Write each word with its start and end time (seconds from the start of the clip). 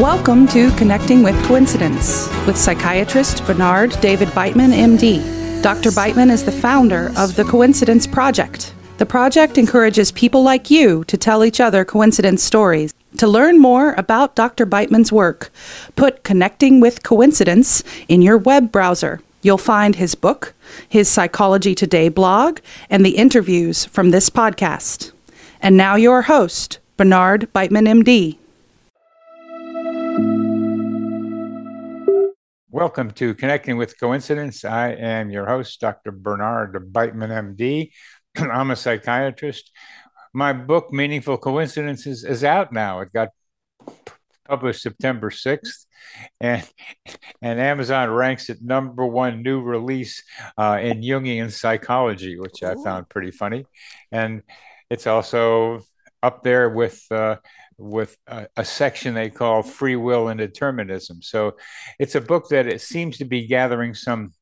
Welcome 0.00 0.48
to 0.48 0.70
Connecting 0.76 1.22
with 1.22 1.36
Coincidence 1.44 2.26
with 2.46 2.56
psychiatrist 2.56 3.44
Bernard 3.46 3.90
David 4.00 4.28
Beitman, 4.28 4.72
MD. 4.72 5.62
Dr. 5.62 5.90
Beitman 5.90 6.30
is 6.30 6.42
the 6.42 6.50
founder 6.50 7.12
of 7.18 7.36
the 7.36 7.44
Coincidence 7.44 8.06
Project. 8.06 8.72
The 8.96 9.04
project 9.04 9.58
encourages 9.58 10.10
people 10.10 10.42
like 10.42 10.70
you 10.70 11.04
to 11.04 11.18
tell 11.18 11.44
each 11.44 11.60
other 11.60 11.84
coincidence 11.84 12.42
stories. 12.42 12.94
To 13.18 13.28
learn 13.28 13.58
more 13.58 13.92
about 13.98 14.36
Dr. 14.36 14.64
Beitman's 14.64 15.12
work, 15.12 15.50
put 15.96 16.24
Connecting 16.24 16.80
with 16.80 17.02
Coincidence 17.02 17.84
in 18.08 18.22
your 18.22 18.38
web 18.38 18.72
browser. 18.72 19.20
You'll 19.42 19.58
find 19.58 19.96
his 19.96 20.14
book, 20.14 20.54
his 20.88 21.10
Psychology 21.10 21.74
Today 21.74 22.08
blog, 22.08 22.60
and 22.88 23.04
the 23.04 23.18
interviews 23.18 23.84
from 23.84 24.12
this 24.12 24.30
podcast. 24.30 25.12
And 25.60 25.76
now, 25.76 25.96
your 25.96 26.22
host, 26.22 26.78
Bernard 26.96 27.52
Beitman, 27.52 27.86
MD. 28.02 28.38
Welcome 32.72 33.10
to 33.14 33.34
Connecting 33.34 33.78
with 33.78 33.98
Coincidence. 33.98 34.64
I 34.64 34.90
am 34.90 35.28
your 35.28 35.44
host, 35.44 35.80
Dr. 35.80 36.12
Bernard 36.12 36.74
Beitman, 36.92 37.56
MD. 37.56 37.90
I'm 38.36 38.70
a 38.70 38.76
psychiatrist. 38.76 39.72
My 40.32 40.52
book, 40.52 40.92
Meaningful 40.92 41.38
Coincidences, 41.38 42.22
is 42.22 42.44
out 42.44 42.72
now. 42.72 43.00
It 43.00 43.12
got 43.12 43.30
published 44.48 44.82
September 44.82 45.30
6th, 45.30 45.86
and, 46.40 46.64
and 47.42 47.58
Amazon 47.58 48.08
ranks 48.08 48.48
it 48.48 48.62
number 48.62 49.04
one 49.04 49.42
new 49.42 49.60
release 49.60 50.22
uh, 50.56 50.78
in 50.80 51.00
Jungian 51.00 51.50
psychology, 51.50 52.38
which 52.38 52.62
I 52.62 52.76
found 52.84 53.08
pretty 53.08 53.32
funny. 53.32 53.66
And 54.12 54.44
it's 54.88 55.08
also 55.08 55.80
up 56.22 56.44
there 56.44 56.70
with 56.70 57.04
uh, 57.10 57.36
with 57.80 58.16
a, 58.26 58.46
a, 58.56 58.64
section 58.64 59.14
they 59.14 59.30
call 59.30 59.62
free 59.62 59.96
will 59.96 60.28
and 60.28 60.38
determinism. 60.38 61.22
So 61.22 61.56
it's 61.98 62.14
a 62.14 62.20
book 62.20 62.48
that 62.50 62.66
it 62.66 62.80
seems 62.80 63.18
to 63.18 63.24
be 63.24 63.46
gathering 63.46 63.94
some 63.94 64.34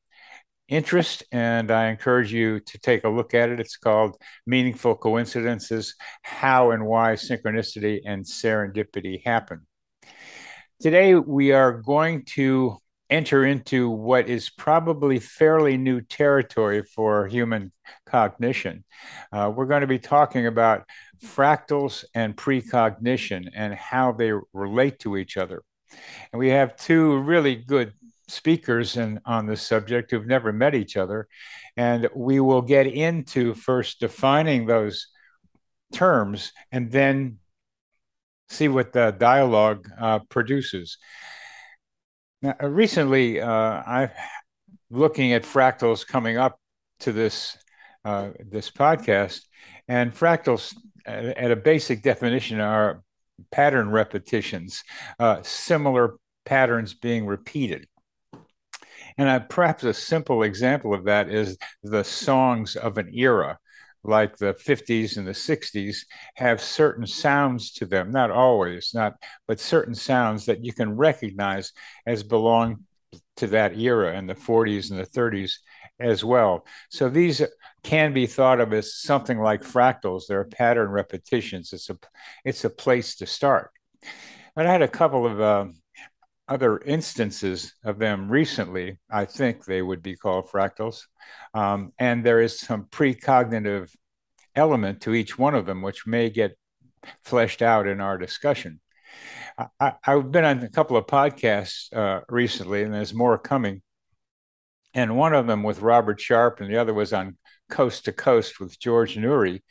interest, 0.67 1.23
and 1.31 1.71
I 1.71 1.89
encourage 1.89 2.31
you 2.31 2.59
to 2.59 2.77
take 2.77 3.03
a 3.03 3.09
look 3.09 3.33
at 3.33 3.49
it. 3.49 3.59
It's 3.59 3.77
called 3.77 4.17
Meaningful 4.45 4.95
Coincidences 4.97 5.95
How 6.21 6.71
and 6.71 6.85
Why 6.85 7.13
Synchronicity 7.13 8.01
and 8.05 8.23
Serendipity 8.23 9.23
Happen. 9.25 9.65
Today, 10.79 11.15
we 11.15 11.51
are 11.51 11.81
going 11.81 12.23
to 12.35 12.77
enter 13.09 13.43
into 13.43 13.89
what 13.89 14.29
is 14.29 14.49
probably 14.49 15.19
fairly 15.19 15.77
new 15.77 16.01
territory 16.01 16.83
for 16.83 17.27
human 17.27 17.71
cognition. 18.09 18.83
Uh, 19.31 19.51
we're 19.55 19.65
going 19.65 19.81
to 19.81 19.87
be 19.87 19.99
talking 19.99 20.47
about 20.47 20.85
fractals 21.23 22.05
and 22.13 22.35
precognition 22.35 23.49
and 23.55 23.73
how 23.73 24.11
they 24.11 24.31
relate 24.53 24.99
to 24.99 25.17
each 25.17 25.37
other. 25.37 25.63
And 26.31 26.39
we 26.39 26.49
have 26.49 26.75
two 26.75 27.17
really 27.19 27.55
good 27.55 27.93
speakers 28.27 28.97
in, 28.97 29.19
on 29.25 29.45
this 29.45 29.61
subject 29.61 30.11
who've 30.11 30.27
never 30.27 30.53
met 30.53 30.75
each 30.75 30.97
other. 30.97 31.27
And 31.75 32.09
we 32.15 32.39
will 32.39 32.61
get 32.61 32.87
into 32.87 33.53
first 33.53 33.99
defining 33.99 34.65
those 34.65 35.07
terms 35.93 36.51
and 36.71 36.91
then 36.91 37.39
see 38.49 38.67
what 38.67 38.93
the 38.93 39.15
dialogue 39.17 39.87
uh, 39.99 40.19
produces. 40.29 40.97
Now, 42.41 42.55
uh, 42.61 42.67
recently, 42.67 43.41
uh, 43.41 43.49
I'm 43.49 44.09
looking 44.89 45.33
at 45.33 45.43
fractals 45.43 46.07
coming 46.07 46.37
up 46.37 46.59
to 47.01 47.11
this 47.11 47.57
uh, 48.05 48.29
this 48.39 48.71
podcast, 48.71 49.41
and 49.87 50.13
fractals 50.13 50.75
at 51.05 51.51
a 51.51 51.55
basic 51.55 52.03
definition 52.03 52.59
are 52.59 53.03
pattern 53.51 53.89
repetitions, 53.89 54.83
uh, 55.19 55.41
similar 55.43 56.15
patterns 56.45 56.93
being 56.93 57.25
repeated. 57.25 57.87
And 59.17 59.29
I, 59.29 59.39
perhaps 59.39 59.83
a 59.83 59.93
simple 59.93 60.43
example 60.43 60.93
of 60.93 61.05
that 61.05 61.29
is 61.29 61.57
the 61.83 62.03
songs 62.03 62.75
of 62.75 62.97
an 62.97 63.11
era, 63.13 63.57
like 64.03 64.37
the 64.37 64.53
50s 64.53 65.17
and 65.17 65.27
the 65.27 65.33
60s, 65.33 66.05
have 66.35 66.61
certain 66.61 67.05
sounds 67.05 67.73
to 67.73 67.85
them, 67.85 68.11
not 68.11 68.31
always, 68.31 68.91
not, 68.93 69.15
but 69.47 69.59
certain 69.59 69.95
sounds 69.95 70.45
that 70.45 70.63
you 70.63 70.73
can 70.73 70.95
recognize 70.95 71.73
as 72.05 72.23
belong 72.23 72.85
to 73.37 73.47
that 73.47 73.77
era 73.77 74.17
in 74.17 74.27
the 74.27 74.35
40s 74.35 74.91
and 74.91 74.99
the 74.99 75.05
30s 75.05 75.59
as 75.99 76.23
well. 76.23 76.65
So 76.89 77.09
these 77.09 77.41
can 77.83 78.13
be 78.13 78.27
thought 78.27 78.59
of 78.59 78.73
as 78.73 78.95
something 78.95 79.39
like 79.39 79.61
fractals. 79.63 80.23
They're 80.27 80.45
pattern 80.45 80.89
repetitions. 80.89 81.73
It's 81.73 81.89
a 81.89 81.97
it's 82.45 82.65
a 82.65 82.69
place 82.69 83.15
to 83.15 83.25
start. 83.25 83.71
But 84.55 84.65
I 84.65 84.71
had 84.71 84.81
a 84.81 84.87
couple 84.87 85.25
of 85.25 85.39
uh, 85.39 85.65
other 86.47 86.79
instances 86.79 87.73
of 87.83 87.99
them 87.99 88.29
recently. 88.29 88.99
I 89.09 89.25
think 89.25 89.65
they 89.65 89.81
would 89.81 90.01
be 90.01 90.15
called 90.15 90.49
fractals, 90.49 91.03
um, 91.53 91.93
and 91.99 92.23
there 92.23 92.41
is 92.41 92.59
some 92.59 92.85
precognitive 92.85 93.89
element 94.55 95.01
to 95.01 95.13
each 95.13 95.37
one 95.37 95.55
of 95.55 95.65
them, 95.65 95.81
which 95.81 96.07
may 96.07 96.29
get 96.29 96.57
fleshed 97.23 97.61
out 97.61 97.87
in 97.87 98.01
our 98.01 98.17
discussion. 98.17 98.79
I, 99.79 99.93
have 100.03 100.31
been 100.31 100.45
on 100.45 100.59
a 100.63 100.69
couple 100.69 100.95
of 100.95 101.05
podcasts 101.05 101.93
uh, 101.93 102.21
recently, 102.29 102.83
and 102.83 102.93
there's 102.93 103.13
more 103.13 103.37
coming. 103.37 103.81
And 104.93 105.17
one 105.17 105.33
of 105.33 105.47
them 105.47 105.63
with 105.63 105.81
Robert 105.81 106.19
Sharp, 106.19 106.61
and 106.61 106.69
the 106.69 106.77
other 106.77 106.93
was 106.93 107.13
on 107.13 107.37
Coast 107.69 108.05
to 108.05 108.11
Coast 108.11 108.59
with 108.59 108.79
George 108.79 109.15
Noory. 109.15 109.61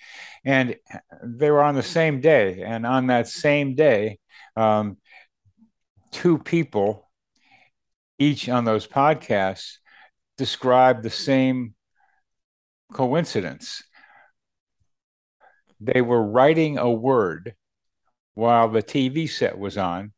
And 0.45 0.77
they 1.23 1.51
were 1.51 1.63
on 1.63 1.75
the 1.75 1.83
same 1.83 2.21
day. 2.21 2.63
And 2.63 2.87
on 2.87 3.09
that 3.09 3.29
same 3.29 3.75
day, 3.75 4.19
um, 4.57 4.99
two 6.13 6.39
people, 6.39 7.11
each 8.19 8.49
on 8.49 8.65
those 8.65 8.87
podcasts, 8.87 9.79
described 10.37 11.03
the 11.03 11.11
same 11.11 11.75
coincidence. 12.93 13.83
They 15.81 16.01
were 16.01 16.23
writing 16.23 16.79
a 16.79 16.91
word 16.91 17.55
while 18.35 18.69
the 18.69 18.83
TV 18.83 19.29
set 19.29 19.59
was 19.59 19.77
on, 19.77 20.13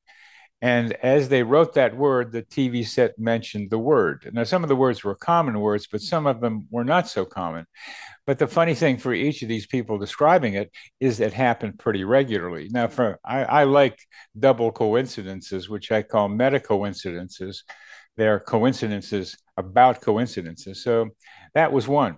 and 0.63 0.93
as 1.03 1.31
they 1.31 1.43
wrote 1.43 1.75
that 1.75 1.97
word, 1.97 2.33
the 2.33 2.43
TV 2.43 2.87
set 2.87 3.19
mentioned 3.19 3.71
the 3.71 3.79
word. 3.79 4.29
Now, 4.33 4.45
some 4.45 4.63
of 4.63 4.69
the 4.69 4.77
words 4.77 5.03
were 5.03 5.15
common 5.15 5.59
words, 5.59 5.89
but 5.91 6.03
some 6.03 6.27
of 6.27 6.43
them 6.43 6.67
were 6.71 6.85
not 6.85 7.09
so 7.09 7.25
common. 7.25 7.67
But 8.27 8.39
the 8.39 8.47
funny 8.47 8.75
thing 8.75 8.99
for 8.99 9.15
each 9.15 9.41
of 9.41 9.49
these 9.49 9.67
people 9.67 9.97
describing 9.97 10.55
it 10.55 10.71
is 11.01 11.19
it 11.19 11.33
happened 11.33 11.79
pretty 11.79 12.05
regularly. 12.05 12.69
Now, 12.71 12.89
for 12.89 13.19
I, 13.25 13.45
I 13.45 13.65
like 13.65 13.99
double 14.39 14.71
coincidences, 14.71 15.71
which 15.71 15.91
I 15.91 16.03
call 16.03 16.29
meta 16.29 16.61
coincidences. 16.61 17.65
They're 18.19 18.39
coincidences 18.41 19.39
about 19.57 20.03
coincidences. 20.03 20.85
So 20.85 21.09
that 21.55 21.73
was 21.73 21.89
one. 21.89 22.17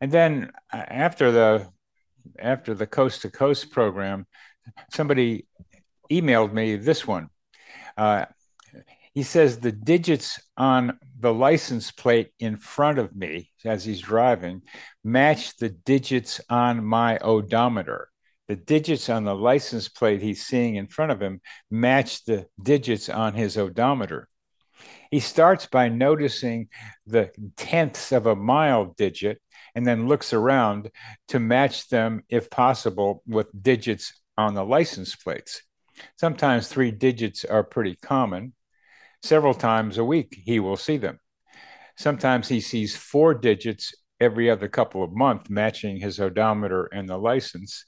And 0.00 0.10
then 0.10 0.52
uh, 0.72 0.84
after 0.88 1.30
the 1.30 1.68
after 2.38 2.74
the 2.74 2.86
coast 2.86 3.22
to 3.22 3.30
coast 3.30 3.70
program, 3.70 4.26
somebody 4.92 5.46
emailed 6.10 6.52
me 6.52 6.76
this 6.76 7.06
one 7.06 7.28
uh, 7.98 8.26
he 9.12 9.24
says 9.24 9.58
the 9.58 9.72
digits 9.72 10.40
on 10.56 10.98
the 11.18 11.34
license 11.34 11.90
plate 11.90 12.30
in 12.38 12.56
front 12.56 12.98
of 12.98 13.16
me 13.16 13.50
as 13.64 13.84
he's 13.84 14.00
driving 14.00 14.62
match 15.02 15.56
the 15.56 15.70
digits 15.70 16.40
on 16.48 16.84
my 16.84 17.18
odometer. 17.18 18.08
The 18.46 18.54
digits 18.54 19.08
on 19.08 19.24
the 19.24 19.34
license 19.34 19.88
plate 19.88 20.22
he's 20.22 20.46
seeing 20.46 20.76
in 20.76 20.86
front 20.86 21.10
of 21.10 21.20
him 21.20 21.40
match 21.70 22.24
the 22.24 22.46
digits 22.62 23.08
on 23.08 23.34
his 23.34 23.58
odometer. 23.58 24.28
He 25.10 25.18
starts 25.18 25.66
by 25.66 25.88
noticing 25.88 26.68
the 27.04 27.30
tenths 27.56 28.12
of 28.12 28.26
a 28.26 28.36
mile 28.36 28.94
digit 28.96 29.42
and 29.74 29.84
then 29.84 30.06
looks 30.06 30.32
around 30.32 30.90
to 31.28 31.40
match 31.40 31.88
them, 31.88 32.22
if 32.28 32.50
possible, 32.50 33.22
with 33.26 33.48
digits 33.60 34.12
on 34.36 34.54
the 34.54 34.64
license 34.64 35.16
plates. 35.16 35.62
Sometimes 36.16 36.68
three 36.68 36.90
digits 36.90 37.44
are 37.44 37.64
pretty 37.64 37.96
common. 37.96 38.54
Several 39.22 39.54
times 39.54 39.98
a 39.98 40.04
week, 40.04 40.40
he 40.44 40.60
will 40.60 40.76
see 40.76 40.96
them. 40.96 41.18
Sometimes 41.96 42.48
he 42.48 42.60
sees 42.60 42.96
four 42.96 43.34
digits 43.34 43.92
every 44.20 44.50
other 44.50 44.68
couple 44.68 45.02
of 45.02 45.12
months, 45.12 45.50
matching 45.50 45.96
his 45.96 46.20
odometer 46.20 46.86
and 46.92 47.08
the 47.08 47.16
license. 47.16 47.84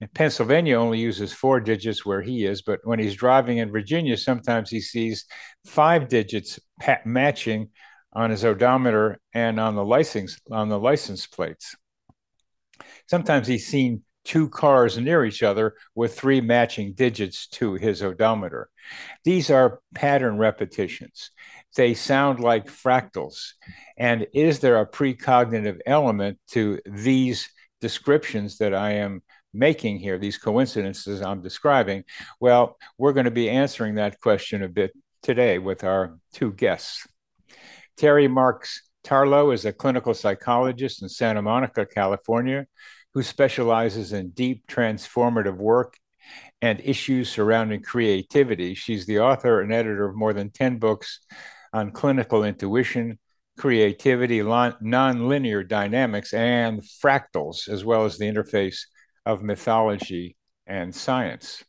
And 0.00 0.12
Pennsylvania 0.12 0.76
only 0.76 0.98
uses 0.98 1.32
four 1.32 1.60
digits 1.60 2.04
where 2.04 2.20
he 2.20 2.44
is, 2.44 2.62
but 2.62 2.80
when 2.84 2.98
he's 2.98 3.14
driving 3.14 3.58
in 3.58 3.70
Virginia, 3.70 4.16
sometimes 4.16 4.70
he 4.70 4.80
sees 4.80 5.24
five 5.64 6.08
digits 6.08 6.58
matching 7.04 7.70
on 8.12 8.30
his 8.30 8.44
odometer 8.44 9.20
and 9.32 9.58
on 9.58 9.74
the 9.74 9.84
license 9.84 10.38
on 10.50 10.68
the 10.68 10.78
license 10.78 11.26
plates. 11.26 11.76
Sometimes 13.08 13.46
he's 13.46 13.66
seen 13.66 14.02
two 14.24 14.48
cars 14.48 14.98
near 14.98 15.24
each 15.24 15.42
other 15.42 15.74
with 15.94 16.18
three 16.18 16.40
matching 16.40 16.92
digits 16.94 17.46
to 17.48 17.74
his 17.74 18.02
odometer. 18.02 18.68
These 19.24 19.50
are 19.50 19.80
pattern 19.94 20.38
repetitions. 20.38 21.30
They 21.76 21.94
sound 21.94 22.40
like 22.40 22.66
fractals. 22.66 23.52
And 23.96 24.26
is 24.32 24.60
there 24.60 24.80
a 24.80 24.86
precognitive 24.86 25.80
element 25.86 26.38
to 26.52 26.80
these 26.86 27.48
descriptions 27.80 28.58
that 28.58 28.74
I 28.74 28.92
am 28.92 29.22
making 29.52 29.98
here, 29.98 30.18
these 30.18 30.38
coincidences 30.38 31.20
I'm 31.20 31.42
describing? 31.42 32.04
Well, 32.40 32.76
we're 32.98 33.12
going 33.12 33.24
to 33.24 33.30
be 33.30 33.50
answering 33.50 33.96
that 33.96 34.20
question 34.20 34.62
a 34.62 34.68
bit 34.68 34.92
today 35.22 35.58
with 35.58 35.84
our 35.84 36.18
two 36.32 36.52
guests. 36.52 37.06
Terry 37.96 38.28
Marks 38.28 38.82
Tarlow 39.04 39.52
is 39.52 39.64
a 39.64 39.72
clinical 39.72 40.14
psychologist 40.14 41.02
in 41.02 41.08
Santa 41.08 41.42
Monica, 41.42 41.86
California, 41.86 42.66
who 43.14 43.22
specializes 43.22 44.12
in 44.12 44.30
deep 44.30 44.66
transformative 44.66 45.56
work 45.56 45.96
and 46.60 46.80
issues 46.84 47.30
surrounding 47.30 47.82
creativity. 47.82 48.74
She's 48.74 49.06
the 49.06 49.20
author 49.20 49.60
and 49.60 49.72
editor 49.72 50.08
of 50.08 50.16
more 50.16 50.32
than 50.32 50.50
10 50.50 50.78
books 50.78 51.20
on 51.72 51.92
clinical 51.92 52.44
intuition, 52.44 53.18
creativity, 53.58 54.40
nonlinear 54.40 55.66
dynamics, 55.66 56.32
and 56.34 56.82
fractals, 56.82 57.68
as 57.68 57.84
well 57.84 58.04
as 58.04 58.18
the 58.18 58.24
interface 58.24 58.80
of 59.24 59.42
mythology 59.42 60.36
and 60.66 60.94
science. 60.94 61.62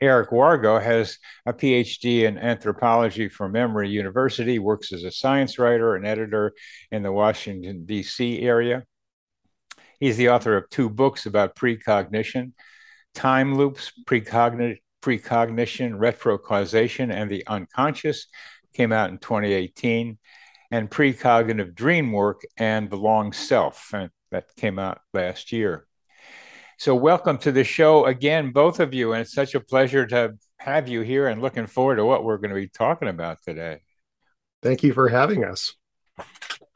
Eric 0.00 0.30
Wargo 0.30 0.82
has 0.82 1.18
a 1.46 1.52
PhD 1.52 2.24
in 2.24 2.36
anthropology 2.36 3.28
from 3.28 3.54
Emory 3.54 3.88
University, 3.88 4.58
works 4.58 4.92
as 4.92 5.04
a 5.04 5.12
science 5.12 5.60
writer 5.60 5.94
and 5.94 6.04
editor 6.04 6.52
in 6.90 7.04
the 7.04 7.12
Washington, 7.12 7.86
D.C. 7.86 8.40
area. 8.40 8.84
He's 10.02 10.16
the 10.16 10.30
author 10.30 10.56
of 10.56 10.68
two 10.68 10.90
books 10.90 11.26
about 11.26 11.54
precognition 11.54 12.54
Time 13.14 13.54
Loops, 13.54 13.92
Precognition, 14.04 14.80
Retrocausation, 15.00 17.12
and 17.12 17.30
the 17.30 17.46
Unconscious, 17.46 18.26
came 18.74 18.90
out 18.90 19.10
in 19.10 19.18
2018, 19.18 20.18
and 20.72 20.90
Precognitive 20.90 21.76
Dream 21.76 22.10
Work 22.10 22.42
and 22.56 22.90
The 22.90 22.96
Long 22.96 23.32
Self, 23.32 23.94
and 23.94 24.10
that 24.32 24.52
came 24.56 24.80
out 24.80 24.98
last 25.14 25.52
year. 25.52 25.86
So, 26.80 26.96
welcome 26.96 27.38
to 27.38 27.52
the 27.52 27.62
show 27.62 28.06
again, 28.06 28.50
both 28.50 28.80
of 28.80 28.92
you. 28.92 29.12
And 29.12 29.20
it's 29.20 29.32
such 29.32 29.54
a 29.54 29.60
pleasure 29.60 30.04
to 30.08 30.32
have 30.58 30.88
you 30.88 31.02
here 31.02 31.28
and 31.28 31.40
looking 31.40 31.68
forward 31.68 31.96
to 31.96 32.04
what 32.04 32.24
we're 32.24 32.38
going 32.38 32.52
to 32.52 32.60
be 32.60 32.66
talking 32.66 33.06
about 33.06 33.38
today. 33.44 33.82
Thank 34.64 34.82
you 34.82 34.94
for 34.94 35.08
having 35.08 35.44
us. 35.44 35.76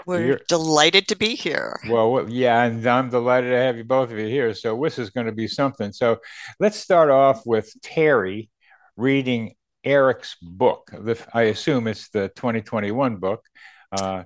We're 0.06 0.24
You're, 0.24 0.40
delighted 0.48 1.08
to 1.08 1.16
be 1.16 1.34
here. 1.34 1.80
Well, 1.88 2.26
yeah, 2.28 2.62
and 2.62 2.86
I'm 2.86 3.10
delighted 3.10 3.50
to 3.50 3.56
have 3.56 3.76
you 3.76 3.82
both 3.82 4.12
of 4.12 4.18
you 4.18 4.28
here. 4.28 4.54
So, 4.54 4.80
this 4.80 5.00
is 5.00 5.10
going 5.10 5.26
to 5.26 5.32
be 5.32 5.48
something. 5.48 5.92
So, 5.92 6.18
let's 6.60 6.78
start 6.78 7.10
off 7.10 7.44
with 7.44 7.72
Terry 7.82 8.48
reading 8.96 9.54
Eric's 9.82 10.36
book. 10.40 10.92
I 11.34 11.42
assume 11.42 11.88
it's 11.88 12.08
the 12.10 12.28
2021 12.36 13.16
book. 13.16 13.44
Uh, 13.90 14.22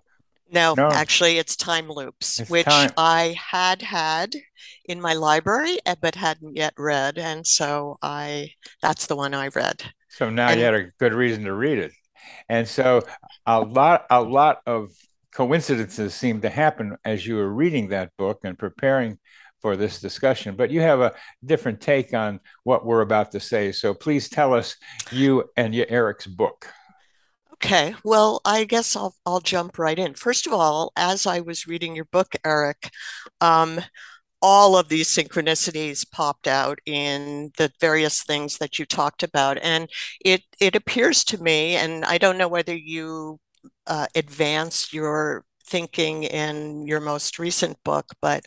no, 0.53 0.75
no, 0.75 0.89
actually, 0.89 1.39
it's 1.39 1.57
Time 1.57 1.89
Loops, 1.89 2.41
it's 2.41 2.51
which 2.51 2.67
time. 2.67 2.91
I 2.97 3.37
had 3.39 3.81
had 3.81 4.35
in 4.85 5.01
my 5.01 5.15
library, 5.15 5.79
eh, 5.87 5.95
but 6.01 6.15
hadn't 6.15 6.57
yet 6.57 6.75
read, 6.77 7.19
and 7.19 7.47
so 7.47 7.99
I 8.03 8.51
that's 8.83 9.07
the 9.07 9.17
one 9.17 9.33
I 9.33 9.49
read. 9.49 9.83
So 10.09 10.29
now 10.29 10.49
and, 10.49 10.59
you 10.59 10.65
had 10.65 10.75
a 10.75 10.91
good 10.99 11.15
reason 11.15 11.45
to 11.45 11.55
read 11.55 11.79
it, 11.79 11.93
and 12.49 12.67
so 12.67 13.03
a 13.47 13.61
lot, 13.61 14.07
a 14.11 14.21
lot 14.21 14.59
of 14.67 14.91
coincidences 15.33 16.15
seem 16.15 16.41
to 16.41 16.51
happen 16.51 16.97
as 17.05 17.27
you 17.27 17.37
were 17.37 17.53
reading 17.53 17.89
that 17.89 18.11
book 18.17 18.41
and 18.45 18.59
preparing 18.59 19.19
for 19.61 19.77
this 19.77 20.01
discussion. 20.01 20.57
But 20.57 20.71
you 20.71 20.81
have 20.81 21.01
a 21.01 21.13
different 21.45 21.81
take 21.81 22.15
on 22.15 22.41
what 22.65 22.85
we're 22.85 23.03
about 23.03 23.33
to 23.33 23.41
say, 23.41 23.73
so 23.73 23.95
please 23.95 24.29
tell 24.29 24.55
us 24.55 24.77
you 25.11 25.45
and 25.57 25.75
your 25.75 25.87
Eric's 25.89 26.27
book. 26.27 26.73
Okay, 27.55 27.95
well, 28.05 28.41
I 28.45 28.65
guess 28.65 28.97
I'll 28.97 29.15
I'll 29.27 29.41
jump 29.41 29.79
right 29.79 29.99
in. 29.99 30.15
First 30.15 30.47
of 30.47 30.53
all, 30.55 30.93
as 30.97 31.27
I 31.27 31.41
was 31.41 31.67
reading 31.67 31.95
your 31.95 32.07
book, 32.07 32.35
Eric, 32.43 32.91
um, 33.43 33.81
all 34.41 34.79
of 34.79 34.89
these 34.89 35.15
synchronicities 35.15 36.11
popped 36.11 36.47
out 36.47 36.79
in 36.87 37.53
the 37.59 37.71
various 37.79 38.23
things 38.23 38.57
that 38.59 38.79
you 38.79 38.87
talked 38.87 39.23
about, 39.23 39.59
and 39.63 39.91
it 40.25 40.43
it 40.59 40.75
appears 40.75 41.23
to 41.25 41.43
me, 41.43 41.77
and 41.77 42.05
I 42.07 42.17
don't 42.17 42.39
know 42.39 42.49
whether 42.49 42.75
you 42.75 43.39
uh, 43.91 44.07
advanced 44.15 44.95
your 44.95 45.45
thinking 45.67 46.23
in 46.25 46.87
your 46.87 47.01
most 47.01 47.39
recent 47.39 47.77
book, 47.85 48.07
but 48.23 48.45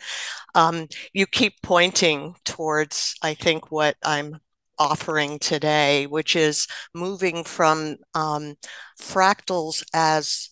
um, 0.54 0.88
you 1.12 1.26
keep 1.26 1.54
pointing 1.62 2.34
towards, 2.44 3.14
I 3.22 3.34
think, 3.34 3.70
what 3.70 3.96
I'm 4.04 4.40
offering 4.78 5.38
today, 5.38 6.06
which 6.06 6.34
is 6.34 6.66
moving 6.94 7.44
from 7.44 7.96
um, 8.14 8.56
fractals 9.00 9.84
as 9.94 10.50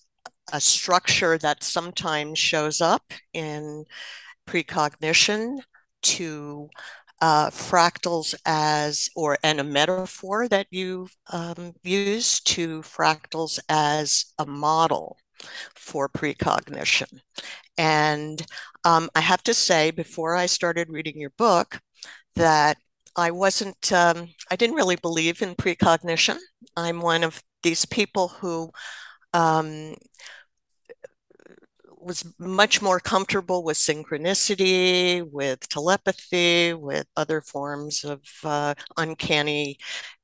a 0.52 0.60
structure 0.60 1.38
that 1.38 1.64
sometimes 1.64 2.38
shows 2.38 2.80
up 2.80 3.12
in 3.32 3.84
precognition 4.46 5.60
to 6.02 6.68
uh, 7.22 7.48
fractals 7.50 8.34
as, 8.44 9.08
or 9.14 9.38
and 9.44 9.60
a 9.60 9.64
metaphor 9.64 10.48
that 10.48 10.66
you 10.70 11.06
um, 11.32 11.72
use 11.84 12.40
to 12.40 12.82
fractals 12.82 13.60
as 13.68 14.34
a 14.38 14.44
model 14.44 15.16
for 15.76 16.08
precognition. 16.08 17.20
And 17.78 18.44
um, 18.84 19.08
I 19.14 19.20
have 19.20 19.42
to 19.44 19.54
say, 19.54 19.92
before 19.92 20.34
I 20.34 20.46
started 20.46 20.90
reading 20.90 21.18
your 21.18 21.32
book, 21.38 21.80
that 22.34 22.76
I 23.16 23.30
wasn't, 23.30 23.92
um, 23.92 24.28
I 24.50 24.56
didn't 24.56 24.76
really 24.76 24.96
believe 24.96 25.42
in 25.42 25.54
precognition. 25.54 26.38
I'm 26.76 27.00
one 27.00 27.22
of 27.22 27.40
these 27.62 27.84
people 27.86 28.28
who 28.28 28.72
um, 29.32 29.94
was 32.04 32.24
much 32.38 32.82
more 32.82 33.00
comfortable 33.00 33.62
with 33.62 33.76
synchronicity, 33.76 35.22
with 35.30 35.68
telepathy, 35.68 36.74
with 36.74 37.06
other 37.16 37.40
forms 37.40 38.04
of 38.04 38.20
uh, 38.44 38.74
uncanny 38.96 39.78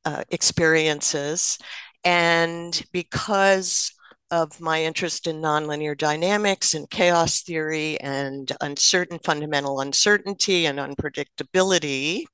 uh, 0.04 0.24
experiences. 0.30 1.58
And 2.04 2.82
because 2.92 3.92
of 4.30 4.60
my 4.60 4.82
interest 4.82 5.26
in 5.26 5.40
nonlinear 5.40 5.96
dynamics 5.96 6.74
and 6.74 6.90
chaos 6.90 7.42
theory 7.42 7.98
and 8.00 8.52
uncertain 8.60 9.18
fundamental 9.24 9.80
uncertainty 9.80 10.66
and 10.66 10.78
unpredictability, 10.78 12.24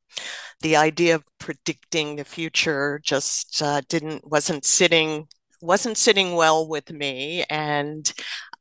the 0.61 0.77
idea 0.77 1.15
of 1.15 1.25
predicting 1.39 2.17
the 2.17 2.25
future 2.25 3.01
just 3.05 3.63
uh, 3.63 3.81
didn't 3.89 4.27
wasn't 4.29 4.65
sitting 4.65 5.27
wasn't 5.61 5.97
sitting 5.97 6.35
well 6.35 6.69
with 6.69 6.91
me 6.93 7.45
and 7.49 8.13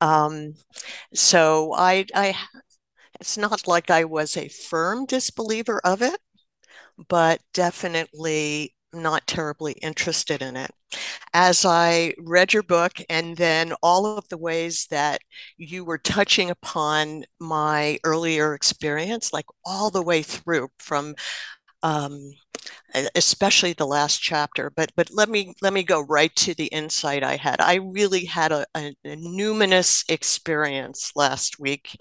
um, 0.04 0.54
so 1.14 1.74
I, 1.76 2.06
I 2.16 2.36
it's 3.20 3.38
not 3.38 3.68
like 3.68 3.90
I 3.92 4.06
was 4.06 4.38
a 4.38 4.50
firm 4.50 5.06
disbeliever 5.06 5.82
of 5.84 6.02
it 6.02 6.20
but 7.10 7.42
definitely 7.54 8.76
not 8.94 9.26
terribly 9.28 9.74
interested 9.82 10.42
in 10.42 10.56
it. 10.56 10.72
As 11.34 11.66
I 11.66 12.14
read 12.20 12.54
your 12.54 12.64
book 12.64 12.94
and 13.10 13.36
then 13.38 13.74
all 13.82 14.06
of 14.06 14.30
the 14.30 14.38
ways 14.38 14.88
that 14.92 15.22
you 15.58 15.84
were 15.84 15.98
touching 15.98 16.52
upon 16.52 17.26
my 17.40 17.98
earlier 18.04 18.54
experience, 18.54 19.34
like 19.34 19.46
all 19.66 19.90
the 19.90 20.04
way 20.04 20.22
through 20.22 20.70
from 20.80 21.16
um, 21.84 22.34
especially 23.16 23.74
the 23.74 23.86
last 23.88 24.22
chapter 24.22 24.72
but 24.76 24.92
but 24.96 25.10
let 25.12 25.30
me 25.30 25.54
let 25.62 25.74
me 25.74 25.84
go 25.84 26.02
right 26.02 26.36
to 26.36 26.54
the 26.56 26.68
insight 26.68 27.24
i 27.24 27.36
had. 27.36 27.60
I 27.62 27.76
really 27.76 28.26
had 28.26 28.52
a, 28.52 28.66
a, 28.76 28.96
a 29.06 29.16
numinous 29.18 30.04
experience 30.10 31.12
last 31.16 31.60
week. 31.60 31.98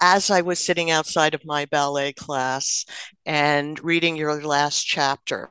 As 0.00 0.30
I 0.30 0.42
was 0.42 0.58
sitting 0.58 0.90
outside 0.90 1.34
of 1.34 1.46
my 1.46 1.64
ballet 1.64 2.12
class 2.12 2.84
and 3.24 3.82
reading 3.82 4.16
your 4.16 4.42
last 4.42 4.84
chapter 4.84 5.50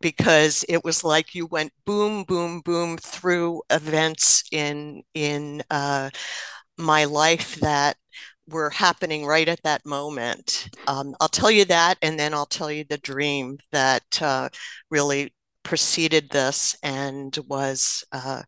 because 0.00 0.64
it 0.68 0.84
was 0.84 1.04
like 1.04 1.34
you 1.34 1.46
went 1.46 1.72
boom, 1.84 2.24
boom, 2.24 2.60
boom 2.60 2.96
through 2.98 3.62
events 3.70 4.44
in 4.52 5.02
in 5.14 5.62
uh, 5.70 6.10
my 6.78 7.04
life 7.04 7.56
that 7.56 7.96
were 8.48 8.70
happening 8.70 9.26
right 9.26 9.48
at 9.48 9.62
that 9.62 9.84
moment. 9.86 10.68
Um, 10.86 11.14
I'll 11.20 11.28
tell 11.28 11.50
you 11.50 11.64
that, 11.66 11.98
and 12.02 12.18
then 12.18 12.34
I'll 12.34 12.46
tell 12.46 12.70
you 12.70 12.84
the 12.88 12.98
dream 12.98 13.58
that 13.72 14.20
uh, 14.22 14.48
really 14.90 15.34
preceded 15.62 16.30
this 16.30 16.76
and 16.82 17.36
was 17.46 18.04
uh, 18.12 18.42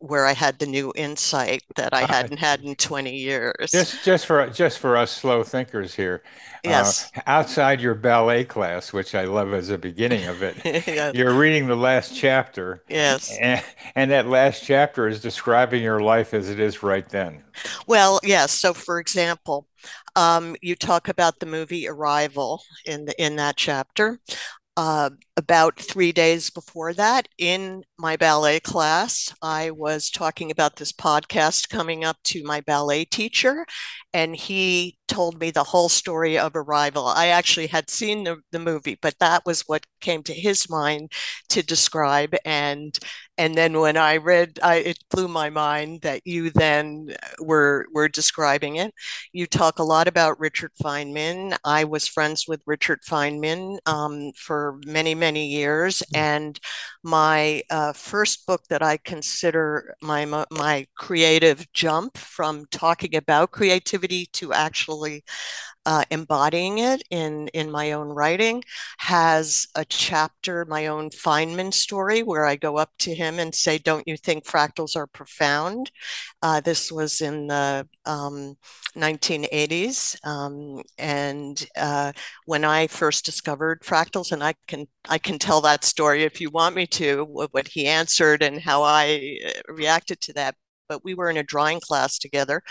where 0.00 0.26
I 0.26 0.32
had 0.32 0.58
the 0.58 0.66
new 0.66 0.92
insight 0.96 1.62
that 1.76 1.92
I 1.92 2.04
hadn't 2.06 2.38
had 2.38 2.60
in 2.60 2.74
20 2.74 3.16
years. 3.16 3.70
Just 3.70 4.04
just 4.04 4.26
for 4.26 4.48
just 4.50 4.78
for 4.78 4.96
us 4.96 5.10
slow 5.10 5.42
thinkers 5.42 5.94
here. 5.94 6.22
Uh, 6.24 6.70
yes. 6.70 7.10
Uh, 7.16 7.20
outside 7.26 7.80
your 7.80 7.94
ballet 7.94 8.44
class, 8.44 8.92
which 8.92 9.14
I 9.14 9.24
love 9.24 9.52
as 9.52 9.70
a 9.70 9.78
beginning 9.78 10.26
of 10.26 10.42
it, 10.42 10.56
yes. 10.64 11.14
you're 11.14 11.34
reading 11.34 11.66
the 11.66 11.76
last 11.76 12.16
chapter. 12.16 12.82
Yes. 12.88 13.36
And, 13.40 13.62
and 13.94 14.10
that 14.10 14.26
last 14.26 14.64
chapter 14.64 15.08
is 15.08 15.20
describing 15.20 15.82
your 15.82 16.00
life 16.00 16.34
as 16.34 16.48
it 16.48 16.60
is 16.60 16.82
right 16.82 17.08
then. 17.08 17.42
Well, 17.86 18.20
yes. 18.22 18.52
So 18.52 18.74
for 18.74 18.98
example, 18.98 19.66
um, 20.14 20.56
you 20.62 20.74
talk 20.74 21.08
about 21.08 21.38
the 21.38 21.46
movie 21.46 21.88
Arrival 21.88 22.62
in 22.84 23.04
the 23.04 23.22
in 23.22 23.36
that 23.36 23.56
chapter. 23.56 24.18
Uh, 24.76 25.10
about 25.36 25.78
three 25.78 26.12
days 26.12 26.48
before 26.50 26.94
that, 26.94 27.28
in 27.36 27.82
my 27.98 28.16
ballet 28.16 28.58
class, 28.60 29.34
I 29.42 29.70
was 29.70 30.10
talking 30.10 30.50
about 30.50 30.76
this 30.76 30.92
podcast 30.92 31.68
coming 31.68 32.04
up 32.04 32.16
to 32.24 32.42
my 32.44 32.62
ballet 32.62 33.04
teacher, 33.04 33.66
and 34.14 34.34
he 34.34 34.96
told 35.08 35.38
me 35.38 35.50
the 35.50 35.64
whole 35.64 35.88
story 35.90 36.38
of 36.38 36.56
Arrival. 36.56 37.06
I 37.06 37.26
actually 37.28 37.66
had 37.66 37.90
seen 37.90 38.24
the, 38.24 38.38
the 38.50 38.58
movie, 38.58 38.98
but 39.00 39.18
that 39.20 39.42
was 39.44 39.62
what 39.66 39.84
came 40.00 40.22
to 40.24 40.32
his 40.34 40.70
mind 40.70 41.12
to 41.50 41.62
describe. 41.62 42.34
And 42.44 42.98
and 43.38 43.54
then 43.54 43.78
when 43.78 43.98
I 43.98 44.16
read, 44.16 44.58
I, 44.62 44.76
it 44.76 44.98
blew 45.10 45.28
my 45.28 45.50
mind 45.50 46.00
that 46.02 46.22
you 46.24 46.50
then 46.50 47.14
were 47.38 47.86
were 47.92 48.08
describing 48.08 48.76
it. 48.76 48.94
You 49.32 49.46
talk 49.46 49.78
a 49.78 49.82
lot 49.84 50.08
about 50.08 50.40
Richard 50.40 50.72
Feynman. 50.82 51.56
I 51.64 51.84
was 51.84 52.08
friends 52.08 52.46
with 52.48 52.62
Richard 52.66 53.00
Feynman 53.02 53.78
um, 53.86 54.32
for 54.34 54.78
many 54.86 55.14
many 55.14 55.25
years, 55.34 55.98
mm-hmm. 55.98 56.16
and 56.16 56.60
my 57.02 57.62
uh, 57.70 57.92
first 57.92 58.46
book 58.46 58.62
that 58.68 58.82
I 58.82 58.98
consider 58.98 59.94
my 60.00 60.24
my 60.50 60.86
creative 60.96 61.66
jump 61.72 62.18
from 62.18 62.66
talking 62.70 63.16
about 63.16 63.50
creativity 63.50 64.26
to 64.34 64.52
actually 64.52 65.24
uh, 65.86 66.04
embodying 66.10 66.78
it 66.78 67.02
in 67.10 67.48
in 67.48 67.70
my 67.70 67.92
own 67.92 68.08
writing 68.08 68.62
has 68.98 69.68
a 69.76 69.84
chapter 69.84 70.64
my 70.66 70.86
own 70.88 71.08
feynman 71.10 71.72
story 71.72 72.22
where 72.22 72.44
i 72.44 72.56
go 72.56 72.76
up 72.76 72.90
to 72.98 73.14
him 73.14 73.38
and 73.38 73.54
say 73.54 73.78
don't 73.78 74.06
you 74.06 74.16
think 74.16 74.44
fractals 74.44 74.96
are 74.96 75.06
profound? 75.06 75.90
Uh, 76.42 76.60
this 76.60 76.90
was 76.92 77.20
in 77.20 77.46
the 77.46 77.86
um, 78.04 78.56
1980s 78.96 80.16
um, 80.26 80.82
and 80.98 81.66
uh, 81.76 82.12
when 82.46 82.64
i 82.64 82.86
first 82.88 83.24
discovered 83.24 83.80
fractals 83.82 84.32
and 84.32 84.42
i 84.42 84.54
can 84.66 84.86
i 85.08 85.18
can 85.18 85.38
tell 85.38 85.60
that 85.60 85.84
story 85.84 86.24
if 86.24 86.40
you 86.40 86.50
want 86.50 86.74
me 86.74 86.86
to 86.86 87.24
what 87.52 87.68
he 87.68 87.86
answered 87.86 88.42
and 88.42 88.60
how 88.60 88.82
i 88.82 89.38
uh, 89.46 89.72
reacted 89.72 90.20
to 90.20 90.32
that 90.32 90.56
but 90.88 91.04
we 91.04 91.14
were 91.14 91.30
in 91.30 91.36
a 91.36 91.42
drawing 91.42 91.80
class 91.80 92.18
together 92.18 92.62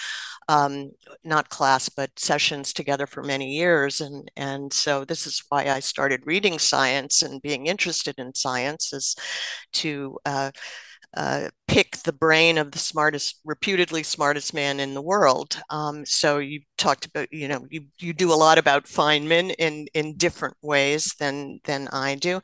um, 0.48 0.92
not 1.24 1.50
class 1.50 1.90
but 1.90 2.12
sessions 2.18 2.74
together 2.74 3.08
for 3.08 3.24
many 3.24 3.54
years 3.56 4.02
and 4.02 4.30
and 4.36 4.72
so 4.74 5.06
this 5.06 5.26
is 5.28 5.44
why 5.50 5.66
i 5.70 5.80
started 5.80 6.22
reading 6.26 6.60
science 6.60 7.22
and 7.22 7.42
being 7.42 7.68
interested 7.68 8.16
in 8.18 8.34
science 8.34 8.94
is 8.94 9.16
to 9.74 10.18
uh, 10.26 10.52
uh, 11.16 11.50
pick 11.68 11.98
the 11.98 12.14
brain 12.14 12.58
of 12.58 12.72
the 12.72 12.80
smartest, 12.80 13.40
reputedly 13.46 14.04
smartest 14.04 14.54
man 14.54 14.80
in 14.80 14.94
the 14.94 15.02
world. 15.02 15.60
Um, 15.70 16.06
so 16.06 16.40
you 16.40 16.62
talked 16.78 17.06
about, 17.06 17.32
you 17.32 17.48
know, 17.48 17.66
you 17.70 17.86
you 17.98 18.14
do 18.14 18.34
a 18.34 18.36
lot 18.36 18.58
about 18.58 18.86
Feynman 18.86 19.56
in 19.58 19.88
in 19.94 20.18
different 20.18 20.58
ways 20.62 21.16
than 21.20 21.60
than 21.64 21.88
I 21.90 22.16
do, 22.16 22.42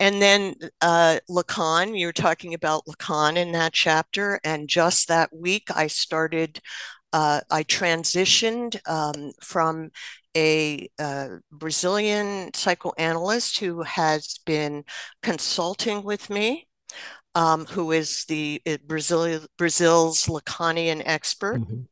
and 0.00 0.22
then 0.22 0.54
uh, 0.80 1.18
Lacan. 1.28 1.98
You're 1.98 2.12
talking 2.12 2.54
about 2.54 2.84
Lacan 2.86 3.36
in 3.36 3.52
that 3.52 3.72
chapter, 3.72 4.40
and 4.44 4.68
just 4.68 5.08
that 5.08 5.34
week 5.34 5.68
I 5.74 5.88
started. 5.88 6.60
Uh, 7.12 7.40
I 7.50 7.62
transitioned 7.62 8.76
um, 8.88 9.32
from 9.40 9.90
a 10.36 10.88
uh, 10.98 11.28
Brazilian 11.52 12.52
psychoanalyst 12.54 13.58
who 13.60 13.82
has 13.82 14.38
been 14.44 14.84
consulting 15.22 16.02
with 16.02 16.28
me 16.28 16.66
um, 17.34 17.66
who 17.66 17.92
is 17.92 18.24
the 18.26 18.62
uh, 18.66 18.76
Brazil, 18.86 19.40
Brazil's 19.58 20.26
Lacanian 20.26 21.02
expert, 21.04 21.60
mm-hmm. 21.60 21.82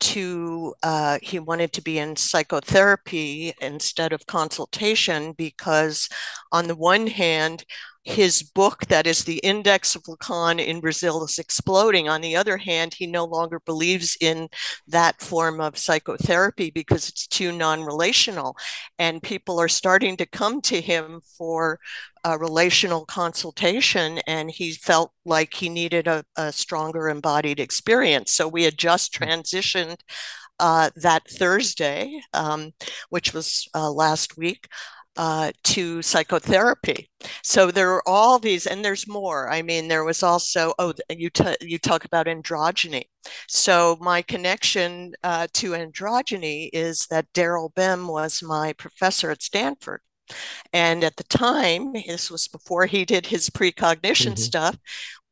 to 0.00 0.74
uh, 0.82 1.18
he 1.22 1.38
wanted 1.38 1.72
to 1.72 1.82
be 1.82 1.98
in 1.98 2.16
psychotherapy 2.16 3.54
instead 3.60 4.12
of 4.12 4.26
consultation 4.26 5.32
because, 5.32 6.08
on 6.52 6.66
the 6.66 6.76
one 6.76 7.06
hand, 7.06 7.64
his 8.02 8.42
book, 8.42 8.86
that 8.86 9.06
is 9.06 9.24
the 9.24 9.38
Index 9.38 9.94
of 9.94 10.04
Lacan 10.04 10.64
in 10.64 10.80
Brazil, 10.80 11.22
is 11.24 11.38
exploding. 11.38 12.08
On 12.08 12.20
the 12.20 12.34
other 12.34 12.56
hand, 12.56 12.94
he 12.94 13.06
no 13.06 13.24
longer 13.24 13.60
believes 13.60 14.16
in 14.20 14.48
that 14.88 15.20
form 15.20 15.60
of 15.60 15.76
psychotherapy 15.76 16.70
because 16.70 17.08
it's 17.08 17.26
too 17.26 17.52
non 17.52 17.84
relational. 17.84 18.56
And 18.98 19.22
people 19.22 19.60
are 19.60 19.68
starting 19.68 20.16
to 20.16 20.26
come 20.26 20.62
to 20.62 20.80
him 20.80 21.20
for 21.36 21.78
a 22.24 22.38
relational 22.38 23.04
consultation, 23.04 24.18
and 24.26 24.50
he 24.50 24.72
felt 24.72 25.12
like 25.24 25.54
he 25.54 25.68
needed 25.68 26.06
a, 26.06 26.24
a 26.36 26.52
stronger 26.52 27.08
embodied 27.08 27.60
experience. 27.60 28.30
So 28.32 28.48
we 28.48 28.64
had 28.64 28.78
just 28.78 29.16
hmm. 29.16 29.24
transitioned 29.24 29.96
uh, 30.58 30.90
that 30.96 31.28
Thursday, 31.28 32.20
um, 32.34 32.72
which 33.08 33.32
was 33.32 33.68
uh, 33.74 33.90
last 33.90 34.36
week, 34.36 34.68
uh, 35.20 35.52
to 35.62 36.00
psychotherapy. 36.00 37.10
So 37.42 37.70
there 37.70 37.92
are 37.92 38.02
all 38.08 38.38
these, 38.38 38.66
and 38.66 38.82
there's 38.82 39.06
more. 39.06 39.50
I 39.50 39.60
mean, 39.60 39.86
there 39.86 40.02
was 40.02 40.22
also 40.22 40.72
oh, 40.78 40.94
you 41.10 41.28
t- 41.28 41.56
you 41.60 41.78
talk 41.78 42.06
about 42.06 42.24
androgyny. 42.24 43.04
So 43.46 43.98
my 44.00 44.22
connection 44.22 45.12
uh, 45.22 45.48
to 45.52 45.72
androgyny 45.72 46.70
is 46.72 47.06
that 47.10 47.30
Daryl 47.34 47.74
Bem 47.74 48.08
was 48.08 48.42
my 48.42 48.72
professor 48.72 49.30
at 49.30 49.42
Stanford. 49.42 50.00
And 50.72 51.04
at 51.04 51.16
the 51.16 51.24
time, 51.24 51.92
this 51.92 52.30
was 52.30 52.48
before 52.48 52.86
he 52.86 53.04
did 53.04 53.26
his 53.26 53.50
precognition 53.50 54.32
mm-hmm. 54.32 54.36
stuff, 54.36 54.78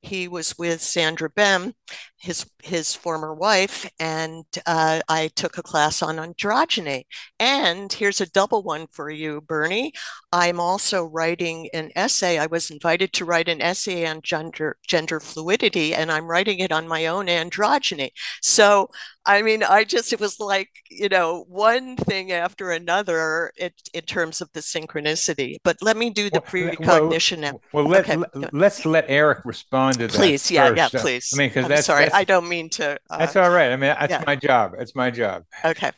he 0.03 0.29
was 0.29 0.59
with 0.59 0.83
Sandra 0.83 1.31
Bem, 1.31 1.73
his 2.19 2.47
his 2.63 2.95
former 2.95 3.33
wife, 3.33 3.89
and 3.99 4.45
uh, 4.67 5.01
I 5.09 5.29
took 5.37 5.57
a 5.57 5.63
class 5.63 6.03
on 6.03 6.17
androgyny. 6.17 7.05
And 7.39 7.93
here's 7.93 8.21
a 8.21 8.31
double 8.31 8.63
one 8.63 8.87
for 8.91 9.11
you, 9.11 9.41
Bernie. 9.41 9.93
I'm 10.33 10.61
also 10.61 11.05
writing 11.05 11.69
an 11.73 11.91
essay. 11.95 12.39
I 12.39 12.47
was 12.47 12.71
invited 12.71 13.13
to 13.15 13.25
write 13.25 13.49
an 13.49 13.63
essay 13.63 14.07
on 14.07 14.21
gender 14.23 14.77
gender 14.87 15.21
fluidity, 15.21 15.95
and 15.95 16.11
I'm 16.11 16.27
writing 16.27 16.59
it 16.59 16.73
on 16.73 16.89
my 16.89 17.07
own 17.07 17.27
androgyny. 17.27 18.11
So 18.43 18.91
I 19.29 19.43
mean, 19.43 19.63
I 19.63 19.85
just, 19.85 20.11
it 20.15 20.21
was 20.21 20.41
like, 20.41 20.71
you 20.91 21.11
know, 21.11 21.45
one 21.49 21.97
thing 21.97 22.33
after 22.33 22.71
another 22.71 23.53
in, 23.59 23.71
in 23.93 24.01
terms 24.01 24.41
of 24.41 24.51
the 24.55 24.61
synchronicity. 24.61 25.57
But 25.63 25.77
let 25.83 25.99
me 25.99 26.09
do 26.09 26.31
the 26.31 26.41
precognition 26.41 27.43
well. 27.43 27.61
Well, 27.75 27.85
let, 27.85 28.09
okay. 28.09 28.17
let, 28.35 28.73
us 28.73 28.87
let 28.87 29.05
Eric 29.07 29.45
respond 29.45 29.99
to 29.99 30.07
that. 30.07 30.17
Please, 30.17 30.51
yeah, 30.51 30.69
first. 30.69 30.95
yeah, 30.95 31.01
please. 31.01 31.31
I 31.35 31.37
mean, 31.37 31.51
because 31.51 31.69
that's 31.69 31.87
sorry, 31.87 32.08
that's, 32.11 32.21
I 32.21 32.25
don't 32.25 32.49
mean 32.49 32.71
to. 32.71 32.99
Uh, 33.11 33.19
that's 33.19 33.37
all 33.37 33.51
right. 33.51 33.73
I 33.73 33.77
mean, 33.77 33.95
that's 33.99 34.11
yeah. 34.11 34.25
my 34.27 34.37
job. 34.37 34.75
It's 34.79 34.95
my 34.95 35.11
job. 35.11 35.45
Okay. 35.65 35.93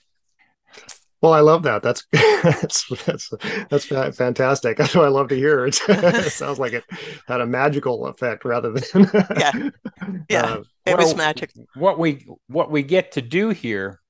Well, 1.23 1.35
I 1.35 1.41
love 1.41 1.65
that. 1.65 1.83
That's 1.83 2.05
that's 2.13 2.87
that's 3.05 3.31
that's 3.69 4.17
fantastic. 4.17 4.77
That's 4.79 4.95
what 4.95 5.05
I 5.05 5.09
love 5.09 5.29
to 5.29 5.37
hear. 5.37 5.67
It, 5.67 5.79
it 5.89 6.33
sounds 6.33 6.59
like 6.59 6.73
it 6.73 6.85
had 7.29 7.43
a 7.43 7.47
magical 7.47 8.07
effect 8.07 8.45
rather 8.45 8.73
than 8.73 9.11
yeah, 9.37 9.53
yeah. 10.31 10.43
Uh, 10.43 10.63
it 10.87 10.97
well, 10.97 10.97
was 10.97 11.15
magic. 11.15 11.53
What 11.75 11.99
we 11.99 12.27
what 12.47 12.71
we 12.71 12.83
get 12.83 13.13
to 13.13 13.23
do 13.23 13.51
here 13.51 14.01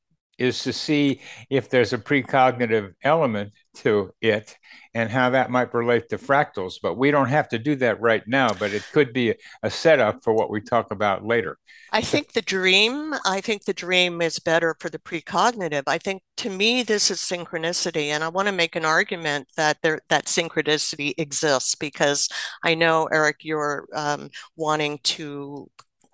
is 0.40 0.62
to 0.62 0.72
see 0.72 1.20
if 1.50 1.68
there's 1.68 1.92
a 1.92 1.98
precognitive 1.98 2.94
element 3.02 3.52
to 3.74 4.12
it 4.20 4.56
and 4.94 5.10
how 5.10 5.30
that 5.30 5.50
might 5.50 5.72
relate 5.72 6.08
to 6.08 6.18
fractals. 6.18 6.74
But 6.82 6.96
we 6.96 7.10
don't 7.10 7.28
have 7.28 7.48
to 7.50 7.58
do 7.58 7.76
that 7.76 8.00
right 8.00 8.22
now, 8.26 8.52
but 8.52 8.72
it 8.72 8.84
could 8.92 9.12
be 9.12 9.34
a, 9.62 9.70
setup 9.70 10.24
for 10.24 10.32
what 10.32 10.50
we 10.50 10.60
talk 10.60 10.90
about 10.90 11.24
later. 11.24 11.56
I 11.92 12.00
think 12.00 12.32
the 12.32 12.42
dream, 12.42 13.14
I 13.24 13.40
think 13.40 13.64
the 13.64 13.72
dream 13.72 14.20
is 14.20 14.38
better 14.38 14.76
for 14.80 14.90
the 14.90 14.98
precognitive. 14.98 15.84
I 15.86 15.98
think 15.98 16.22
to 16.38 16.50
me, 16.50 16.82
this 16.82 17.10
is 17.10 17.18
synchronicity. 17.18 18.06
And 18.06 18.24
I 18.24 18.28
want 18.28 18.48
to 18.48 18.52
make 18.52 18.74
an 18.74 18.84
argument 18.84 19.48
that 19.56 19.78
there, 19.82 20.00
that 20.08 20.26
synchronicity 20.26 21.14
exists 21.18 21.74
because 21.74 22.28
I 22.64 22.74
know, 22.74 23.08
Eric, 23.12 23.38
you're 23.42 23.86
um, 23.94 24.30
wanting 24.56 24.98
to 25.04 25.70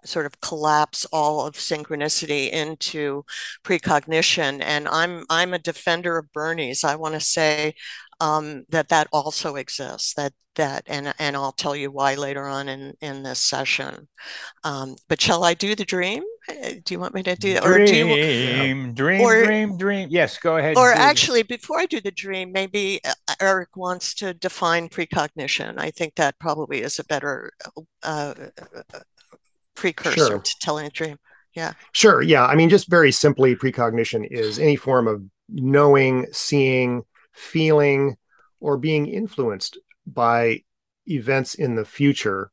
sort 0.07 0.27
of 0.27 0.41
collapse 0.41 1.07
all 1.13 1.47
of 1.47 1.55
synchronicity 1.55 2.51
into 2.51 3.25
precognition. 3.63 4.61
And 4.63 4.89
i'm 4.89 5.25
i'm 5.31 5.55
a 5.55 5.59
defender 5.59 6.19
of 6.19 6.33
bernie's. 6.33 6.85
I 6.85 6.97
want 6.97 7.15
to 7.15 7.21
say 7.21 7.75
um, 8.21 8.65
that 8.71 8.89
that 8.89 9.09
also 9.13 9.57
exists 9.57 10.15
that 10.15 10.33
that 10.57 10.83
and 10.87 11.15
and 11.19 11.37
i'll 11.37 11.53
tell 11.53 11.77
you 11.77 11.91
why 11.91 12.15
later 12.15 12.47
on 12.47 12.69
in 12.69 12.95
in 13.01 13.23
this 13.23 13.43
session. 13.43 14.09
Um, 14.65 14.97
but 15.09 15.21
shall 15.21 15.45
i 15.45 15.55
do 15.55 15.75
the 15.75 15.85
dream? 15.85 16.23
Uh, 16.49 16.71
do 16.85 16.95
you 16.95 17.01
want 17.01 17.15
me 17.15 17.23
to 17.23 17.37
do 17.37 17.55
that 17.55 17.65
or 17.65 17.85
do 17.85 17.95
you, 17.95 18.93
dream 18.93 19.21
or, 19.21 19.45
dream 19.45 19.77
dream. 19.77 20.09
Yes 20.11 20.39
go 20.39 20.57
ahead 20.57 20.77
or 20.77 20.93
actually 20.93 21.43
before 21.43 21.79
i 21.79 21.87
do 21.87 22.01
the 22.01 22.11
dream 22.11 22.53
maybe 22.53 23.01
uh, 23.05 23.35
eric 23.41 23.77
wants 23.77 24.15
to 24.15 24.33
define 24.33 24.89
precognition. 24.89 25.79
I 25.79 25.91
think 25.91 26.15
that 26.15 26.39
probably 26.39 26.83
is 26.83 26.99
a 26.99 27.05
better 27.05 27.53
uh, 28.03 28.35
precursor 29.77 30.17
sure. 30.17 30.39
to 30.39 30.55
telling 30.61 30.87
a 30.87 30.91
dream. 30.91 31.19
Yeah. 31.55 31.73
Sure. 31.93 32.21
Yeah. 32.21 32.45
I 32.45 32.55
mean, 32.55 32.69
just 32.69 32.89
very 32.89 33.13
simply, 33.13 33.55
precognition 33.55 34.25
is 34.31 34.59
any 34.59 34.77
form 34.77 35.09
of 35.09 35.23
knowing, 35.49 36.27
seeing, 36.33 37.03
feeling, 37.33 38.17
or 38.61 38.77
being 38.77 39.07
influenced 39.07 39.79
by 40.07 40.63
events 41.07 41.55
in 41.55 41.75
the 41.75 41.85
future 41.85 42.51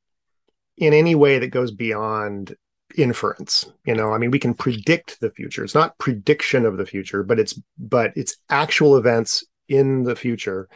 in 0.78 0.94
any 0.94 1.16
way 1.16 1.40
that 1.40 1.48
goes 1.48 1.72
beyond 1.72 2.56
inference 2.96 3.72
you 3.86 3.96
know 3.96 4.14
i 4.14 4.20
mean 4.20 4.30
we 4.30 4.38
can 4.38 4.54
predict 4.54 5.20
the 5.20 5.32
future 5.32 5.64
it's 5.64 5.74
not 5.74 5.98
prediction 5.98 6.64
of 6.64 6.78
the 6.78 6.86
future 6.86 7.24
but 7.24 7.40
it's 7.40 7.60
but 7.80 8.12
it's 8.16 8.38
actual 8.50 8.98
events 8.98 9.44
in 9.68 10.04
the 10.04 10.16
future 10.16 10.70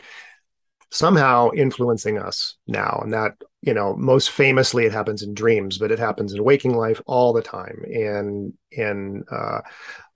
somehow 0.91 1.50
influencing 1.51 2.17
us 2.17 2.56
now 2.67 3.00
and 3.03 3.13
that 3.13 3.34
you 3.62 3.74
know 3.74 3.96
most 3.98 4.32
famously 4.32 4.86
it 4.86 4.94
happens 4.94 5.22
in 5.22 5.34
dreams 5.34 5.77
but 5.77 5.91
it 5.91 6.00
happens 6.00 6.34
in 6.34 6.44
waking 6.44 6.75
life 6.75 7.01
all 7.06 7.34
the 7.34 7.41
time. 7.41 7.84
And 7.86 8.53
and 8.77 9.24
uh, 9.32 9.60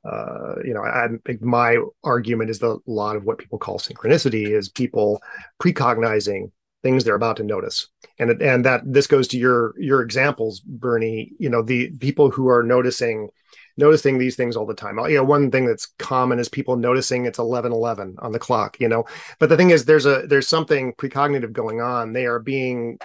uh, 0.06 0.56
you 0.64 0.74
know 0.74 0.84
I, 0.84 1.08
my 1.42 1.78
argument 2.04 2.50
is 2.50 2.60
that 2.60 2.68
a 2.72 2.80
lot 2.86 3.16
of 3.16 3.26
what 3.26 3.38
people 3.38 3.60
call 3.60 3.80
synchronicity 3.80 4.50
is 4.50 4.70
people 4.70 5.22
precognizing 5.62 6.52
things 6.84 7.04
they're 7.04 7.16
about 7.16 7.38
to 7.38 7.44
notice. 7.44 7.88
And 8.18 8.42
and 8.42 8.66
that 8.66 8.82
this 8.86 9.08
goes 9.08 9.28
to 9.30 9.38
your 9.38 9.74
your 9.78 10.02
examples 10.02 10.62
bernie. 10.62 11.34
You 11.38 11.50
know 11.50 11.62
the 11.62 11.92
people 11.98 12.30
who 12.30 12.48
are 12.48 12.64
noticing 12.64 13.30
noticing 13.78 14.18
these 14.18 14.36
things 14.36 14.56
all 14.56 14.66
the 14.66 14.74
time. 14.74 15.00
Uh, 15.00 15.08
you 15.08 15.18
know, 15.18 15.24
one 15.24 15.52
thing 15.52 15.66
that's 15.66 15.88
common 15.98 16.40
is 16.40 16.50
people 16.50 16.76
noticing 16.76 17.26
it's 17.26 17.40
11 17.40 17.72
11 17.72 18.18
on 18.20 18.32
the 18.32 18.40
clock, 18.40 18.80
you 18.80 18.88
know. 18.88 19.06
But 19.40 19.50
the 19.50 19.58
thing 19.58 19.72
is 19.72 19.86
there's 19.86 20.06
a 20.06 20.24
there's 20.28 20.48
something 20.48 20.94
precognitive 20.94 21.52
going 21.54 21.82
on. 21.82 22.14
They 22.14 22.26
are 22.26 22.40
being 22.40 23.00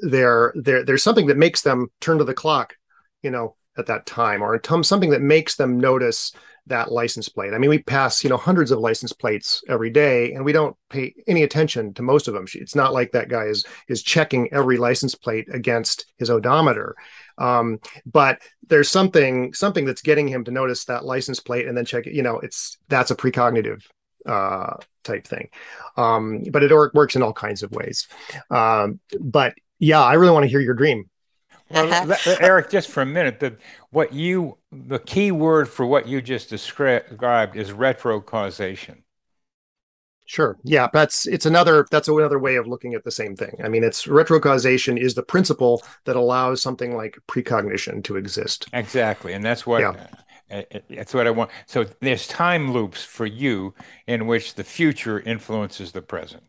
there 0.00 0.52
there 0.56 0.84
there's 0.84 1.02
something 1.02 1.26
that 1.26 1.36
makes 1.36 1.62
them 1.62 1.88
turn 2.00 2.18
to 2.18 2.24
the 2.24 2.34
clock, 2.34 2.74
you 3.22 3.30
know, 3.30 3.56
at 3.76 3.86
that 3.86 4.06
time 4.06 4.42
or 4.42 4.60
something 4.82 5.10
that 5.10 5.22
makes 5.22 5.56
them 5.56 5.78
notice 5.78 6.32
that 6.68 6.92
license 6.92 7.28
plate. 7.28 7.54
I 7.54 7.58
mean, 7.58 7.70
we 7.70 7.78
pass, 7.78 8.22
you 8.22 8.30
know, 8.30 8.36
hundreds 8.36 8.70
of 8.70 8.78
license 8.78 9.12
plates 9.12 9.62
every 9.68 9.90
day 9.90 10.32
and 10.34 10.44
we 10.44 10.52
don't 10.52 10.76
pay 10.90 11.14
any 11.26 11.42
attention 11.42 11.94
to 11.94 12.02
most 12.02 12.28
of 12.28 12.34
them. 12.34 12.46
It's 12.54 12.74
not 12.74 12.92
like 12.92 13.12
that 13.12 13.28
guy 13.28 13.44
is 13.44 13.64
is 13.88 14.02
checking 14.02 14.52
every 14.52 14.76
license 14.76 15.14
plate 15.14 15.48
against 15.52 16.06
his 16.18 16.30
odometer. 16.30 16.94
Um, 17.38 17.80
but 18.04 18.40
there's 18.66 18.90
something 18.90 19.54
something 19.54 19.84
that's 19.84 20.02
getting 20.02 20.28
him 20.28 20.44
to 20.44 20.50
notice 20.50 20.84
that 20.86 21.04
license 21.04 21.40
plate 21.40 21.66
and 21.66 21.76
then 21.76 21.84
check 21.84 22.06
it. 22.06 22.14
You 22.14 22.22
know, 22.22 22.38
it's 22.40 22.78
that's 22.88 23.10
a 23.10 23.16
precognitive 23.16 23.82
uh, 24.26 24.74
type 25.04 25.26
thing. 25.26 25.48
Um, 25.96 26.42
but 26.50 26.62
it 26.62 26.72
works 26.94 27.16
in 27.16 27.22
all 27.22 27.32
kinds 27.32 27.62
of 27.62 27.72
ways. 27.72 28.08
Um, 28.50 29.00
but 29.18 29.54
yeah, 29.78 30.02
I 30.02 30.14
really 30.14 30.32
want 30.32 30.44
to 30.44 30.50
hear 30.50 30.60
your 30.60 30.74
dream. 30.74 31.08
Well, 31.70 32.16
Eric, 32.40 32.70
just 32.70 32.88
for 32.88 33.02
a 33.02 33.06
minute, 33.06 33.40
the 33.40 33.56
what 33.90 34.12
you 34.12 34.56
the 34.72 34.98
key 34.98 35.30
word 35.32 35.68
for 35.68 35.84
what 35.86 36.08
you 36.08 36.22
just 36.22 36.48
described 36.48 37.56
is 37.56 37.70
retrocausation. 37.72 39.02
Sure. 40.28 40.58
Yeah, 40.62 40.88
that's 40.92 41.26
it's 41.26 41.46
another 41.46 41.86
that's 41.90 42.06
another 42.06 42.38
way 42.38 42.56
of 42.56 42.66
looking 42.66 42.92
at 42.92 43.02
the 43.02 43.10
same 43.10 43.34
thing. 43.34 43.56
I 43.64 43.68
mean, 43.68 43.82
it's 43.82 44.04
retrocausation 44.06 45.00
is 45.00 45.14
the 45.14 45.22
principle 45.22 45.82
that 46.04 46.16
allows 46.16 46.60
something 46.60 46.94
like 46.94 47.16
precognition 47.26 48.02
to 48.02 48.16
exist. 48.16 48.68
Exactly, 48.74 49.32
and 49.32 49.42
that's 49.42 49.66
what 49.66 49.80
yeah. 49.80 50.06
Uh, 50.50 50.62
uh, 50.74 50.80
that's 50.90 51.14
what 51.14 51.26
I 51.26 51.30
want. 51.30 51.50
So 51.66 51.86
there's 52.00 52.26
time 52.26 52.72
loops 52.72 53.02
for 53.02 53.24
you 53.24 53.74
in 54.06 54.26
which 54.26 54.54
the 54.54 54.64
future 54.64 55.20
influences 55.20 55.92
the 55.92 56.02
present. 56.02 56.42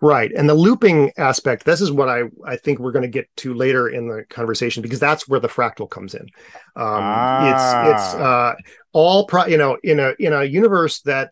Right. 0.00 0.32
And 0.32 0.48
the 0.48 0.54
looping 0.54 1.12
aspect, 1.16 1.64
this 1.64 1.80
is 1.80 1.92
what 1.92 2.08
I, 2.08 2.22
I 2.44 2.56
think 2.56 2.78
we're 2.78 2.92
going 2.92 3.02
to 3.02 3.08
get 3.08 3.28
to 3.38 3.54
later 3.54 3.88
in 3.88 4.08
the 4.08 4.24
conversation 4.28 4.82
because 4.82 4.98
that's 4.98 5.28
where 5.28 5.38
the 5.38 5.48
fractal 5.48 5.88
comes 5.88 6.14
in. 6.14 6.22
Um, 6.22 6.28
ah. 6.76 7.50
It's 7.50 8.04
it's 8.04 8.14
uh, 8.14 8.54
all 8.92 9.26
pro, 9.26 9.46
you 9.46 9.58
know 9.58 9.78
in 9.82 10.00
a 10.00 10.14
in 10.18 10.32
a 10.32 10.44
universe 10.44 11.00
that 11.02 11.30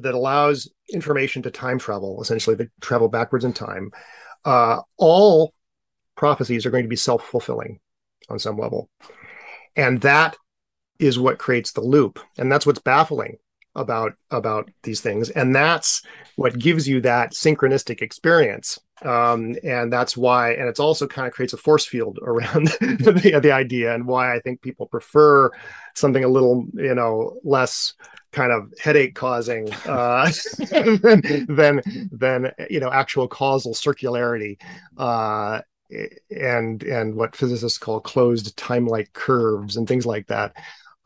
that 0.00 0.14
allows 0.14 0.68
information 0.92 1.42
to 1.42 1.50
time 1.50 1.78
travel, 1.78 2.20
essentially 2.20 2.56
to 2.56 2.68
travel 2.80 3.08
backwards 3.08 3.44
in 3.44 3.52
time. 3.52 3.90
Uh, 4.44 4.80
all 4.96 5.52
prophecies 6.16 6.66
are 6.66 6.70
going 6.70 6.84
to 6.84 6.88
be 6.88 6.96
self 6.96 7.24
fulfilling 7.24 7.80
on 8.28 8.38
some 8.38 8.58
level, 8.58 8.88
and 9.74 10.00
that 10.02 10.36
is 10.98 11.18
what 11.18 11.38
creates 11.38 11.72
the 11.72 11.80
loop, 11.80 12.18
and 12.38 12.50
that's 12.50 12.66
what's 12.66 12.80
baffling 12.80 13.36
about 13.76 14.14
about 14.30 14.70
these 14.82 15.00
things. 15.00 15.30
And 15.30 15.54
that's 15.54 16.02
what 16.36 16.58
gives 16.58 16.88
you 16.88 17.00
that 17.02 17.32
synchronistic 17.32 18.02
experience. 18.02 18.78
Um, 19.02 19.56
and 19.62 19.92
that's 19.92 20.16
why 20.16 20.52
and 20.54 20.68
it's 20.68 20.80
also 20.80 21.06
kind 21.06 21.28
of 21.28 21.34
creates 21.34 21.52
a 21.52 21.58
force 21.58 21.84
field 21.84 22.18
around 22.22 22.68
the, 22.80 23.38
the 23.42 23.52
idea 23.52 23.94
and 23.94 24.06
why 24.06 24.34
i 24.34 24.40
think 24.40 24.62
people 24.62 24.86
prefer 24.86 25.50
something 25.94 26.24
a 26.24 26.28
little 26.28 26.66
you 26.72 26.94
know 26.94 27.38
less 27.44 27.92
kind 28.36 28.52
of 28.52 28.72
headache 28.78 29.14
causing 29.14 29.72
uh, 29.86 30.30
than, 31.48 31.82
than 32.12 32.52
you 32.70 32.78
know 32.78 32.92
actual 32.92 33.26
causal 33.26 33.72
circularity 33.72 34.60
uh, 34.98 35.60
and 36.30 36.82
and 36.82 37.14
what 37.14 37.34
physicists 37.34 37.78
call 37.78 38.00
closed 38.00 38.56
time-like 38.56 39.12
curves 39.14 39.76
and 39.76 39.88
things 39.88 40.06
like 40.06 40.26
that. 40.26 40.54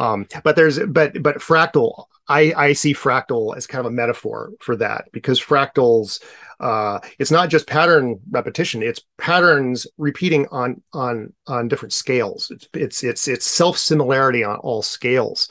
Um, 0.01 0.27
but 0.43 0.57
there's 0.57 0.79
but 0.79 1.23
but 1.23 1.37
fractal 1.37 2.07
I, 2.27 2.55
I 2.57 2.73
see 2.73 2.95
fractal 2.95 3.57
as 3.57 3.67
kind 3.67 3.81
of 3.81 3.93
a 3.93 3.95
metaphor 3.95 4.53
for 4.61 4.77
that 4.77 5.07
because 5.13 5.41
fractals 5.41 6.23
uh, 6.59 7.01
it's 7.19 7.31
not 7.31 7.49
just 7.49 7.67
pattern 7.67 8.19
repetition 8.31 8.83
it's 8.83 9.03
patterns 9.19 9.87
repeating 9.99 10.47
on 10.51 10.83
on 10.93 11.33
on 11.47 11.69
different 11.69 11.93
scales. 11.93 12.51
It's 12.51 12.69
it's 12.75 13.05
it's, 13.05 13.29
it's 13.29 13.47
self 13.47 13.79
similarity 13.79 14.43
on 14.43 14.57
all 14.57 14.83
scales 14.83 15.49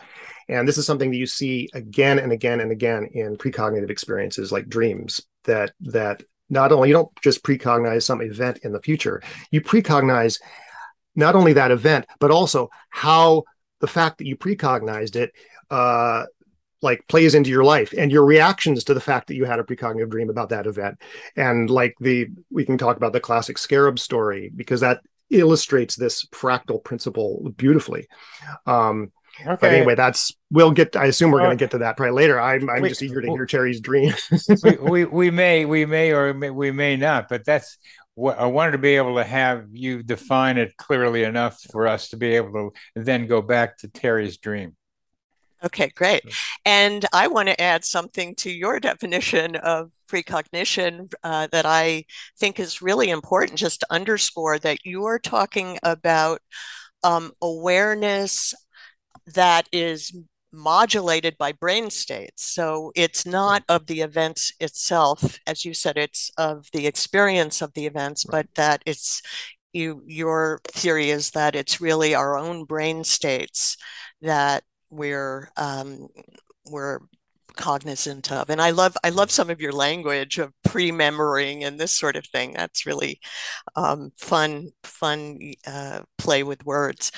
and 0.50 0.68
this 0.68 0.78
is 0.78 0.86
something 0.86 1.12
that 1.12 1.18
you 1.18 1.26
see 1.26 1.70
again 1.74 2.20
and 2.20 2.32
again 2.32 2.60
and 2.60 2.72
again 2.72 3.06
in 3.14 3.38
precognitive 3.38 3.90
experiences 3.90 4.52
like 4.52 4.68
dreams 4.68 5.22
that 5.46 5.72
that 5.80 6.24
not 6.50 6.72
only 6.72 6.90
you 6.90 6.94
don't 6.94 7.12
just 7.22 7.44
precognize 7.44 8.04
some 8.04 8.22
event 8.22 8.60
in 8.64 8.72
the 8.72 8.82
future 8.82 9.22
you 9.52 9.62
precognize 9.62 10.40
not 11.16 11.36
only 11.36 11.54
that 11.54 11.72
event 11.72 12.06
but 12.20 12.32
also 12.32 12.70
how 12.90 13.44
the 13.80 13.88
fact 13.88 14.18
that 14.18 14.28
you 14.28 14.36
precognized 14.36 15.16
it 15.16 15.32
uh, 15.70 16.26
like 16.82 17.06
plays 17.08 17.36
into 17.36 17.50
your 17.50 17.64
life 17.64 17.94
and 17.98 18.12
your 18.12 18.26
reactions 18.26 18.84
to 18.84 18.94
the 18.94 19.02
fact 19.02 19.28
that 19.28 19.36
you 19.36 19.46
had 19.46 19.60
a 19.60 19.64
precognitive 19.64 20.10
dream 20.10 20.30
about 20.30 20.50
that 20.50 20.66
event. 20.66 20.98
And 21.36 21.70
like 21.70 21.96
the 22.00 22.28
we 22.50 22.66
can 22.66 22.78
talk 22.78 22.98
about 22.98 23.14
the 23.14 23.20
classic 23.20 23.58
scarab 23.58 24.00
story 24.00 24.52
because 24.56 24.82
that 24.82 25.02
illustrates 25.30 25.96
this 25.96 26.26
fractal 26.28 26.84
principle 26.84 27.52
beautifully. 27.58 28.08
Um 28.66 29.12
okay 29.42 29.58
but 29.60 29.72
anyway 29.72 29.96
that's 29.96 30.32
we'll 30.52 30.72
get 30.72 30.96
i 30.96 31.06
assume 31.06 31.32
we're 31.32 31.40
going 31.40 31.58
to 31.58 31.62
get 31.62 31.72
to 31.72 31.80
that 31.80 31.98
probably 31.98 32.14
later. 32.14 32.40
I'm, 32.40 32.70
I'm 32.70 32.82
we, 32.82 32.90
just 32.90 33.02
eager 33.02 33.22
to 33.22 33.32
hear 33.32 33.46
terry's 33.46 33.82
dream. 33.82 34.14
We, 34.64 34.76
we, 34.76 35.06
we 35.06 35.32
may 35.32 35.66
we 35.66 35.86
may 35.86 36.12
or 36.12 36.34
may, 36.34 36.50
we 36.50 36.72
may 36.72 36.96
not 36.98 37.30
but 37.30 37.46
that's 37.46 37.78
what 38.16 38.40
i 38.40 38.46
wanted 38.46 38.72
to 38.72 38.78
be 38.78 38.96
able 38.96 39.16
to 39.16 39.24
have 39.24 39.68
you 39.72 40.04
define 40.04 40.58
it 40.58 40.76
clearly 40.78 41.24
enough 41.24 41.60
for 41.72 41.88
us 41.88 42.10
to 42.10 42.18
be 42.18 42.36
able 42.36 42.52
to 42.52 43.02
then 43.02 43.28
go 43.28 43.42
back 43.42 43.78
to 43.78 43.88
terry's 43.88 44.38
dream. 44.38 44.76
Okay, 45.64 45.90
great. 45.94 46.24
And 46.64 47.06
I 47.12 47.28
want 47.28 47.50
to 47.50 47.62
add 47.62 47.84
something 47.84 48.34
to 48.36 48.50
your 48.50 48.80
definition 48.80 49.58
of 49.58 49.92
precognition 50.08 51.12
uh, 51.24 51.48
that 51.52 51.66
I 51.66 52.06
think 52.40 52.60
is 52.60 52.82
really 52.82 53.10
important 53.10 53.60
just 53.60 53.82
to 53.82 53.88
underscore 53.90 54.58
that 54.60 54.86
you 54.86 55.04
are 55.06 55.20
talking 55.20 55.78
about 55.84 56.42
um, 57.04 57.32
awareness 57.42 58.54
that 59.36 59.68
is 59.72 60.14
modulated 60.52 61.38
by 61.38 61.52
brain 61.52 61.90
states. 61.90 62.44
So 62.44 62.92
it's 62.96 63.26
not 63.26 63.64
of 63.70 63.86
the 63.86 64.02
events 64.02 64.54
itself, 64.60 65.40
as 65.46 65.64
you 65.64 65.74
said, 65.74 65.98
it's 65.98 66.32
of 66.38 66.68
the 66.74 66.88
experience 66.88 67.62
of 67.62 67.74
the 67.74 67.86
events, 67.86 68.26
but 68.26 68.48
that 68.56 68.82
it's 68.86 69.22
you 69.74 70.02
your 70.08 70.62
theory 70.68 71.12
is 71.12 71.32
that 71.32 71.56
it's 71.56 71.80
really 71.82 72.16
our 72.16 72.36
own 72.38 72.66
brain 72.66 73.04
states 73.04 73.78
that 74.22 74.64
we're 74.90 75.50
um, 75.58 76.08
we're 76.66 77.00
cognizant 77.56 78.32
of 78.32 78.50
and 78.50 78.62
i 78.62 78.70
love 78.72 78.96
i 79.04 79.10
love 79.10 79.32
some 79.32 79.50
of 79.50 79.62
your 79.62 79.72
language 79.72 80.38
of 80.38 80.54
pre-memorying 80.64 81.64
and 81.66 81.80
this 81.80 81.98
sort 81.98 82.16
of 82.16 82.26
thing. 82.28 82.54
That's 82.54 82.86
really 82.86 83.20
um, 83.76 84.12
fun 84.18 84.70
fun 84.84 85.40
uh, 85.66 86.02
play 86.18 86.44
with 86.44 86.66
words. 86.66 87.12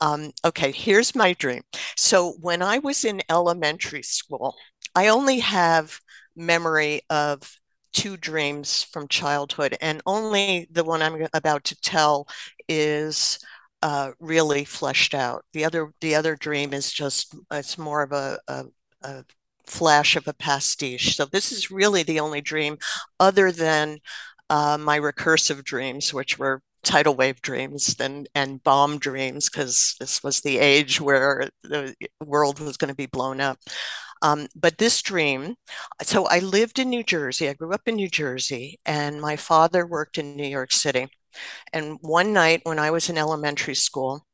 Um, 0.00 0.32
okay 0.44 0.72
here's 0.72 1.14
my 1.14 1.32
dream. 1.32 1.62
So 1.96 2.34
when 2.40 2.62
i 2.62 2.78
was 2.78 3.04
in 3.04 3.22
elementary 3.30 4.02
school 4.02 4.54
i 4.94 5.08
only 5.08 5.40
have 5.40 6.00
memory 6.36 7.02
of 7.10 7.56
two 7.92 8.16
dreams 8.16 8.82
from 8.82 9.08
childhood 9.08 9.76
and 9.80 10.02
only 10.06 10.68
the 10.70 10.84
one 10.84 11.02
i'm 11.02 11.26
about 11.32 11.64
to 11.64 11.80
tell 11.80 12.28
is 12.68 13.38
uh, 13.82 14.12
really 14.20 14.64
fleshed 14.64 15.14
out. 15.14 15.44
The 15.52 15.64
other 15.64 15.92
the 16.00 16.14
other 16.14 16.36
dream 16.36 16.72
is 16.72 16.92
just 16.92 17.34
it's 17.52 17.78
more 17.78 18.02
of 18.02 18.12
a, 18.12 18.38
a, 18.48 18.64
a 19.02 19.24
flash 19.68 20.16
of 20.16 20.28
a 20.28 20.34
pastiche. 20.34 21.16
So 21.16 21.24
this 21.24 21.52
is 21.52 21.70
really 21.70 22.02
the 22.02 22.20
only 22.20 22.40
dream 22.40 22.78
other 23.20 23.52
than 23.52 23.98
uh, 24.50 24.78
my 24.78 24.98
recursive 24.98 25.64
dreams, 25.64 26.14
which 26.14 26.38
were 26.38 26.62
tidal 26.82 27.14
wave 27.14 27.40
dreams 27.42 27.96
and, 28.00 28.28
and 28.34 28.62
bomb 28.62 28.98
dreams, 28.98 29.48
because 29.48 29.94
this 30.00 30.22
was 30.22 30.40
the 30.40 30.58
age 30.58 31.00
where 31.00 31.48
the 31.62 31.94
world 32.24 32.60
was 32.60 32.76
going 32.76 32.88
to 32.88 32.94
be 32.94 33.06
blown 33.06 33.40
up. 33.40 33.58
Um, 34.22 34.48
but 34.56 34.78
this 34.78 35.02
dream, 35.02 35.54
so 36.02 36.26
I 36.26 36.40
lived 36.40 36.78
in 36.78 36.90
New 36.90 37.04
Jersey. 37.04 37.48
I 37.48 37.54
grew 37.54 37.72
up 37.72 37.82
in 37.86 37.96
New 37.96 38.08
Jersey, 38.08 38.78
and 38.84 39.20
my 39.20 39.36
father 39.36 39.86
worked 39.86 40.18
in 40.18 40.36
New 40.36 40.46
York 40.46 40.72
City. 40.72 41.08
And 41.72 41.98
one 42.00 42.32
night 42.32 42.62
when 42.64 42.78
I 42.78 42.90
was 42.90 43.08
in 43.08 43.18
elementary 43.18 43.74
school, 43.74 44.26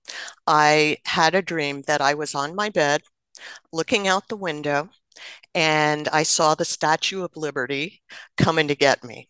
I 0.46 0.98
had 1.04 1.34
a 1.34 1.42
dream 1.42 1.82
that 1.86 2.00
I 2.00 2.14
was 2.14 2.34
on 2.34 2.54
my 2.54 2.70
bed 2.70 3.02
looking 3.72 4.06
out 4.08 4.28
the 4.28 4.36
window 4.36 4.88
and 5.54 6.08
I 6.08 6.22
saw 6.24 6.54
the 6.54 6.64
Statue 6.64 7.22
of 7.24 7.36
Liberty 7.36 8.02
coming 8.36 8.68
to 8.68 8.74
get 8.76 9.04
me. 9.04 9.28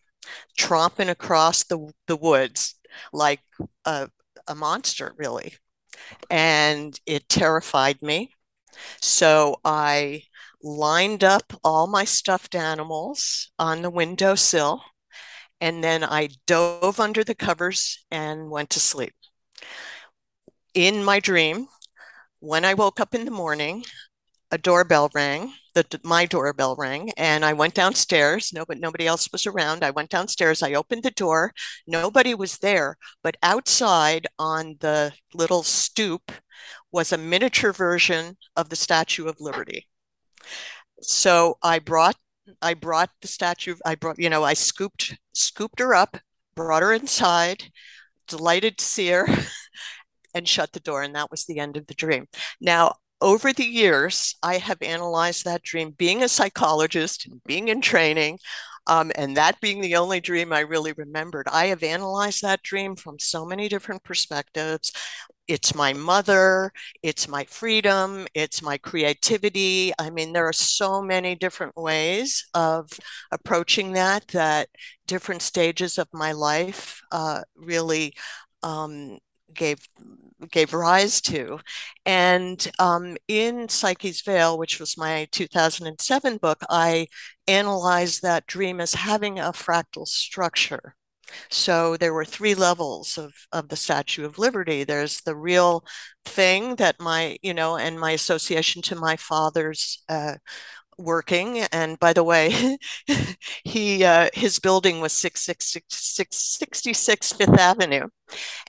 tromping 0.59 1.09
across 1.09 1.63
the, 1.65 1.91
the 2.07 2.15
woods 2.17 2.75
like 3.13 3.41
a, 3.85 4.09
a 4.47 4.55
monster, 4.55 5.13
really. 5.17 5.55
And 6.29 6.99
it 7.05 7.29
terrified 7.29 8.01
me. 8.01 8.31
So 9.01 9.57
I 9.65 10.23
lined 10.63 11.23
up 11.23 11.53
all 11.63 11.87
my 11.87 12.05
stuffed 12.05 12.55
animals 12.55 13.51
on 13.59 13.81
the 13.81 13.89
windowsill 13.91 14.83
and 15.61 15.83
then 15.83 16.03
I 16.03 16.29
dove 16.47 16.99
under 16.99 17.23
the 17.23 17.35
covers 17.35 18.05
and 18.11 18.49
went 18.49 18.69
to 18.71 18.79
sleep. 18.79 19.13
In 20.75 21.03
my 21.03 21.19
dream, 21.19 21.67
when 22.39 22.65
I 22.65 22.73
woke 22.75 22.99
up 22.99 23.15
in 23.15 23.25
the 23.25 23.31
morning, 23.31 23.85
a 24.51 24.57
doorbell 24.57 25.09
rang. 25.13 25.53
The, 25.75 25.99
my 26.03 26.25
doorbell 26.25 26.75
rang, 26.77 27.11
and 27.17 27.45
I 27.45 27.53
went 27.53 27.73
downstairs. 27.73 28.53
No, 28.53 28.65
but 28.65 28.79
nobody 28.79 29.05
else 29.05 29.29
was 29.31 29.45
around. 29.45 29.83
I 29.83 29.91
went 29.91 30.09
downstairs. 30.09 30.63
I 30.63 30.73
opened 30.73 31.03
the 31.03 31.11
door. 31.11 31.51
Nobody 31.85 32.33
was 32.33 32.57
there, 32.59 32.97
but 33.21 33.35
outside 33.43 34.25
on 34.39 34.77
the 34.79 35.13
little 35.33 35.63
stoop 35.63 36.31
was 36.93 37.11
a 37.11 37.17
miniature 37.17 37.73
version 37.73 38.37
of 38.55 38.69
the 38.69 38.77
Statue 38.77 39.27
of 39.27 39.41
Liberty. 39.41 39.87
So 41.01 41.57
I 41.61 41.79
brought 41.79 42.15
I 42.61 42.73
brought 42.73 43.09
the 43.21 43.27
statue. 43.27 43.75
I 43.85 43.95
brought 43.95 44.19
you 44.19 44.29
know 44.29 44.43
I 44.43 44.53
scooped 44.53 45.17
scooped 45.33 45.79
her 45.79 45.93
up, 45.93 46.17
brought 46.55 46.83
her 46.83 46.93
inside, 46.93 47.65
delighted 48.27 48.77
to 48.77 48.85
see 48.85 49.09
her, 49.09 49.27
and 50.33 50.47
shut 50.47 50.71
the 50.73 50.79
door. 50.79 51.03
And 51.03 51.15
that 51.15 51.31
was 51.31 51.45
the 51.45 51.59
end 51.59 51.77
of 51.77 51.87
the 51.87 51.93
dream. 51.93 52.27
Now 52.61 52.95
over 53.21 53.53
the 53.53 53.65
years, 53.65 54.35
I 54.43 54.57
have 54.57 54.81
analyzed 54.81 55.45
that 55.45 55.63
dream. 55.63 55.91
Being 55.91 56.23
a 56.23 56.29
psychologist 56.29 57.27
and 57.27 57.41
being 57.45 57.69
in 57.69 57.81
training, 57.81 58.39
um, 58.87 59.11
and 59.15 59.35
that 59.37 59.59
being 59.61 59.81
the 59.81 59.95
only 59.95 60.19
dream 60.19 60.53
I 60.53 60.59
really 60.59 60.93
remembered, 60.93 61.47
I 61.51 61.67
have 61.67 61.81
analyzed 61.83 62.41
that 62.43 62.61
dream 62.61 62.95
from 62.95 63.17
so 63.19 63.45
many 63.45 63.67
different 63.67 64.03
perspectives. 64.03 64.91
It's 65.47 65.75
my 65.75 65.93
mother, 65.93 66.71
it's 67.03 67.27
my 67.27 67.45
freedom, 67.45 68.27
it's 68.33 68.61
my 68.61 68.77
creativity. 68.77 69.93
I 69.99 70.09
mean, 70.09 70.33
there 70.33 70.47
are 70.47 70.53
so 70.53 71.01
many 71.01 71.35
different 71.35 71.75
ways 71.77 72.45
of 72.53 72.89
approaching 73.31 73.93
that, 73.93 74.27
that 74.29 74.69
different 75.07 75.41
stages 75.41 75.97
of 75.97 76.07
my 76.13 76.31
life 76.31 77.01
uh, 77.11 77.41
really 77.55 78.13
um, 78.63 79.19
gave 79.53 79.79
gave 80.51 80.73
rise 80.73 81.21
to. 81.21 81.59
And 82.05 82.69
um, 82.79 83.17
in 83.27 83.69
Psyche's 83.69 84.21
Veil, 84.21 84.57
which 84.57 84.79
was 84.79 84.97
my 84.97 85.27
2007 85.31 86.37
book, 86.37 86.59
I 86.69 87.07
analyzed 87.47 88.21
that 88.21 88.47
dream 88.47 88.81
as 88.81 88.93
having 88.93 89.39
a 89.39 89.53
fractal 89.53 90.07
structure. 90.07 90.95
So 91.49 91.97
there 91.97 92.13
were 92.13 92.25
three 92.25 92.55
levels 92.55 93.17
of, 93.17 93.33
of 93.51 93.69
the 93.69 93.75
Statue 93.75 94.25
of 94.25 94.37
Liberty. 94.37 94.83
There's 94.83 95.21
the 95.21 95.35
real 95.35 95.83
thing 96.25 96.75
that 96.75 96.99
my, 96.99 97.37
you 97.41 97.53
know, 97.53 97.77
and 97.77 97.99
my 97.99 98.11
association 98.11 98.81
to 98.83 98.95
my 98.95 99.15
father's 99.15 100.03
uh, 100.07 100.35
working. 100.97 101.59
And 101.71 101.99
by 101.99 102.13
the 102.13 102.23
way, 102.23 102.77
he 103.63 104.03
uh, 104.03 104.29
his 104.33 104.59
building 104.59 105.01
was 105.01 105.13
666 105.13 107.33
Fifth 107.33 107.59
Avenue, 107.59 108.07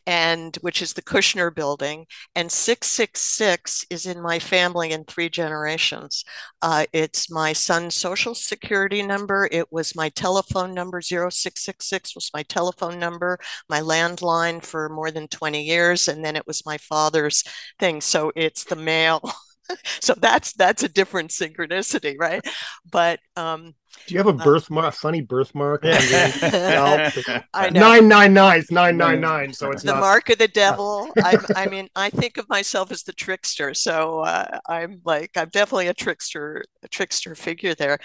and 0.07 0.57
which 0.61 0.83
is 0.83 0.93
the 0.93 1.03
Kushner 1.03 1.55
building. 1.55 2.07
And 2.35 2.51
666 2.51 3.87
is 3.91 4.07
in 4.07 4.21
my 4.21 4.39
family 4.39 4.93
in 4.93 5.05
three 5.05 5.29
generations. 5.29 6.25
Uh, 6.63 6.87
it's 6.93 7.31
my 7.31 7.53
son's 7.53 7.95
social 7.95 8.35
security 8.35 9.03
number. 9.03 9.49
It 9.51 9.73
was 9.73 9.97
my 9.97 10.09
telephone 10.11 10.75
number. 10.75 11.01
0666 11.01 12.15
was 12.15 12.31
my 12.35 12.43
telephone 12.45 12.99
number, 12.99 13.39
my 13.69 13.81
landline 13.81 14.65
for 14.65 14.89
more 14.89 15.11
than 15.11 15.29
20 15.29 15.63
years. 15.63 16.09
And 16.09 16.25
then 16.25 16.37
it 16.37 16.47
was 16.47 16.67
my 16.67 16.79
father's 16.79 17.43
thing. 17.79 18.01
So 18.01 18.33
it's 18.37 18.65
the 18.65 18.77
mail. 18.77 19.21
so 20.01 20.15
that's 20.15 20.53
that's 20.55 20.83
a 20.83 20.89
different 20.89 21.31
synchronicity, 21.31 22.17
right? 22.19 22.45
But 22.91 23.21
um, 23.37 23.75
do 24.07 24.15
you 24.15 24.19
have 24.19 24.27
a 24.27 24.31
uh, 24.31 24.45
birthmark, 24.45 24.87
a 24.87 24.93
funny 24.93 25.21
birthmark? 25.21 25.83
no. 25.85 25.91
I 27.55 27.71
know. 27.71 27.81
Nine 27.81 28.09
nine 28.09 28.35
nine. 28.35 28.61
It's 28.61 28.71
nine 28.71 28.97
nine 28.97 29.21
nine. 29.21 29.53
So 29.53 29.71
it's 29.73 29.83
the 29.83 29.93
not... 29.93 30.01
mark 30.01 30.31
of 30.31 30.39
the 30.39 30.49
devil. 30.67 31.09
I, 31.23 31.39
I 31.57 31.67
mean, 31.67 31.89
I 31.97 32.11
think 32.11 32.37
of 32.37 32.49
myself 32.49 32.93
as 32.93 33.03
the 33.03 33.13
trickster. 33.13 33.75
So 33.75 34.21
uh, 34.21 34.59
I'm 34.69 35.01
like, 35.05 35.31
I'm 35.37 35.49
definitely 35.49 35.89
a 35.89 35.95
trickster, 35.95 36.65
a 36.83 36.89
trickster 36.89 37.35
figure 37.35 37.75
there. 37.75 37.99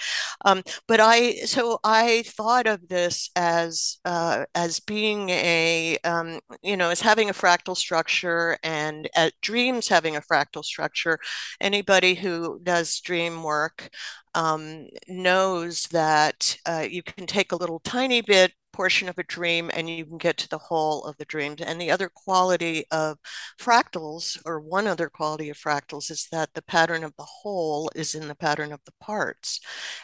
Um, 0.46 0.64
but 0.88 1.00
I, 1.00 1.36
so 1.46 1.80
I 1.84 2.24
thought 2.24 2.68
of 2.68 2.88
this 2.88 3.30
as 3.36 4.00
uh, 4.06 4.46
as 4.56 4.80
being 4.80 5.30
a, 5.30 5.98
um, 6.04 6.40
you 6.64 6.78
know, 6.78 6.90
as 6.90 7.02
having 7.02 7.30
a 7.30 7.34
fractal 7.34 7.78
structure, 7.78 8.58
and 8.64 9.10
at 9.16 9.34
dreams 9.42 9.88
having 9.88 10.16
a 10.16 10.22
fractal 10.22 10.64
structure. 10.64 11.20
Anybody 11.60 12.16
who 12.16 12.60
does 12.64 13.00
dream 13.02 13.44
work 13.44 13.90
um, 14.36 14.88
knows 15.08 15.84
that 15.92 16.58
uh, 16.66 16.86
you 16.90 17.04
can 17.04 17.26
take 17.26 17.52
a 17.52 17.56
little 17.56 17.80
tiny 17.80 18.22
bit 18.22 18.54
portion 18.72 19.10
of 19.10 19.18
a 19.18 19.24
dream 19.24 19.70
and 19.74 19.90
you 19.90 20.06
can 20.06 20.18
get 20.18 20.38
to 20.38 20.50
the 20.50 20.58
whole 20.58 21.04
of 21.04 21.18
the 21.18 21.26
dream. 21.26 21.56
And 21.66 21.80
the 21.80 21.92
other 21.92 22.10
quality 22.10 22.86
of 22.92 23.18
fractals, 23.60 24.40
or 24.46 24.60
one 24.60 24.88
other 24.88 25.10
quality 25.10 25.50
of 25.50 25.58
fractals, 25.58 26.10
is 26.10 26.28
that 26.32 26.54
the 26.54 26.62
pattern 26.62 27.04
of 27.04 27.14
the 27.18 27.26
whole 27.28 27.92
is 27.96 28.16
in 28.16 28.28
the 28.28 28.36
pattern 28.36 28.72
of 28.72 28.80
the 28.86 28.94
parts. 29.00 29.60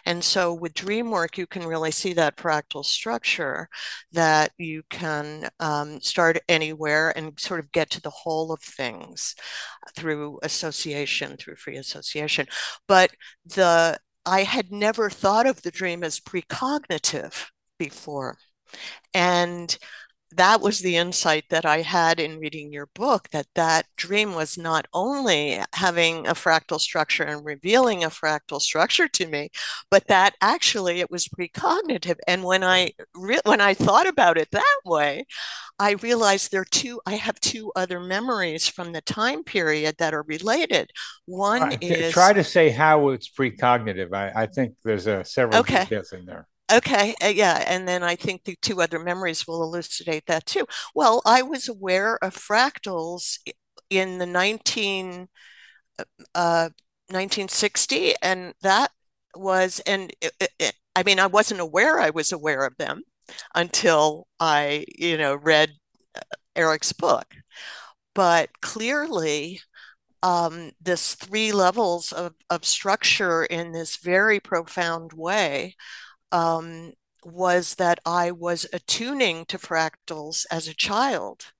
And 0.06 0.24
so 0.24 0.54
with 0.54 0.74
dream 0.74 1.12
work, 1.12 1.38
you 1.38 1.48
can 1.48 1.66
really 1.66 1.92
see 1.92 2.13
that 2.13 2.38
fractal 2.38 2.86
structure 2.86 3.70
that 4.12 4.52
you 4.58 4.84
can 4.90 5.50
um, 5.60 6.02
start 6.02 6.40
anywhere 6.50 7.18
and 7.18 7.40
sort 7.40 7.60
of 7.60 7.72
get 7.72 7.90
to 7.92 8.02
the 8.02 8.10
whole 8.10 8.52
of 8.52 8.62
things 8.62 9.36
through 9.96 10.40
association, 10.44 11.38
through 11.38 11.56
free 11.56 11.78
association. 11.78 12.48
But 12.88 13.12
the 13.46 13.98
I 14.28 14.44
had 14.44 14.72
never 14.74 15.10
thought 15.10 15.48
of 15.48 15.62
the 15.62 15.72
dream 15.72 16.04
as 16.04 16.20
precognitive 16.20 17.48
before. 17.80 18.38
And 19.13 19.78
that 20.36 20.62
was 20.62 20.80
the 20.80 20.98
insight 20.98 21.46
that 21.50 21.66
I 21.66 21.82
had 21.82 22.20
in 22.20 22.40
reading 22.40 22.72
your 22.72 22.88
book 22.94 23.30
that 23.32 23.48
that 23.56 23.86
dream 23.96 24.36
was 24.36 24.58
not 24.58 24.86
only 24.94 25.60
having 25.74 26.28
a 26.28 26.34
fractal 26.34 26.80
structure 26.80 27.24
and 27.24 27.46
revealing 27.46 28.04
a 28.04 28.10
fractal 28.10 28.62
structure 28.62 29.08
to 29.08 29.28
me, 29.28 29.50
but 29.90 30.08
that 30.08 30.36
actually 30.42 31.00
it 31.00 31.10
was 31.10 31.30
precognitive. 31.30 32.18
And 32.28 32.44
when 32.44 32.63
I 32.63 32.92
re- 33.16 33.40
when 33.46 33.62
I 33.62 33.74
thought 33.74 34.08
about 34.08 34.38
it 34.38 34.50
that 34.52 34.80
way, 34.86 35.26
I 35.80 35.92
realized 35.92 36.52
there 36.52 36.62
are 36.62 36.66
two. 36.66 37.00
I 37.06 37.13
have 37.16 37.40
two 37.40 37.72
other 37.76 38.00
memories 38.00 38.68
from 38.68 38.92
the 38.92 39.02
time 39.02 39.44
period 39.44 39.96
that 40.00 40.13
are 40.13 40.24
related. 40.24 40.92
One 41.26 41.62
right. 41.62 41.84
is 41.84 42.13
try 42.13 42.34
to 42.34 42.44
say 42.44 42.70
how 42.70 43.10
it's 43.10 43.30
precognitive. 43.30 44.13
I, 44.13 44.44
I 44.44 44.46
think 44.48 44.76
there's 44.84 45.08
a 45.08 45.24
several 45.24 45.62
okay. 45.62 45.84
details 45.84 46.12
in 46.12 46.26
there. 46.26 46.48
Okay, 46.71 47.15
uh, 47.23 47.27
yeah, 47.27 47.63
and 47.65 47.88
then 47.88 48.03
I 48.03 48.15
think 48.17 48.43
the 48.43 48.58
two 48.62 48.82
other 48.82 48.99
memories 48.99 49.47
will 49.47 49.63
elucidate 49.63 50.25
that 50.27 50.45
too. 50.45 50.65
Well, 50.93 51.21
I 51.25 51.41
was 51.41 51.69
aware 51.69 52.17
of 52.23 52.36
fractals 52.36 53.38
in 53.89 54.17
the 54.17 54.25
19 54.25 55.30
uh, 56.36 56.69
1960 57.10 58.13
and 58.21 58.53
that 58.62 58.91
was 59.36 59.80
and 59.82 60.12
it, 60.21 60.34
it, 60.60 60.73
I 60.95 61.03
mean 61.03 61.19
I 61.19 61.27
wasn't 61.27 61.62
aware 61.62 61.99
I 61.99 62.10
was 62.12 62.32
aware 62.32 62.65
of 62.65 62.77
them 62.77 63.03
until 63.56 64.27
I 64.39 64.86
you 64.97 65.17
know 65.17 65.36
read 65.36 65.71
uh, 66.15 66.21
Eric's 66.56 66.93
book. 66.93 67.36
But 68.15 68.49
clearly 68.62 69.62
um, 70.23 70.71
this 70.82 71.15
three 71.15 71.51
levels 71.51 72.12
of, 72.13 72.34
of 72.49 72.65
structure 72.65 73.45
in 73.45 73.71
this 73.71 73.97
very 73.97 74.39
profound 74.39 75.13
way 75.13 75.75
um, 76.32 76.94
was 77.24 77.76
that 77.76 78.00
I 78.06 78.32
was 78.32 78.66
attuning 78.74 79.46
to 79.46 79.58
fractals 79.58 80.46
as 80.52 80.68
a 80.68 80.74
child 80.74 81.52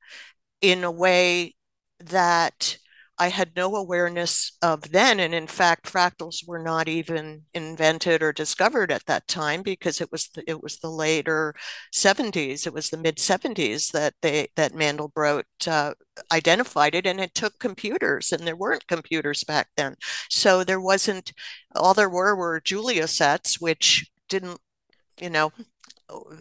in 0.62 0.84
a 0.84 0.92
way 0.92 1.56
that 2.00 2.78
I 3.20 3.30
had 3.30 3.56
no 3.56 3.76
awareness 3.76 4.52
of 4.62 4.92
then. 4.92 5.20
And 5.20 5.34
in 5.34 5.48
fact, 5.48 5.92
fractals 5.92 6.48
were 6.48 6.60
not 6.60 6.88
even 6.88 7.46
invented 7.54 8.22
or 8.22 8.32
discovered 8.32 8.92
at 8.92 9.06
that 9.08 9.28
time 9.28 9.64
because 9.64 10.00
it 10.02 10.12
was 10.12 10.30
the, 10.30 10.44
it 10.48 10.62
was 10.62 10.78
the 10.78 10.90
later 10.92 11.56
70s, 11.92 12.68
it 12.68 12.74
was 12.74 12.90
the 12.90 12.98
mid 12.98 13.18
70s 13.18 13.92
that 13.92 14.14
they 14.22 14.50
that 14.56 14.74
Mandelbrot 14.74 15.44
uh, 15.68 15.94
identified 16.32 16.94
it, 16.96 17.08
and 17.08 17.20
it 17.20 17.34
took 17.34 17.60
computers, 17.60 18.32
and 18.32 18.46
there 18.46 18.56
weren't 18.56 18.88
computers 18.88 19.44
back 19.44 19.70
then, 19.78 19.96
so 20.30 20.64
there 20.64 20.82
wasn't. 20.82 21.34
All 21.76 21.94
there 21.94 22.10
were 22.10 22.36
were 22.36 22.62
Julia 22.62 23.08
sets, 23.08 23.60
which 23.60 24.10
didn't 24.28 24.60
you 25.20 25.30
know, 25.30 25.52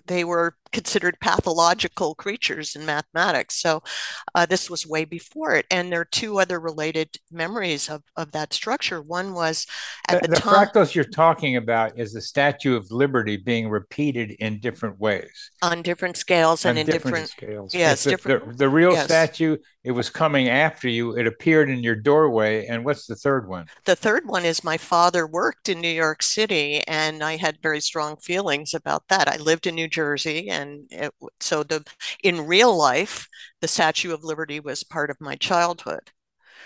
they 0.06 0.22
were 0.22 0.56
considered 0.72 1.18
pathological 1.20 2.14
creatures 2.14 2.76
in 2.76 2.86
mathematics. 2.86 3.60
So 3.60 3.82
uh, 4.34 4.46
this 4.46 4.70
was 4.70 4.86
way 4.86 5.04
before 5.04 5.54
it. 5.54 5.66
And 5.70 5.90
there 5.90 6.02
are 6.02 6.04
two 6.04 6.38
other 6.38 6.60
related 6.60 7.16
memories 7.32 7.88
of, 7.88 8.02
of 8.16 8.30
that 8.32 8.52
structure. 8.52 9.02
One 9.02 9.32
was 9.32 9.66
at 10.08 10.22
the, 10.22 10.28
the, 10.28 10.34
the 10.34 10.40
time, 10.40 10.68
fractals 10.68 10.94
you're 10.94 11.04
talking 11.04 11.56
about 11.56 11.98
is 11.98 12.12
the 12.12 12.20
Statue 12.20 12.76
of 12.76 12.90
Liberty 12.92 13.36
being 13.36 13.68
repeated 13.68 14.32
in 14.32 14.60
different 14.60 15.00
ways. 15.00 15.50
On 15.62 15.82
different 15.82 16.16
scales 16.16 16.64
and 16.64 16.78
in 16.78 16.86
different, 16.86 17.28
different 17.28 17.30
scales. 17.30 17.74
Yes, 17.74 18.04
the, 18.04 18.10
different, 18.10 18.46
the, 18.50 18.54
the 18.54 18.68
real 18.68 18.92
yes. 18.92 19.06
statue, 19.06 19.56
it 19.86 19.92
was 19.92 20.10
coming 20.10 20.48
after 20.48 20.88
you. 20.88 21.16
It 21.16 21.28
appeared 21.28 21.70
in 21.70 21.78
your 21.78 21.94
doorway. 21.94 22.66
And 22.66 22.84
what's 22.84 23.06
the 23.06 23.14
third 23.14 23.48
one? 23.48 23.66
The 23.84 23.94
third 23.94 24.26
one 24.26 24.44
is 24.44 24.64
my 24.64 24.76
father 24.76 25.28
worked 25.28 25.68
in 25.68 25.80
New 25.80 25.88
York 25.88 26.24
City, 26.24 26.82
and 26.88 27.22
I 27.22 27.36
had 27.36 27.62
very 27.62 27.80
strong 27.80 28.16
feelings 28.16 28.74
about 28.74 29.04
that. 29.10 29.28
I 29.28 29.36
lived 29.36 29.64
in 29.64 29.76
New 29.76 29.86
Jersey, 29.86 30.50
and 30.50 30.88
it, 30.90 31.14
so 31.38 31.62
the 31.62 31.86
in 32.24 32.48
real 32.48 32.76
life, 32.76 33.28
the 33.60 33.68
Statue 33.68 34.12
of 34.12 34.24
Liberty 34.24 34.58
was 34.58 34.82
part 34.82 35.08
of 35.08 35.20
my 35.20 35.36
childhood. 35.36 36.10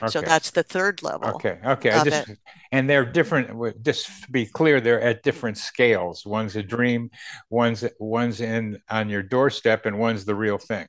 Okay. 0.00 0.10
So 0.10 0.22
that's 0.22 0.50
the 0.52 0.62
third 0.62 1.02
level. 1.02 1.28
Okay. 1.28 1.58
Okay. 1.62 1.90
I 1.90 2.02
just, 2.02 2.30
and 2.72 2.88
they're 2.88 3.04
different. 3.04 3.84
Just 3.84 4.06
to 4.24 4.30
be 4.30 4.46
clear, 4.46 4.80
they're 4.80 5.02
at 5.02 5.22
different 5.22 5.58
scales. 5.58 6.24
One's 6.24 6.56
a 6.56 6.62
dream, 6.62 7.10
one's 7.50 7.84
one's 7.98 8.40
in 8.40 8.80
on 8.88 9.10
your 9.10 9.22
doorstep, 9.22 9.84
and 9.84 9.98
one's 9.98 10.24
the 10.24 10.34
real 10.34 10.56
thing 10.56 10.86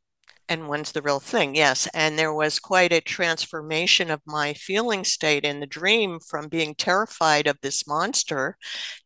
and 0.51 0.67
one's 0.67 0.91
the 0.91 1.01
real 1.01 1.21
thing 1.21 1.55
yes 1.55 1.87
and 1.93 2.19
there 2.19 2.33
was 2.33 2.59
quite 2.59 2.91
a 2.91 2.99
transformation 2.99 4.11
of 4.11 4.19
my 4.25 4.53
feeling 4.53 5.05
state 5.05 5.45
in 5.45 5.61
the 5.61 5.65
dream 5.65 6.19
from 6.19 6.49
being 6.49 6.75
terrified 6.75 7.47
of 7.47 7.57
this 7.61 7.87
monster 7.87 8.57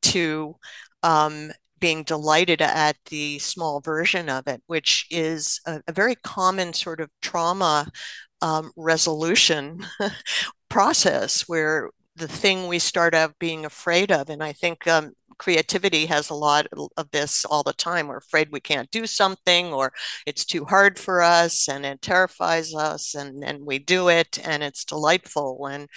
to 0.01 0.55
um, 1.03 1.51
being 1.79 2.01
delighted 2.03 2.63
at 2.63 2.95
the 3.11 3.37
small 3.37 3.79
version 3.79 4.27
of 4.27 4.47
it 4.47 4.59
which 4.65 5.05
is 5.11 5.61
a, 5.67 5.79
a 5.87 5.93
very 5.93 6.15
common 6.15 6.73
sort 6.73 6.99
of 6.99 7.11
trauma 7.21 7.87
um, 8.41 8.71
resolution 8.75 9.85
process 10.69 11.43
where 11.47 11.91
the 12.15 12.27
thing 12.27 12.67
we 12.67 12.79
start 12.79 13.13
out 13.13 13.37
being 13.37 13.65
afraid 13.65 14.11
of 14.11 14.29
and 14.31 14.43
i 14.43 14.51
think 14.51 14.87
um, 14.87 15.11
creativity 15.37 16.05
has 16.07 16.29
a 16.29 16.35
lot 16.35 16.67
of 16.97 17.11
this 17.11 17.45
all 17.45 17.63
the 17.63 17.73
time. 17.73 18.07
We're 18.07 18.17
afraid 18.17 18.49
we 18.51 18.59
can't 18.59 18.89
do 18.91 19.05
something 19.05 19.73
or 19.73 19.93
it's 20.25 20.45
too 20.45 20.65
hard 20.65 20.97
for 20.99 21.21
us 21.21 21.67
and 21.67 21.85
it 21.85 22.01
terrifies 22.01 22.73
us 22.73 23.15
and, 23.15 23.43
and 23.43 23.65
we 23.65 23.79
do 23.79 24.09
it 24.09 24.39
and 24.47 24.63
it's 24.63 24.85
delightful. 24.85 25.67
And 25.67 25.89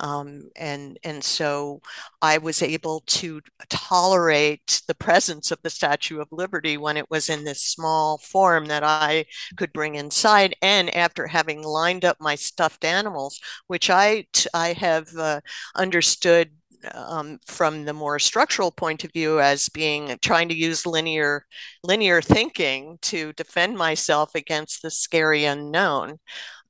um, 0.00 0.50
and 0.56 0.98
and 1.04 1.22
so 1.22 1.80
I 2.20 2.38
was 2.38 2.62
able 2.62 3.02
to 3.06 3.40
tolerate 3.68 4.82
the 4.88 4.94
presence 4.94 5.50
of 5.50 5.58
the 5.62 5.70
Statue 5.70 6.20
of 6.20 6.28
Liberty 6.32 6.76
when 6.76 6.96
it 6.96 7.10
was 7.10 7.28
in 7.28 7.44
this 7.44 7.62
small 7.62 8.18
form 8.18 8.66
that 8.66 8.82
I 8.82 9.26
could 9.56 9.72
bring 9.72 9.94
inside. 9.94 10.56
And 10.62 10.94
after 10.94 11.26
having 11.26 11.62
lined 11.62 12.04
up 12.04 12.16
my 12.20 12.34
stuffed 12.34 12.84
animals, 12.84 13.40
which 13.66 13.90
I 13.90 14.26
I 14.52 14.72
have 14.72 15.08
uh, 15.16 15.40
understood 15.76 16.50
um, 16.92 17.38
from 17.46 17.84
the 17.84 17.92
more 17.92 18.18
structural 18.18 18.70
point 18.70 19.04
of 19.04 19.12
view 19.12 19.40
as 19.40 19.68
being 19.68 20.16
trying 20.22 20.48
to 20.48 20.56
use 20.56 20.86
linear 20.86 21.46
linear 21.82 22.20
thinking 22.20 22.98
to 23.02 23.32
defend 23.34 23.76
myself 23.76 24.34
against 24.34 24.82
the 24.82 24.90
scary 24.90 25.44
unknown. 25.44 26.18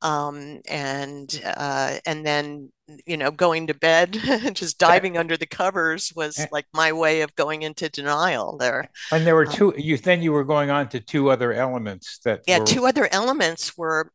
Um, 0.02 0.60
and 0.68 1.40
uh, 1.44 1.98
and 2.04 2.26
then 2.26 2.70
you 3.06 3.16
know 3.16 3.30
going 3.30 3.66
to 3.68 3.74
bed 3.74 4.12
just 4.52 4.78
diving 4.78 5.16
under 5.16 5.38
the 5.38 5.46
covers 5.46 6.12
was 6.14 6.46
like 6.52 6.66
my 6.74 6.92
way 6.92 7.22
of 7.22 7.34
going 7.36 7.62
into 7.62 7.88
denial 7.88 8.58
there. 8.58 8.90
And 9.10 9.26
there 9.26 9.34
were 9.34 9.46
um, 9.46 9.52
two 9.52 9.68
um, 9.68 9.78
you 9.78 9.96
then 9.96 10.20
you 10.20 10.32
were 10.32 10.44
going 10.44 10.70
on 10.70 10.88
to 10.90 11.00
two 11.00 11.30
other 11.30 11.54
elements 11.54 12.18
that 12.24 12.42
yeah 12.46 12.58
were... 12.58 12.66
two 12.66 12.86
other 12.86 13.08
elements 13.10 13.78
were 13.78 14.12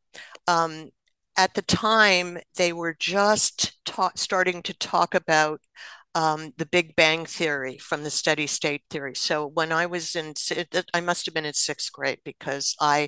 um, 0.47 0.89
at 1.39 1.54
the 1.54 1.62
time 1.62 2.38
they 2.58 2.73
were 2.73 2.93
just 2.99 3.71
ta- 3.86 4.12
starting 4.15 4.62
to 4.62 4.78
talk 4.78 5.15
about 5.15 5.62
um, 6.13 6.52
the 6.58 6.65
Big 6.65 6.97
Bang 6.97 7.25
theory 7.25 7.78
from 7.78 8.04
the 8.04 8.10
steady 8.10 8.45
state 8.45 8.82
theory. 8.89 9.15
So 9.15 9.47
when 9.47 9.71
I 9.71 9.86
was 9.86 10.17
in, 10.17 10.34
I 10.93 10.99
must 10.99 11.25
have 11.25 11.34
been 11.34 11.45
in 11.45 11.54
sixth 11.54 11.93
grade 11.93 12.19
because 12.25 12.75
I 12.82 13.08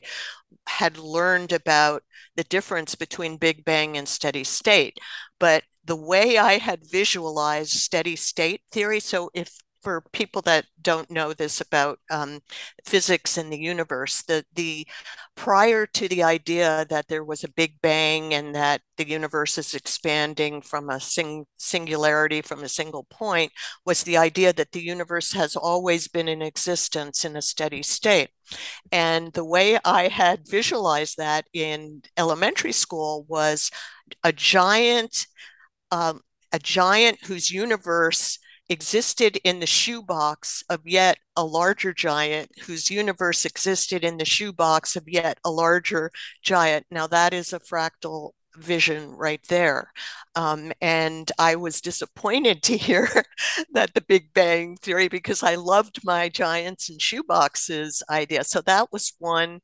had 0.66 0.98
learned 0.98 1.52
about 1.52 2.04
the 2.38 2.46
difference 2.46 2.96
between 2.96 3.36
Big 3.36 3.66
Bang 3.66 3.98
and 3.98 4.08
steady 4.08 4.46
state. 4.46 4.98
But 5.38 5.64
the 5.84 5.98
way 5.98 6.38
I 6.38 6.58
had 6.58 6.90
visualized 6.90 7.72
steady 7.72 8.16
state 8.16 8.62
theory, 8.72 9.02
so 9.02 9.30
if 9.34 9.52
for 9.82 10.04
people 10.12 10.42
that 10.44 10.66
don't 10.82 11.10
know 11.10 11.34
this 11.34 11.62
about 11.62 12.00
um, 12.10 12.40
physics 12.86 13.38
and 13.38 13.52
the 13.52 13.58
universe, 13.60 14.24
the 14.24 14.46
the 14.54 14.88
prior 15.36 15.86
to 15.86 16.08
the 16.08 16.24
idea 16.24 16.86
that 16.90 17.08
there 17.08 17.24
was 17.24 17.44
a 17.44 17.50
big 17.50 17.82
bang 17.82 18.34
and 18.34 18.54
that 18.56 18.82
the 18.98 19.08
universe 19.08 19.58
is 19.58 19.74
expanding 19.74 20.62
from 20.62 20.90
a 20.90 21.00
sing, 21.00 21.46
singularity 21.58 22.42
from 22.42 22.64
a 22.64 22.70
single 22.70 23.06
point 23.10 23.52
was 23.86 24.04
the 24.04 24.18
idea 24.18 24.54
that 24.54 24.72
the 24.72 24.82
universe 24.82 25.34
has 25.34 25.56
always 25.56 26.08
been 26.08 26.28
in 26.28 26.42
existence 26.42 27.26
in 27.26 27.36
a 27.36 27.42
steady 27.42 27.82
state. 27.82 28.30
And 28.92 29.34
the 29.34 29.46
way 29.46 29.80
I 29.86 30.08
had 30.08 30.48
visualized 30.48 31.18
that 31.18 31.46
in 31.54 32.02
elementary 32.18 32.72
school 32.74 33.26
was 33.28 33.72
a 34.24 34.32
giant, 34.32 35.28
um, 35.92 36.22
a 36.52 36.60
giant 36.60 37.20
whose 37.26 37.52
universe 37.52 38.38
existed 38.72 39.38
in 39.44 39.60
the 39.60 39.68
shoebox 39.68 40.64
of 40.70 40.80
yet 40.86 41.18
a 41.36 41.44
larger 41.44 41.94
giant 41.94 42.50
whose 42.66 42.90
universe 42.90 43.46
existed 43.46 44.04
in 44.04 44.18
the 44.18 44.26
shoebox 44.26 44.96
of 44.96 45.04
yet 45.08 45.38
a 45.44 45.52
larger 45.52 46.10
giant. 46.42 46.86
Now, 46.90 47.06
that 47.08 47.34
is 47.34 47.52
a 47.52 47.60
fractal 47.60 48.32
vision 48.58 49.12
right 49.12 49.42
there. 49.50 49.92
Um, 50.36 50.72
and 50.82 51.30
I 51.38 51.56
was 51.56 51.82
disappointed 51.82 52.64
to 52.64 52.78
hear 52.78 53.10
that 53.74 53.94
the 53.94 54.02
Big 54.02 54.34
Bang 54.34 54.78
Theory, 54.78 55.10
because 55.10 55.44
I 55.44 55.56
loved 55.56 56.00
my 56.06 56.30
giants 56.30 56.90
and 56.90 57.00
shoeboxes 57.00 58.02
idea. 58.10 58.44
So 58.46 58.62
that 58.62 58.92
was 58.92 59.14
one 59.20 59.60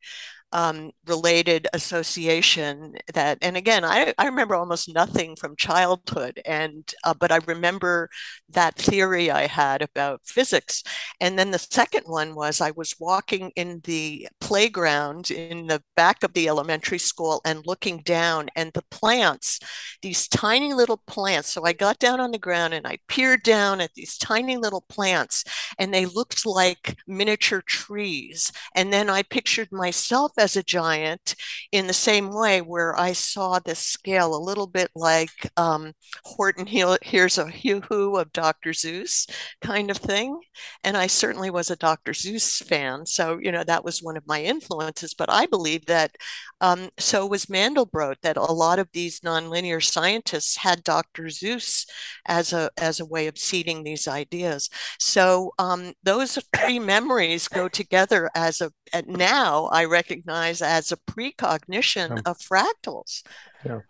um, 0.54 0.92
related 1.06 1.68
association 1.74 2.96
that 3.14 3.38
and 3.42 3.58
again 3.58 3.84
I, 3.84 4.14
I 4.18 4.26
remember 4.28 4.56
almost 4.56 4.94
nothing 4.94 5.36
from 5.36 5.56
childhood 5.58 6.42
and 6.46 6.92
uh, 7.04 7.14
but 7.14 7.32
i 7.32 7.40
remember 7.48 8.10
that 8.50 8.76
theory 8.76 9.30
i 9.30 9.46
had 9.48 9.82
about 9.82 10.22
physics. 10.24 10.84
And 11.20 11.38
then 11.38 11.52
the 11.52 11.60
second 11.60 12.04
one 12.06 12.36
was 12.36 12.62
i 12.62 12.72
was 12.72 12.96
walking 13.00 13.52
in 13.56 13.82
the 13.84 14.28
playground 14.40 15.32
in 15.32 15.68
the 15.68 15.84
back 15.96 16.24
of 16.24 16.34
the 16.34 16.48
elementary 16.48 17.00
school 17.00 17.42
and 17.46 17.66
looking 17.66 17.98
down 18.00 18.50
and 18.56 18.72
the 18.74 18.84
plants 18.90 19.60
these 20.02 20.28
tiny 20.28 20.74
little 20.74 21.02
plants 21.08 21.52
so 21.52 21.66
i 21.66 21.74
got 21.74 22.00
down 22.00 22.20
on 22.20 22.32
the 22.32 22.38
ground 22.38 22.74
and 22.74 22.88
i 22.88 22.98
peered 23.08 23.44
down 23.44 23.82
at 23.82 23.94
these 23.96 24.18
tiny 24.18 24.56
little 24.58 24.86
plants 24.88 25.44
and 25.80 25.94
they 25.94 26.06
looked 26.06 26.46
like 26.46 26.96
miniature 27.08 27.62
trees. 27.62 28.52
And 28.76 28.92
then 28.94 29.10
i 29.10 29.24
pictured 29.24 29.72
myself 29.72 30.32
as 30.38 30.56
a 30.56 30.64
giant 30.64 31.36
in 31.72 31.88
the 31.88 31.94
same 31.94 32.34
way 32.34 32.62
where 32.62 32.98
I 33.00 33.14
saw 33.14 33.60
this 33.60 33.80
scale 33.80 34.36
a 34.36 34.38
little 34.38 34.68
bit 34.68 34.90
like 34.96 35.52
um, 35.58 35.94
Horton 36.24 36.66
Hears 36.66 37.38
a 37.38 37.46
hoo-hoo 37.50 38.16
of 38.16 38.32
Dr. 38.34 38.72
Seuss 38.72 39.30
kind 39.62 39.92
of 39.92 39.98
thing. 39.98 40.40
And 40.84 40.98
I 40.98 41.08
certainly 41.08 41.50
was 41.50 41.70
a 41.70 41.76
Dr. 41.76 42.12
Seuss 42.12 42.64
fan. 42.64 43.06
So, 43.06 43.40
you 43.42 43.52
know, 43.52 43.64
that 43.64 43.84
was 43.84 44.02
one 44.02 44.18
of 44.18 44.28
my 44.28 44.42
influences. 44.42 45.14
But 45.14 45.32
I 45.32 45.46
believe 45.46 45.86
that 45.88 46.16
um, 46.62 46.90
so 46.98 47.26
was 47.26 47.46
Mandelbrot, 47.46 48.16
that 48.22 48.38
a 48.38 48.42
lot 48.42 48.80
of 48.80 48.90
these 48.94 49.20
nonlinear 49.22 49.84
scientists 49.84 50.58
had 50.58 50.84
Dr. 50.84 51.24
Seuss 51.24 51.86
as 52.28 52.54
a, 52.54 52.70
as 52.78 53.00
a 53.00 53.06
way 53.06 53.28
of 53.28 53.38
seeding 53.38 53.84
these 53.84 54.08
ideas. 54.08 54.70
So 55.00 55.54
um, 55.60 55.94
those 56.04 56.40
three 56.56 56.80
memories 56.80 57.48
go 57.48 57.68
together 57.68 58.30
as 58.36 58.62
a, 58.62 58.72
now 59.06 59.66
I 59.66 59.86
recognize 59.86 60.27
as 60.30 60.92
a 60.92 60.98
precognition 60.98 62.22
of 62.26 62.38
fractals. 62.38 63.24
Yeah. 63.66 63.82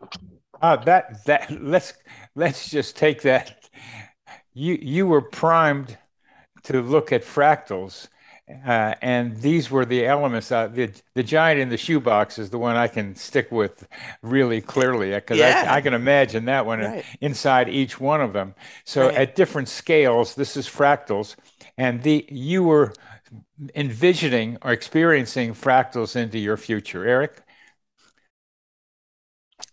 Uh, 0.61 0.75
that 0.77 1.23
that 1.25 1.61
let's 1.61 1.93
let's 2.35 2.69
just 2.69 2.95
take 2.95 3.21
that. 3.23 3.69
You 4.53 4.77
you 4.81 5.07
were 5.07 5.21
primed 5.21 5.97
to 6.63 6.81
look 6.81 7.11
at 7.11 7.23
fractals 7.23 8.07
uh, 8.65 8.93
and 9.01 9.35
these 9.41 9.69
were 9.69 9.83
the 9.83 10.05
elements. 10.05 10.51
Uh, 10.51 10.67
the 10.67 10.89
the 11.15 11.23
giant 11.23 11.59
in 11.59 11.67
the 11.67 11.77
shoebox 11.77 12.39
is 12.39 12.49
the 12.49 12.57
one 12.57 12.77
I 12.77 12.87
can 12.87 13.13
stick 13.15 13.51
with 13.51 13.85
really 14.21 14.61
clearly 14.61 15.11
because 15.11 15.37
yeah. 15.37 15.65
I, 15.67 15.75
I, 15.75 15.81
can 15.81 15.93
imagine 15.93 16.45
that 16.45 16.65
one 16.65 16.79
right. 16.79 17.03
inside 17.19 17.67
each 17.67 17.99
one 17.99 18.21
of 18.21 18.31
them. 18.31 18.55
So 18.85 19.07
right. 19.07 19.15
at 19.15 19.35
different 19.35 19.67
scales, 19.67 20.35
this 20.35 20.55
is 20.55 20.65
fractals, 20.65 21.35
and 21.77 22.03
the 22.03 22.25
you 22.29 22.63
were 22.63 22.93
envisioning 23.75 24.57
or 24.61 24.71
experiencing 24.71 25.53
fractals 25.53 26.15
into 26.15 26.37
your 26.39 26.57
future, 26.57 27.05
Eric. 27.05 27.43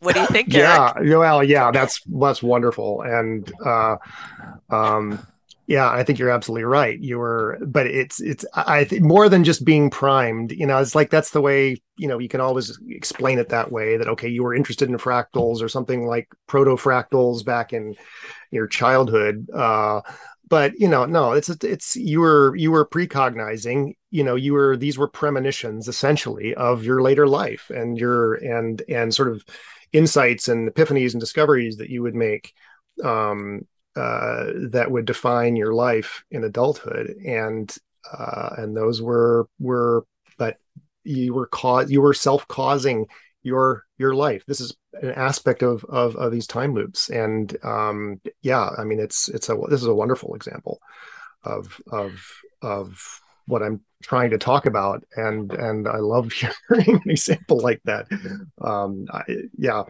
What 0.00 0.14
do 0.14 0.20
you 0.20 0.26
think? 0.26 0.54
yeah, 0.54 0.92
well, 1.00 1.42
yeah, 1.42 1.70
that's 1.70 2.00
that's 2.06 2.42
wonderful, 2.42 3.02
and 3.02 3.50
uh, 3.64 3.96
um, 4.70 5.26
Yeah, 5.66 5.90
I 5.90 6.04
think 6.04 6.18
you're 6.18 6.30
absolutely 6.30 6.64
right. 6.64 6.98
You 7.00 7.18
were, 7.18 7.58
but 7.66 7.86
it's 7.86 8.20
it's 8.20 8.44
I 8.54 8.84
think 8.84 9.02
more 9.02 9.28
than 9.30 9.44
just 9.44 9.64
being 9.64 9.90
primed. 9.90 10.52
You 10.52 10.66
know, 10.66 10.78
it's 10.78 10.94
like 10.94 11.10
that's 11.10 11.30
the 11.30 11.40
way 11.42 11.82
you 11.96 12.08
know 12.08 12.18
you 12.18 12.28
can 12.28 12.40
always 12.40 12.78
explain 12.88 13.38
it 13.38 13.50
that 13.50 13.72
way. 13.72 13.96
That 13.98 14.08
okay, 14.08 14.28
you 14.28 14.42
were 14.44 14.54
interested 14.54 14.90
in 14.90 14.98
fractals 14.98 15.62
or 15.62 15.68
something 15.68 16.06
like 16.06 16.28
proto 16.48 16.72
fractals 16.76 17.44
back 17.44 17.72
in 17.72 17.94
your 18.50 18.66
childhood. 18.68 19.48
Uh, 19.54 20.02
but 20.48 20.72
you 20.78 20.88
know, 20.88 21.06
no, 21.06 21.32
it's 21.32 21.48
it's 21.48 21.96
you 21.96 22.20
were 22.20 22.54
you 22.56 22.70
were 22.70 22.86
precognizing. 22.86 23.94
You 24.10 24.24
know, 24.24 24.34
you 24.34 24.52
were 24.52 24.76
these 24.76 24.98
were 24.98 25.08
premonitions 25.08 25.88
essentially 25.88 26.54
of 26.54 26.84
your 26.84 27.02
later 27.02 27.26
life 27.26 27.70
and 27.74 27.98
your 27.98 28.34
and 28.34 28.82
and 28.88 29.14
sort 29.14 29.28
of 29.28 29.44
insights 29.92 30.48
and 30.48 30.68
epiphanies 30.68 31.12
and 31.12 31.20
discoveries 31.20 31.76
that 31.78 31.88
you 31.88 32.02
would 32.02 32.14
make 32.14 32.52
um, 33.02 33.66
uh, 33.96 34.46
that 34.70 34.90
would 34.90 35.04
define 35.06 35.56
your 35.56 35.72
life 35.72 36.24
in 36.30 36.44
adulthood, 36.44 37.14
and 37.24 37.74
uh, 38.12 38.50
and 38.58 38.76
those 38.76 39.00
were 39.00 39.48
were 39.58 40.04
but 40.36 40.58
you 41.04 41.32
were 41.32 41.46
cause 41.46 41.90
you 41.90 42.00
were 42.00 42.14
self 42.14 42.46
causing 42.48 43.06
your 43.44 43.84
your 43.98 44.14
life. 44.14 44.44
This 44.46 44.60
is 44.60 44.74
an 45.00 45.12
aspect 45.12 45.62
of 45.62 45.84
of, 45.84 46.16
of 46.16 46.32
these 46.32 46.48
time 46.48 46.74
loops, 46.74 47.10
and 47.10 47.56
um, 47.62 48.20
yeah, 48.42 48.70
I 48.76 48.84
mean 48.84 48.98
it's 48.98 49.28
it's 49.28 49.48
a 49.48 49.56
this 49.68 49.82
is 49.82 49.86
a 49.86 49.94
wonderful 49.94 50.34
example 50.34 50.80
of 51.44 51.80
of 51.92 52.12
of 52.62 53.20
what 53.46 53.62
I'm 53.62 53.82
trying 54.02 54.30
to 54.30 54.38
talk 54.38 54.66
about, 54.66 55.04
and 55.16 55.52
and 55.52 55.86
I 55.86 55.98
love 55.98 56.32
hearing 56.68 57.00
an 57.04 57.10
example 57.10 57.60
like 57.60 57.80
that. 57.84 58.06
Um, 58.60 59.06
I, 59.12 59.22
yeah, 59.56 59.84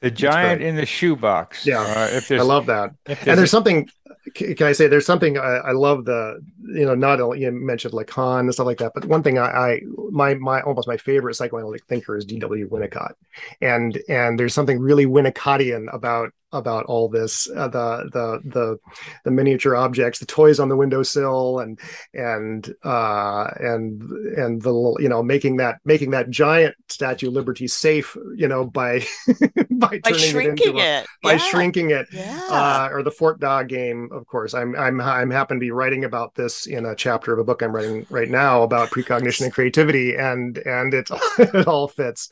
the 0.00 0.10
giant 0.10 0.62
in 0.62 0.76
the 0.76 0.86
shoebox. 0.86 1.66
Yeah, 1.66 1.80
uh, 1.80 2.20
I 2.30 2.42
love 2.42 2.66
that. 2.66 2.94
There's 3.04 3.18
and 3.26 3.38
there's 3.38 3.48
a... 3.48 3.56
something. 3.56 3.88
Can 4.34 4.66
I 4.66 4.72
say 4.72 4.88
there's 4.88 5.06
something 5.06 5.38
I, 5.38 5.56
I, 5.56 5.72
love 5.72 6.04
the 6.04 6.44
you 6.60 6.84
know 6.84 6.94
not 6.94 7.18
only 7.18 7.40
you 7.40 7.50
mentioned 7.50 7.94
Lacan 7.94 8.40
and 8.40 8.52
stuff 8.52 8.66
like 8.66 8.78
that, 8.78 8.92
but 8.94 9.06
one 9.06 9.22
thing 9.22 9.38
I, 9.38 9.46
I 9.46 9.80
my 10.10 10.34
my 10.34 10.60
almost 10.60 10.86
my 10.86 10.98
favorite 10.98 11.34
psychoanalytic 11.34 11.86
thinker 11.86 12.16
is 12.16 12.26
D.W. 12.26 12.68
Winnicott, 12.68 13.14
and 13.62 13.98
and 14.08 14.38
there's 14.38 14.52
something 14.52 14.78
really 14.78 15.06
Winnicottian 15.06 15.92
about 15.94 16.32
about 16.52 16.86
all 16.86 17.08
this 17.08 17.48
uh, 17.56 17.68
the 17.68 18.08
the 18.12 18.40
the 18.44 18.78
the 19.24 19.30
miniature 19.30 19.76
objects 19.76 20.18
the 20.18 20.26
toys 20.26 20.58
on 20.58 20.68
the 20.68 20.76
windowsill 20.76 21.58
and 21.58 21.78
and 22.14 22.74
uh 22.84 23.50
and 23.60 24.02
and 24.36 24.62
the 24.62 24.96
you 24.98 25.08
know 25.08 25.22
making 25.22 25.56
that 25.56 25.78
making 25.84 26.10
that 26.10 26.30
giant 26.30 26.74
statue 26.88 27.28
of 27.28 27.34
liberty 27.34 27.66
safe 27.66 28.16
you 28.34 28.48
know 28.48 28.64
by 28.64 29.04
by, 29.70 30.00
by 30.02 30.12
shrinking 30.12 30.78
it, 30.78 31.04
a, 31.04 31.06
by 31.22 31.32
yeah. 31.32 31.38
shrinking 31.38 31.90
it 31.90 32.06
yeah. 32.12 32.40
uh, 32.48 32.88
or 32.92 33.02
the 33.02 33.10
fort 33.10 33.38
da 33.40 33.62
game 33.62 34.08
of 34.10 34.26
course 34.26 34.54
i'm 34.54 34.74
i'm 34.76 35.00
i'm 35.02 35.30
happen 35.30 35.56
to 35.56 35.60
be 35.60 35.70
writing 35.70 36.04
about 36.04 36.34
this 36.34 36.66
in 36.66 36.86
a 36.86 36.94
chapter 36.94 37.32
of 37.32 37.38
a 37.38 37.44
book 37.44 37.60
i'm 37.60 37.74
writing 37.74 38.06
right 38.08 38.30
now 38.30 38.62
about 38.62 38.90
precognition 38.90 39.44
and 39.44 39.52
creativity 39.52 40.16
and 40.16 40.56
and 40.58 40.94
it 40.94 41.10
it 41.38 41.66
all 41.68 41.88
fits 41.88 42.30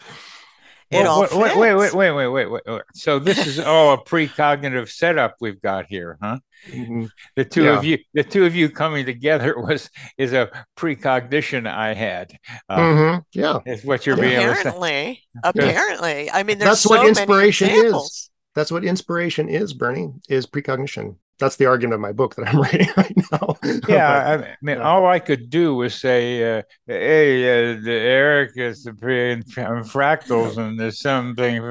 it 0.91 0.99
well, 0.99 1.11
all 1.11 1.21
wait, 1.23 1.31
fits. 1.31 1.57
wait, 1.57 1.75
wait, 1.75 1.95
wait, 1.95 2.13
wait, 2.13 2.29
wait, 2.29 2.47
wait, 2.47 2.63
wait. 2.67 2.83
So 2.95 3.19
this 3.19 3.47
is 3.47 3.59
all 3.59 3.95
a 3.95 3.99
precognitive 3.99 4.89
setup 4.89 5.35
we've 5.41 5.61
got 5.61 5.87
here, 5.87 6.17
huh? 6.23 6.39
Mm-hmm. 6.69 7.07
The 7.35 7.45
two 7.45 7.65
yeah. 7.65 7.77
of 7.77 7.85
you, 7.85 7.99
the 8.15 8.23
two 8.23 8.45
of 8.45 8.55
you 8.55 8.71
coming 8.71 9.05
together 9.05 9.55
was 9.61 9.91
is 10.17 10.33
a 10.33 10.49
precognition 10.77 11.67
I 11.67 11.95
had. 11.95 12.39
Uh, 12.69 12.79
mm-hmm. 12.79 13.19
Yeah, 13.33 13.59
is 13.67 13.85
what 13.85 14.07
you're 14.07 14.17
apparently, 14.17 14.91
being 14.91 15.21
apparently, 15.43 15.71
apparently. 15.71 16.31
I 16.31 16.43
mean, 16.45 16.59
that's 16.59 16.83
so 16.83 16.91
what 16.91 17.07
inspiration 17.07 17.69
is. 17.69 18.31
That's 18.55 18.71
what 18.71 18.85
inspiration 18.85 19.49
is, 19.49 19.75
Bernie. 19.75 20.13
Is 20.29 20.47
precognition 20.47 21.17
that's 21.39 21.57
the 21.57 21.67
argument 21.67 21.95
of 21.95 22.01
my 22.01 22.13
book 22.13 22.35
that 22.37 22.49
I'm 22.49 22.61
writing 22.63 22.89
right 22.97 23.17
now. 23.33 23.57
yeah, 23.89 24.37
but, 24.37 24.49
I 24.49 24.57
mean, 24.63 24.79
yeah. 24.79 24.83
all 24.83 25.07
I 25.07 25.19
could 25.19 25.51
do 25.51 25.75
was 25.75 25.95
say, 25.95 26.59
uh, 26.59 26.63
"Hey, 26.87 27.73
uh, 27.73 27.81
Eric 27.87 28.53
is 28.57 28.85
the 28.85 28.93
fractals, 28.93 30.57
and 30.57 30.79
there's 30.79 31.01
something." 31.01 31.63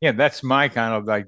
Yeah, 0.00 0.12
that's 0.12 0.42
my 0.42 0.68
kind 0.68 0.94
of 0.94 1.04
like 1.04 1.26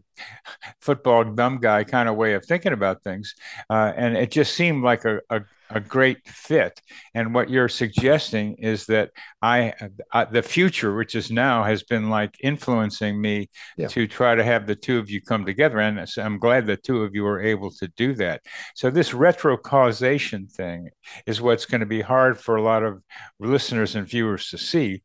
football 0.80 1.24
dumb 1.24 1.58
guy 1.58 1.84
kind 1.84 2.08
of 2.08 2.16
way 2.16 2.34
of 2.34 2.44
thinking 2.44 2.72
about 2.72 3.02
things, 3.02 3.34
uh, 3.70 3.92
and 3.96 4.16
it 4.16 4.30
just 4.30 4.54
seemed 4.54 4.82
like 4.82 5.04
a, 5.04 5.20
a 5.30 5.42
a 5.74 5.80
great 5.80 6.26
fit. 6.28 6.80
And 7.14 7.34
what 7.34 7.50
you're 7.50 7.68
suggesting 7.68 8.54
is 8.54 8.86
that 8.86 9.10
I, 9.40 9.72
I, 10.12 10.26
the 10.26 10.42
future, 10.42 10.94
which 10.94 11.14
is 11.14 11.30
now, 11.30 11.64
has 11.64 11.82
been 11.82 12.10
like 12.10 12.36
influencing 12.42 13.20
me 13.20 13.48
yeah. 13.76 13.88
to 13.88 14.06
try 14.06 14.34
to 14.34 14.44
have 14.44 14.66
the 14.66 14.76
two 14.76 14.98
of 14.98 15.10
you 15.10 15.20
come 15.20 15.44
together. 15.44 15.78
And 15.78 16.06
I'm 16.18 16.38
glad 16.38 16.66
the 16.66 16.76
two 16.76 17.02
of 17.02 17.14
you 17.14 17.24
were 17.24 17.40
able 17.40 17.70
to 17.72 17.88
do 17.88 18.14
that. 18.16 18.42
So 18.74 18.90
this 18.90 19.14
retro 19.14 19.56
causation 19.56 20.46
thing 20.46 20.90
is 21.26 21.40
what's 21.40 21.66
going 21.66 21.80
to 21.80 21.86
be 21.86 22.02
hard 22.02 22.38
for 22.38 22.56
a 22.56 22.62
lot 22.62 22.82
of 22.82 23.02
listeners 23.40 23.96
and 23.96 24.06
viewers 24.06 24.50
to 24.50 24.58
see. 24.58 25.02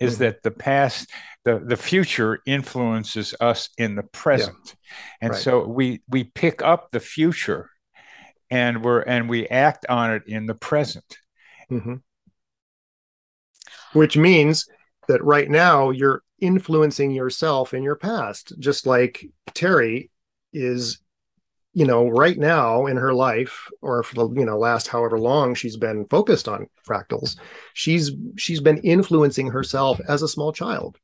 Is 0.00 0.14
mm-hmm. 0.14 0.24
that 0.24 0.42
the 0.42 0.50
past, 0.50 1.10
the, 1.44 1.58
the 1.58 1.76
future 1.76 2.40
influences 2.46 3.34
us 3.38 3.68
in 3.76 3.94
the 3.94 4.02
present. 4.02 4.56
Yeah. 4.64 4.72
And 5.20 5.30
right. 5.32 5.40
so 5.40 5.66
we 5.66 6.02
we 6.08 6.24
pick 6.24 6.62
up 6.62 6.90
the 6.90 7.00
future 7.00 7.70
and 8.50 8.82
we're 8.82 9.00
and 9.00 9.28
we 9.28 9.46
act 9.48 9.86
on 9.88 10.12
it 10.12 10.24
in 10.26 10.46
the 10.46 10.54
present 10.54 11.18
mm-hmm. 11.70 11.96
which 13.92 14.16
means 14.16 14.66
that 15.08 15.24
right 15.24 15.48
now 15.48 15.90
you're 15.90 16.22
influencing 16.40 17.10
yourself 17.10 17.72
in 17.74 17.82
your 17.82 17.96
past 17.96 18.52
just 18.58 18.86
like 18.86 19.24
terry 19.54 20.10
is 20.52 21.00
you 21.72 21.84
know 21.84 22.08
right 22.08 22.38
now 22.38 22.86
in 22.86 22.96
her 22.96 23.14
life 23.14 23.68
or 23.80 24.02
for 24.02 24.14
the 24.14 24.28
you 24.40 24.44
know 24.44 24.58
last 24.58 24.88
however 24.88 25.18
long 25.18 25.54
she's 25.54 25.76
been 25.76 26.04
focused 26.06 26.48
on 26.48 26.66
fractals 26.86 27.36
she's 27.74 28.10
she's 28.36 28.60
been 28.60 28.78
influencing 28.78 29.48
herself 29.48 30.00
as 30.08 30.22
a 30.22 30.28
small 30.28 30.52
child 30.52 30.96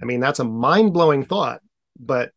i 0.00 0.04
mean 0.04 0.20
that's 0.20 0.38
a 0.38 0.44
mind-blowing 0.44 1.24
thought 1.24 1.60
but 1.98 2.32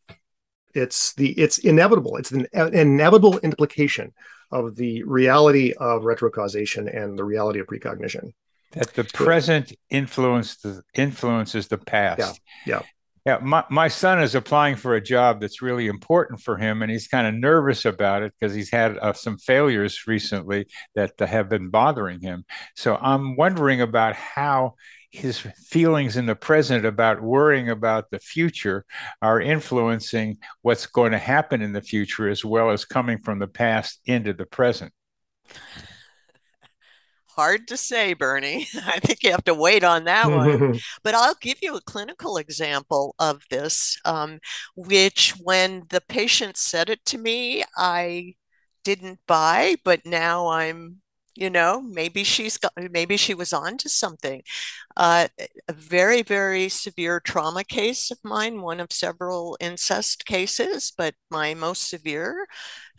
it's 0.74 1.14
the 1.14 1.32
it's 1.34 1.60
inevitable 1.60 2.18
it's 2.18 2.32
an, 2.32 2.48
an 2.54 2.74
inevitable 2.74 3.38
implication 3.40 4.12
of 4.52 4.76
the 4.76 5.04
reality 5.04 5.74
of 5.74 6.04
retrocausation 6.04 6.94
and 6.96 7.18
the 7.18 7.24
reality 7.24 7.60
of 7.60 7.68
precognition. 7.68 8.34
That 8.72 8.94
the 8.94 9.04
present 9.04 9.74
influence 9.90 10.58
the, 10.58 10.84
influences 10.94 11.68
the 11.68 11.78
past. 11.78 12.42
Yeah. 12.66 12.80
Yeah. 12.80 12.82
Yeah, 13.26 13.40
my, 13.42 13.64
my 13.72 13.88
son 13.88 14.22
is 14.22 14.36
applying 14.36 14.76
for 14.76 14.94
a 14.94 15.02
job 15.02 15.42
that's 15.42 15.62
really 15.62 15.88
important 15.88 16.42
for 16.42 16.58
him, 16.58 16.84
and 16.84 16.92
he's 16.92 17.08
kind 17.08 17.26
of 17.26 17.34
nervous 17.34 17.84
about 17.84 18.22
it 18.22 18.34
because 18.40 18.54
he's 18.54 18.70
had 18.70 19.00
uh, 19.00 19.14
some 19.14 19.40
failures 19.40 20.04
recently 20.06 20.68
that 20.94 21.20
uh, 21.20 21.26
have 21.26 21.50
been 21.50 21.70
bothering 21.70 22.22
him. 22.22 22.46
So 22.76 22.96
I'm 23.02 23.36
wondering 23.36 23.82
about 23.82 24.16
how 24.16 24.76
his 25.10 25.40
feelings 25.40 26.18
in 26.18 26.28
the 26.28 26.36
present 26.36 26.86
about 26.86 27.24
worrying 27.24 27.70
about 27.70 28.12
the 28.12 28.20
future 28.20 28.86
are 29.24 29.42
influencing 29.42 30.38
what's 30.62 30.86
going 30.86 31.14
to 31.14 31.18
happen 31.18 31.64
in 31.64 31.74
the 31.74 31.82
future 31.82 32.30
as 32.30 32.46
well 32.46 32.70
as 32.70 32.86
coming 32.86 33.18
from 33.20 33.40
the 33.40 33.48
past 33.48 34.02
into 34.06 34.34
the 34.34 34.46
present 34.46 34.94
hard 37.36 37.68
to 37.68 37.78
say 37.78 38.14
bernie. 38.14 38.68
I 38.86 39.00
think 39.00 39.24
you 39.24 39.32
have 39.32 39.44
to 39.46 39.54
wait 39.54 39.84
on 39.84 40.06
that 40.06 40.30
one. 40.30 40.80
But 41.04 41.16
i'll 41.16 41.36
give 41.42 41.58
you 41.62 41.76
a 41.76 41.82
clinical 41.82 42.38
example 42.38 43.16
of 43.20 43.44
this 43.50 43.98
um, 44.06 44.40
which 44.76 45.34
when 45.42 45.84
the 45.90 46.02
patient 46.02 46.58
said 46.58 46.90
it 46.90 47.04
to 47.06 47.18
me 47.18 47.64
i 47.78 48.34
didn't 48.84 49.20
buy 49.28 49.76
but 49.84 50.06
now 50.06 50.48
i'm 50.48 51.02
you 51.36 51.50
know 51.50 51.82
maybe 51.82 52.24
she's 52.24 52.58
got 52.58 52.72
maybe 52.92 53.18
she 53.18 53.34
was 53.34 53.54
on 53.54 53.78
to 53.78 53.90
something. 53.90 54.42
Uh, 54.98 55.28
a 55.68 55.74
very 55.74 56.22
very 56.22 56.70
severe 56.70 57.20
trauma 57.20 57.64
case 57.64 58.10
of 58.12 58.18
mine 58.24 58.62
one 58.62 58.80
of 58.80 58.92
several 58.92 59.58
incest 59.60 60.26
cases 60.26 60.94
but 60.98 61.14
my 61.30 61.54
most 61.54 61.90
severe 61.90 62.48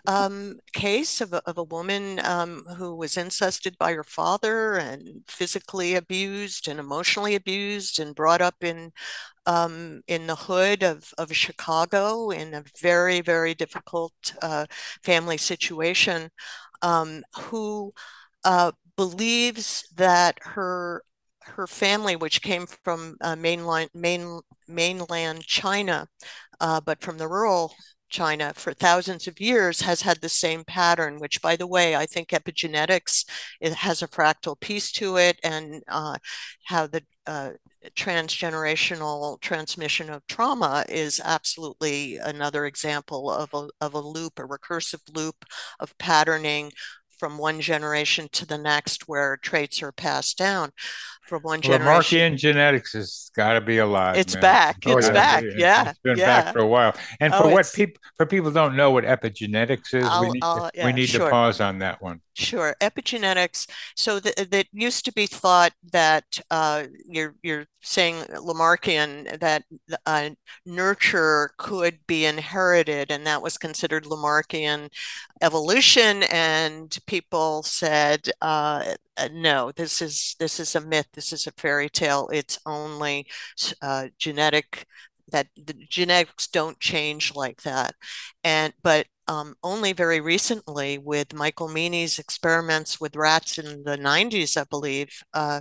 um, 0.06 0.60
case 0.72 1.20
of 1.20 1.32
a, 1.32 1.42
of 1.48 1.58
a 1.58 1.64
woman 1.64 2.20
um, 2.24 2.64
who 2.76 2.94
was 2.94 3.16
incested 3.16 3.76
by 3.78 3.92
her 3.94 4.04
father 4.04 4.74
and 4.74 5.22
physically 5.28 5.94
abused 5.94 6.68
and 6.68 6.78
emotionally 6.78 7.34
abused 7.34 7.98
and 7.98 8.14
brought 8.14 8.40
up 8.40 8.56
in 8.62 8.92
um, 9.46 10.02
in 10.08 10.26
the 10.26 10.36
hood 10.36 10.82
of, 10.82 11.12
of 11.18 11.34
Chicago 11.36 12.30
in 12.30 12.54
a 12.54 12.64
very 12.80 13.20
very 13.20 13.54
difficult 13.54 14.14
uh, 14.42 14.66
family 15.02 15.38
situation 15.38 16.30
um, 16.82 17.22
who 17.36 17.92
uh, 18.44 18.72
believes 18.96 19.84
that 19.96 20.38
her 20.42 21.02
her 21.40 21.66
family, 21.66 22.16
which 22.16 22.42
came 22.42 22.66
from 22.84 23.16
uh, 23.20 23.36
mainland 23.36 23.90
main, 23.94 24.40
mainland 24.68 25.44
China, 25.44 26.08
uh, 26.60 26.80
but 26.80 27.02
from 27.02 27.18
the 27.18 27.28
rural 27.28 27.72
China 28.16 28.52
for 28.54 28.72
thousands 28.72 29.26
of 29.26 29.38
years 29.40 29.82
has 29.82 30.00
had 30.00 30.20
the 30.20 30.28
same 30.28 30.64
pattern, 30.64 31.18
which, 31.18 31.42
by 31.42 31.54
the 31.54 31.66
way, 31.66 31.94
I 31.94 32.06
think 32.06 32.28
epigenetics 32.30 33.24
it 33.60 33.74
has 33.74 34.00
a 34.00 34.08
fractal 34.08 34.58
piece 34.58 34.90
to 34.92 35.18
it, 35.18 35.38
and 35.44 35.82
uh, 35.88 36.16
how 36.64 36.86
the 36.86 37.02
uh, 37.26 37.50
transgenerational 37.94 39.38
transmission 39.42 40.08
of 40.08 40.26
trauma 40.28 40.84
is 40.88 41.20
absolutely 41.22 42.16
another 42.16 42.64
example 42.64 43.30
of 43.30 43.52
a, 43.52 43.68
of 43.84 43.92
a 43.92 44.00
loop, 44.00 44.38
a 44.38 44.42
recursive 44.44 45.02
loop 45.14 45.44
of 45.78 45.96
patterning 45.98 46.72
from 47.18 47.38
one 47.38 47.60
generation 47.60 48.28
to 48.32 48.46
the 48.46 48.58
next 48.58 49.08
where 49.08 49.36
traits 49.36 49.82
are 49.82 49.92
passed 49.92 50.38
down 50.38 50.70
from 51.22 51.42
one 51.42 51.60
generation. 51.60 52.18
Lamarckian 52.18 52.36
genetics 52.36 52.92
has 52.92 53.30
got 53.34 53.54
to 53.54 53.60
be 53.60 53.78
alive. 53.78 54.16
It's 54.16 54.34
man. 54.34 54.42
back. 54.42 54.76
Oh, 54.86 54.96
it's 54.96 55.08
yeah. 55.08 55.12
back. 55.12 55.44
Yeah. 55.56 55.90
It's 55.90 55.98
been 56.00 56.18
yeah. 56.18 56.42
back 56.42 56.52
for 56.52 56.60
a 56.60 56.66
while. 56.66 56.94
And 57.20 57.34
oh, 57.34 57.42
for 57.42 57.48
what 57.48 57.70
people 57.74 58.00
for 58.16 58.26
people 58.26 58.50
don't 58.50 58.76
know 58.76 58.90
what 58.90 59.04
epigenetics 59.04 59.94
is, 59.94 60.04
I'll, 60.04 60.22
we 60.22 60.30
need, 60.30 60.40
to, 60.40 60.70
yeah, 60.74 60.86
we 60.86 60.92
need 60.92 61.08
sure. 61.08 61.24
to 61.24 61.30
pause 61.30 61.60
on 61.60 61.78
that 61.80 62.00
one. 62.00 62.20
Sure, 62.38 62.76
epigenetics. 62.82 63.66
So 63.94 64.20
that 64.20 64.50
that 64.50 64.66
used 64.70 65.06
to 65.06 65.12
be 65.12 65.26
thought 65.26 65.72
that 65.92 66.38
uh, 66.50 66.84
you're 67.08 67.34
you're 67.42 67.64
saying 67.80 68.24
Lamarckian 68.24 69.40
that 69.40 69.64
uh, 70.04 70.30
nurture 70.66 71.52
could 71.56 71.98
be 72.06 72.26
inherited, 72.26 73.10
and 73.10 73.26
that 73.26 73.40
was 73.40 73.56
considered 73.56 74.04
Lamarckian 74.04 74.90
evolution. 75.40 76.24
And 76.24 76.94
people 77.06 77.62
said, 77.62 78.28
uh, 78.42 78.96
uh, 79.16 79.28
no, 79.32 79.72
this 79.72 80.02
is 80.02 80.36
this 80.38 80.60
is 80.60 80.74
a 80.74 80.80
myth. 80.82 81.08
This 81.14 81.32
is 81.32 81.46
a 81.46 81.52
fairy 81.52 81.88
tale. 81.88 82.28
It's 82.30 82.58
only 82.66 83.26
uh, 83.80 84.08
genetic 84.18 84.86
that 85.32 85.48
the 85.56 85.72
genetics 85.88 86.46
don't 86.48 86.78
change 86.80 87.34
like 87.34 87.62
that. 87.62 87.94
And 88.44 88.72
but 88.82 89.06
um, 89.28 89.54
only 89.62 89.92
very 89.92 90.20
recently, 90.20 90.98
with 90.98 91.34
Michael 91.34 91.68
Meaney's 91.68 92.18
experiments 92.18 93.00
with 93.00 93.16
rats 93.16 93.58
in 93.58 93.82
the 93.84 93.96
90s, 93.96 94.56
I 94.56 94.64
believe, 94.64 95.10
uh, 95.34 95.60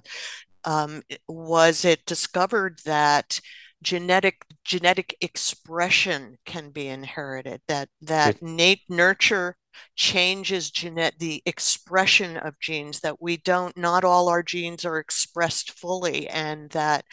um, 0.63 1.01
was 1.27 1.85
it 1.85 2.05
discovered 2.05 2.79
that 2.85 3.39
genetic 3.83 4.45
genetic 4.63 5.15
expression 5.21 6.37
can 6.45 6.71
be 6.71 6.87
inherited 6.87 7.61
that 7.67 7.87
that 8.01 8.35
innate 8.41 8.81
nurture 8.89 9.55
changes 9.95 10.71
genet 10.71 11.13
the 11.19 11.43
expression 11.45 12.37
of 12.37 12.59
genes 12.59 13.01
that 13.01 13.21
we 13.21 13.37
don't 13.37 13.77
not 13.77 14.03
all 14.03 14.27
our 14.29 14.41
genes 14.41 14.85
are 14.85 14.97
expressed 14.97 15.71
fully 15.77 16.27
and 16.29 16.69
that 16.71 17.05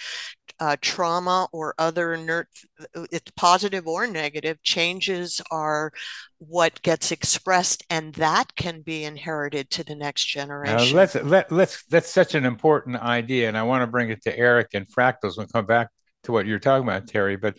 uh, 0.63 0.77
trauma 0.81 1.49
or 1.53 1.75
other 1.77 2.17
ner- 2.17 2.47
it's 2.95 3.33
positive 3.33 3.89
or 3.89 4.07
negative 4.07 4.63
changes 4.63 5.41
are 5.51 5.91
what 6.39 6.81
gets 6.83 7.11
expressed 7.11 7.85
and 7.91 8.15
that 8.15 8.55
can 8.55 8.81
be 8.81 9.03
inherited 9.03 9.69
to 9.71 9.83
the 9.83 9.97
next 9.97 10.25
generation. 10.27 10.95
uh, 10.95 11.01
let's 11.01 11.17
let, 11.17 11.51
let's 11.51 11.85
that's 11.87 12.09
such 12.09 12.37
an 12.37 12.45
important 12.45 12.95
idea 12.95 13.49
and 13.49 13.59
i 13.59 13.63
want 13.65 13.83
to 13.83 13.89
bring 13.89 14.11
it 14.11 14.23
to 14.23 14.39
eric 14.39 14.69
and 14.73 14.87
fractals 14.87 15.37
we'll 15.37 15.49
come 15.49 15.67
back 15.67 15.89
to 16.23 16.31
what 16.31 16.47
you're 16.47 16.61
talking 16.61 16.87
about 16.87 17.09
terry 17.09 17.35
but 17.35 17.57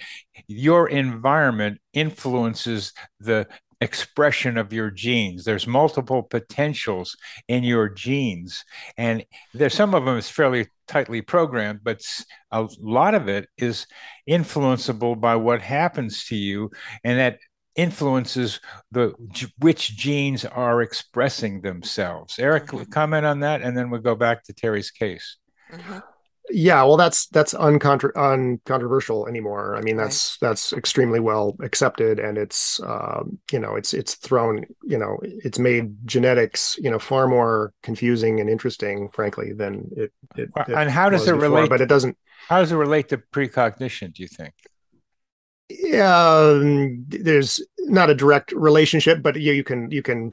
your 0.48 0.88
environment 0.88 1.78
influences 1.92 2.94
the 3.20 3.46
expression 3.84 4.58
of 4.58 4.74
your 4.74 4.90
genes. 4.90 5.44
There's 5.44 5.68
multiple 5.68 6.24
potentials 6.24 7.16
in 7.48 7.64
your 7.64 7.90
genes, 7.90 8.64
and 8.98 9.26
there's 9.54 9.74
some 9.74 9.94
of 9.94 10.06
them 10.06 10.18
is 10.18 10.30
fairly 10.30 10.68
tightly 10.88 11.22
programmed, 11.22 11.82
but 11.84 12.02
a 12.52 12.68
lot 12.80 13.14
of 13.14 13.28
it 13.28 13.50
is 13.58 13.86
influenceable 14.28 15.20
by 15.20 15.36
what 15.36 15.62
happens 15.62 16.26
to 16.26 16.36
you, 16.36 16.72
and 17.04 17.20
that 17.20 17.40
influences 17.76 18.60
the 18.92 19.14
which 19.60 19.98
genes 19.98 20.46
are 20.46 20.82
expressing 20.82 21.62
themselves. 21.62 22.40
Eric, 22.40 22.68
mm-hmm. 22.68 22.90
comment 22.92 23.26
on 23.26 23.42
that, 23.42 23.62
and 23.62 23.78
then 23.78 23.90
we'll 23.90 24.02
go 24.02 24.16
back 24.16 24.44
to 24.44 24.54
Terry's 24.54 24.92
case. 24.92 25.38
Mm-hmm 25.72 26.00
yeah 26.50 26.84
well 26.84 26.98
that's 26.98 27.28
that's 27.28 27.54
uncontra- 27.54 28.16
uncontroversial 28.16 29.28
anymore 29.28 29.76
i 29.78 29.82
mean 29.82 29.96
that's 29.96 30.38
right. 30.42 30.50
that's 30.50 30.74
extremely 30.74 31.20
well 31.20 31.56
accepted 31.62 32.20
and 32.20 32.38
it's 32.38 32.82
um, 32.82 33.40
you 33.52 33.60
know 33.60 33.76
it's 33.76 33.94
it's 33.94 34.16
thrown 34.16 34.66
you 34.84 34.98
know 34.98 35.18
it's 35.22 35.58
made 35.58 35.96
genetics 36.06 36.78
you 36.82 36.90
know 36.90 37.00
far 37.00 37.28
more 37.28 37.74
confusing 37.82 38.42
and 38.42 38.50
interesting 38.50 39.10
frankly 39.10 39.54
than 39.54 39.90
it, 39.96 40.12
it, 40.36 40.50
it 40.56 40.70
and 40.76 40.90
how 40.90 41.10
does 41.10 41.28
it 41.28 41.34
before, 41.34 41.50
relate 41.50 41.70
but 41.70 41.80
it 41.80 41.88
doesn't 41.88 42.18
how 42.50 42.60
does 42.60 42.72
it 42.72 42.76
relate 42.76 43.08
to 43.08 43.18
precognition 43.18 44.12
do 44.12 44.22
you 44.22 44.28
think 44.28 44.54
yeah 45.70 46.36
um, 46.36 47.06
there's 47.08 47.66
not 47.80 48.10
a 48.10 48.16
direct 48.16 48.52
relationship 48.52 49.22
but 49.24 49.40
you, 49.40 49.54
you 49.54 49.64
can 49.64 49.90
you 49.92 50.02
can 50.02 50.32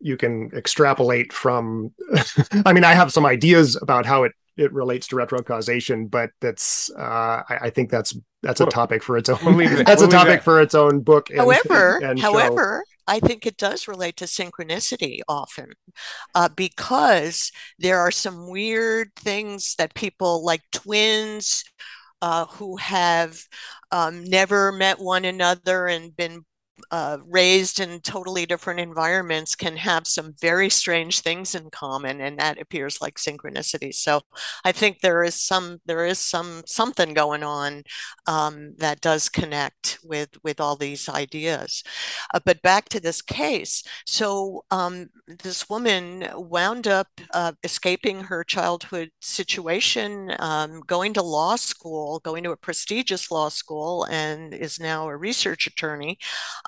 you 0.00 0.16
can 0.16 0.50
extrapolate 0.54 1.32
from 1.32 1.92
i 2.64 2.72
mean 2.72 2.84
i 2.84 2.94
have 2.94 3.12
some 3.12 3.26
ideas 3.26 3.76
about 3.82 4.06
how 4.06 4.22
it 4.22 4.32
it 4.58 4.72
relates 4.72 5.06
to 5.08 5.16
retrocausation, 5.16 6.10
but 6.10 6.30
that's 6.40 6.90
uh, 6.90 7.42
I, 7.48 7.58
I, 7.62 7.70
think 7.70 7.90
that's 7.90 8.18
that's 8.42 8.60
a 8.60 8.66
topic 8.66 9.04
for 9.04 9.16
its 9.16 9.28
own. 9.28 9.56
We'll 9.56 9.84
that's 9.84 10.00
we'll 10.00 10.08
a 10.08 10.12
topic 10.12 10.42
for 10.42 10.60
its 10.60 10.74
own 10.74 11.00
book. 11.00 11.30
And, 11.30 11.38
however, 11.38 11.98
and 12.02 12.18
however, 12.18 12.82
I 13.06 13.20
think 13.20 13.46
it 13.46 13.56
does 13.56 13.86
relate 13.86 14.16
to 14.16 14.24
synchronicity 14.24 15.20
often, 15.28 15.72
uh, 16.34 16.48
because 16.54 17.52
there 17.78 18.00
are 18.00 18.10
some 18.10 18.50
weird 18.50 19.14
things 19.16 19.76
that 19.78 19.94
people 19.94 20.44
like 20.44 20.62
twins. 20.72 21.64
Uh, 22.20 22.46
who 22.46 22.76
have 22.76 23.38
um, 23.92 24.24
never 24.24 24.72
met 24.72 24.98
one 24.98 25.24
another 25.24 25.86
and 25.86 26.16
been 26.16 26.44
uh, 26.90 27.18
raised 27.26 27.80
in 27.80 28.00
totally 28.00 28.46
different 28.46 28.80
environments 28.80 29.54
can 29.54 29.76
have 29.76 30.06
some 30.06 30.34
very 30.40 30.70
strange 30.70 31.20
things 31.20 31.54
in 31.54 31.70
common 31.70 32.20
and 32.20 32.38
that 32.38 32.60
appears 32.60 33.00
like 33.00 33.16
synchronicity. 33.16 33.94
So 33.94 34.20
i 34.64 34.72
think 34.72 35.00
there 35.00 35.22
is 35.24 35.34
some 35.34 35.78
there 35.86 36.04
is 36.06 36.18
some 36.18 36.62
something 36.66 37.14
going 37.14 37.42
on 37.42 37.82
um, 38.26 38.74
that 38.78 39.00
does 39.00 39.28
connect 39.28 39.98
with 40.04 40.30
with 40.44 40.60
all 40.60 40.76
these 40.76 41.08
ideas. 41.08 41.82
Uh, 42.34 42.40
but 42.44 42.62
back 42.62 42.88
to 42.90 43.00
this 43.00 43.22
case. 43.22 43.82
So 44.06 44.64
um, 44.70 45.08
this 45.42 45.68
woman 45.68 46.28
wound 46.34 46.86
up 46.86 47.08
uh, 47.34 47.52
escaping 47.62 48.24
her 48.24 48.44
childhood 48.44 49.10
situation 49.20 50.34
um, 50.38 50.80
going 50.86 51.14
to 51.14 51.22
law 51.22 51.56
school 51.56 52.20
going 52.20 52.44
to 52.44 52.52
a 52.52 52.56
prestigious 52.56 53.30
law 53.30 53.48
school 53.48 54.04
and 54.10 54.54
is 54.54 54.80
now 54.80 55.08
a 55.08 55.16
research 55.16 55.66
attorney 55.66 56.18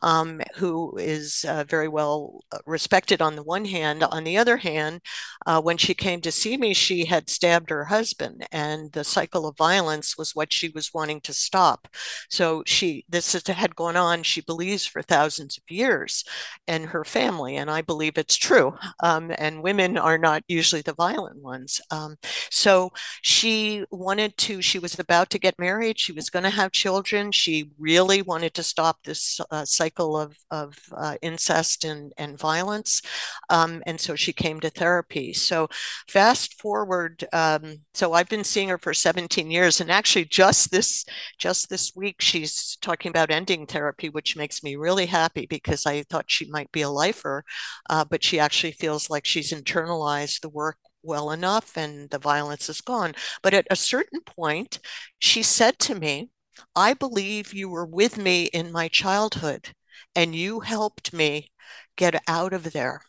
um, 0.03 0.41
who 0.57 0.97
is 0.97 1.45
uh, 1.49 1.65
very 1.65 1.89
well 1.89 2.41
uh, 2.53 2.59
respected 2.67 3.21
on 3.21 3.37
the 3.37 3.43
one 3.43 3.65
hand. 3.65 4.03
On 4.03 4.25
the 4.25 4.39
other 4.39 4.57
hand, 4.57 5.01
uh, 5.47 5.61
when 5.61 5.77
she 5.77 5.95
came 5.95 6.21
to 6.23 6.33
see 6.33 6.57
me, 6.57 6.75
she 6.75 7.05
had 7.05 7.29
stabbed 7.29 7.71
her 7.71 7.85
husband, 7.85 8.47
and 8.53 8.93
the 8.93 9.05
cycle 9.05 9.47
of 9.47 9.57
violence 9.57 10.17
was 10.17 10.35
what 10.35 10.53
she 10.53 10.69
was 10.71 10.95
wanting 10.95 11.21
to 11.23 11.33
stop. 11.33 11.89
So 12.29 12.63
she, 12.67 13.05
this 13.09 13.33
had 13.47 13.77
gone 13.77 13.97
on, 13.97 14.23
she 14.23 14.41
believes, 14.41 14.87
for 14.87 15.03
thousands 15.03 15.59
of 15.59 15.65
years 15.69 16.25
in 16.67 16.85
her 16.85 17.05
family, 17.05 17.57
and 17.57 17.71
I 17.71 17.83
believe 17.83 18.17
it's 18.17 18.37
true. 18.37 18.77
Um, 19.03 19.33
and 19.39 19.63
women 19.63 19.99
are 19.99 20.19
not 20.19 20.43
usually 20.49 20.83
the 20.83 20.95
violent 20.95 21.43
ones. 21.43 21.81
Um, 21.91 22.17
so 22.51 22.91
she 23.23 23.85
wanted 23.91 24.37
to, 24.39 24.63
she 24.63 24.79
was 24.79 24.99
about 24.99 25.31
to 25.31 25.39
get 25.39 25.59
married, 25.59 25.99
she 25.99 26.13
was 26.13 26.31
going 26.31 26.45
to 26.45 26.51
have 26.51 26.73
children. 26.73 27.33
She 27.33 27.71
really 27.79 28.23
wanted 28.23 28.55
to 28.55 28.63
stop 28.63 28.99
this 29.05 29.41
uh, 29.51 29.65
cycle 29.65 29.90
cycle 29.91 30.17
of, 30.17 30.37
of 30.51 30.79
uh, 30.97 31.17
incest 31.23 31.85
and, 31.85 32.13
and 32.17 32.39
violence. 32.39 33.03
Um, 33.49 33.83
and 33.87 34.01
so 34.01 34.15
she 34.15 34.33
came 34.33 34.61
to 34.61 34.71
therapy. 34.71 35.33
So 35.33 35.69
fast 36.09 36.61
forward, 36.61 37.25
um, 37.33 37.79
so 37.95 38.13
I've 38.13 38.29
been 38.29 38.45
seeing 38.45 38.69
her 38.69 38.79
for 38.79 38.95
17 38.95 39.51
years. 39.51 39.81
And 39.81 39.91
actually 39.91 40.27
just 40.27 40.71
this, 40.71 41.05
just 41.39 41.69
this 41.69 41.93
week, 41.97 42.21
she's 42.21 42.77
talking 42.81 43.11
about 43.11 43.31
ending 43.31 43.67
therapy, 43.67 44.09
which 44.09 44.37
makes 44.37 44.63
me 44.63 44.77
really 44.77 45.07
happy 45.07 45.47
because 45.47 45.87
I 45.87 46.03
thought 46.05 46.27
she 46.29 46.49
might 46.51 46.71
be 46.73 46.83
a 46.83 46.91
lifer, 46.91 47.45
uh, 47.89 48.05
but 48.05 48.23
she 48.23 48.39
actually 48.39 48.73
feels 48.73 49.11
like 49.11 49.27
she's 49.27 49.53
internalized 49.53 50.41
the 50.41 50.49
work 50.49 50.77
well 51.03 51.31
enough 51.31 51.77
and 51.77 52.11
the 52.11 52.19
violence 52.19 52.69
is 52.69 52.81
gone. 52.81 53.15
But 53.43 53.55
at 53.55 53.67
a 53.71 53.77
certain 53.77 54.21
point, 54.21 54.79
she 55.19 55.43
said 55.43 55.79
to 55.81 55.95
me, 55.95 56.31
I 56.77 56.95
believe 56.95 57.55
you 57.55 57.69
were 57.69 57.87
with 57.87 58.19
me 58.19 58.45
in 58.45 58.73
my 58.73 58.89
childhood 58.89 59.73
and 60.15 60.35
you 60.35 60.61
helped 60.61 61.13
me 61.13 61.51
get 61.97 62.23
out 62.27 62.53
of 62.53 62.73
there. 62.73 63.03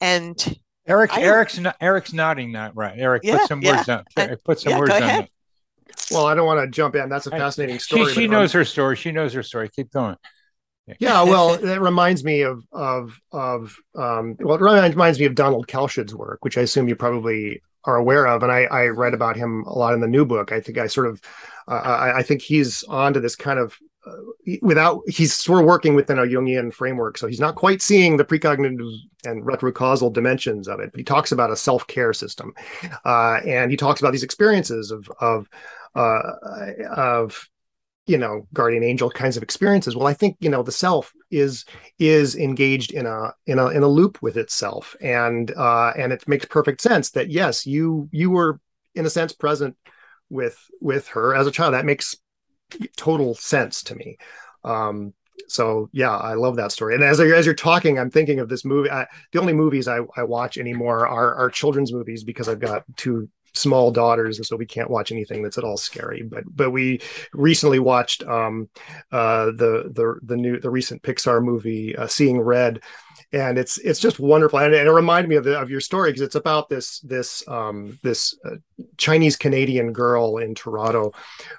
And 0.00 0.58
Eric, 0.86 1.12
I, 1.14 1.22
Eric's 1.22 1.58
Eric's 1.80 2.12
nodding 2.12 2.52
that 2.52 2.76
right. 2.76 2.94
Eric, 2.96 3.22
yeah, 3.24 3.38
put 3.38 3.48
some 3.48 3.62
yeah. 3.62 3.76
words 3.76 3.88
on. 3.88 4.04
Put 4.44 4.60
some 4.60 4.72
yeah, 4.72 4.78
words 4.78 4.92
on 4.92 5.00
that. 5.00 5.30
Well, 6.10 6.26
I 6.26 6.34
don't 6.34 6.46
want 6.46 6.60
to 6.60 6.70
jump 6.70 6.94
in. 6.94 7.08
That's 7.08 7.26
a 7.26 7.30
fascinating 7.30 7.78
story. 7.78 8.06
She, 8.06 8.20
she 8.20 8.28
knows 8.28 8.52
her 8.52 8.64
story. 8.64 8.96
She 8.96 9.10
knows 9.10 9.32
her 9.32 9.42
story. 9.42 9.68
Keep 9.68 9.92
going. 9.92 10.16
Yeah, 11.00 11.24
well, 11.24 11.54
it 11.54 11.80
reminds 11.80 12.22
me 12.22 12.42
of 12.42 12.62
of 12.70 13.18
of 13.32 13.76
um, 13.96 14.36
well, 14.38 14.56
it 14.56 14.60
reminds 14.60 15.18
me 15.18 15.24
of 15.24 15.34
Donald 15.34 15.66
Kalsched's 15.66 16.14
work, 16.14 16.44
which 16.44 16.56
I 16.56 16.60
assume 16.60 16.88
you 16.88 16.94
probably 16.94 17.60
are 17.84 17.96
aware 17.96 18.26
of, 18.26 18.42
and 18.42 18.52
I, 18.52 18.64
I 18.64 18.86
read 18.86 19.14
about 19.14 19.36
him 19.36 19.64
a 19.66 19.76
lot 19.76 19.94
in 19.94 20.00
the 20.00 20.06
new 20.06 20.24
book. 20.24 20.52
I 20.52 20.60
think 20.60 20.78
I 20.78 20.86
sort 20.86 21.06
of, 21.06 21.20
uh, 21.68 21.74
I, 21.74 22.18
I 22.18 22.22
think 22.22 22.42
he's 22.42 22.84
on 22.84 23.14
to 23.14 23.20
this 23.20 23.34
kind 23.36 23.58
of 23.58 23.76
without 24.62 25.02
he's 25.08 25.34
sort 25.34 25.60
of 25.60 25.66
working 25.66 25.94
within 25.94 26.18
a 26.18 26.22
Jungian 26.22 26.72
framework, 26.72 27.18
so 27.18 27.26
he's 27.26 27.40
not 27.40 27.54
quite 27.54 27.82
seeing 27.82 28.16
the 28.16 28.24
precognitive 28.24 28.92
and 29.24 29.44
retrocausal 29.44 30.12
dimensions 30.12 30.68
of 30.68 30.80
it. 30.80 30.90
But 30.92 30.98
he 30.98 31.04
talks 31.04 31.32
about 31.32 31.50
a 31.50 31.56
self 31.56 31.86
care 31.86 32.12
system, 32.12 32.54
uh, 33.04 33.40
and 33.46 33.70
he 33.70 33.76
talks 33.76 34.00
about 34.00 34.12
these 34.12 34.22
experiences 34.22 34.90
of 34.90 35.10
of 35.20 35.48
uh, 35.94 36.32
of 36.94 37.48
you 38.06 38.16
know 38.16 38.46
guardian 38.54 38.84
angel 38.84 39.10
kinds 39.10 39.36
of 39.36 39.42
experiences 39.42 39.96
well 39.96 40.06
i 40.06 40.14
think 40.14 40.36
you 40.38 40.48
know 40.48 40.62
the 40.62 40.70
self 40.70 41.12
is 41.30 41.64
is 41.98 42.36
engaged 42.36 42.92
in 42.92 43.04
a 43.04 43.34
in 43.46 43.58
a 43.58 43.66
in 43.70 43.82
a 43.82 43.88
loop 43.88 44.22
with 44.22 44.36
itself 44.36 44.94
and 45.00 45.50
uh 45.56 45.92
and 45.98 46.12
it 46.12 46.26
makes 46.28 46.44
perfect 46.44 46.80
sense 46.80 47.10
that 47.10 47.30
yes 47.30 47.66
you 47.66 48.08
you 48.12 48.30
were 48.30 48.60
in 48.94 49.06
a 49.06 49.10
sense 49.10 49.32
present 49.32 49.76
with 50.30 50.56
with 50.80 51.08
her 51.08 51.34
as 51.34 51.48
a 51.48 51.50
child 51.50 51.74
that 51.74 51.84
makes 51.84 52.14
total 52.96 53.34
sense 53.34 53.82
to 53.84 53.94
me. 53.94 54.16
Um 54.64 55.12
so 55.48 55.88
yeah 55.92 56.16
i 56.16 56.32
love 56.32 56.56
that 56.56 56.72
story. 56.72 56.94
And 56.94 57.04
as, 57.04 57.20
as 57.20 57.44
you're 57.44 57.54
talking 57.54 57.98
i'm 57.98 58.10
thinking 58.10 58.40
of 58.40 58.48
this 58.48 58.64
movie 58.64 58.90
I, 58.90 59.06
the 59.32 59.40
only 59.40 59.52
movies 59.52 59.86
I, 59.86 59.98
I 60.16 60.22
watch 60.22 60.56
anymore 60.56 61.06
are, 61.06 61.34
are 61.34 61.50
children's 61.50 61.92
movies 61.92 62.24
because 62.24 62.48
i've 62.48 62.58
got 62.58 62.84
two 62.96 63.28
small 63.56 63.90
daughters 63.90 64.36
and 64.36 64.46
so 64.46 64.56
we 64.56 64.66
can't 64.66 64.90
watch 64.90 65.10
anything 65.10 65.42
that's 65.42 65.58
at 65.58 65.64
all 65.64 65.76
scary. 65.76 66.22
But 66.22 66.44
but 66.54 66.70
we 66.70 67.00
recently 67.32 67.78
watched 67.78 68.22
um 68.24 68.68
uh 69.12 69.46
the 69.46 69.90
the 69.92 70.18
the 70.22 70.36
new 70.36 70.60
the 70.60 70.70
recent 70.70 71.02
pixar 71.02 71.42
movie 71.42 71.96
uh, 71.96 72.06
seeing 72.06 72.40
red 72.40 72.80
and 73.36 73.58
it's 73.58 73.76
it's 73.78 74.00
just 74.00 74.18
wonderful. 74.18 74.58
And, 74.58 74.74
and 74.74 74.88
it 74.88 74.92
reminded 74.92 75.28
me 75.28 75.36
of, 75.36 75.44
the, 75.44 75.60
of 75.60 75.68
your 75.68 75.80
story 75.80 76.10
because 76.10 76.22
it's 76.22 76.34
about 76.34 76.70
this 76.70 77.00
this 77.00 77.46
um 77.48 77.98
this 78.02 78.34
uh, 78.44 78.56
chinese 78.96 79.36
canadian 79.36 79.92
girl 79.92 80.38
in 80.38 80.54
toronto 80.54 81.12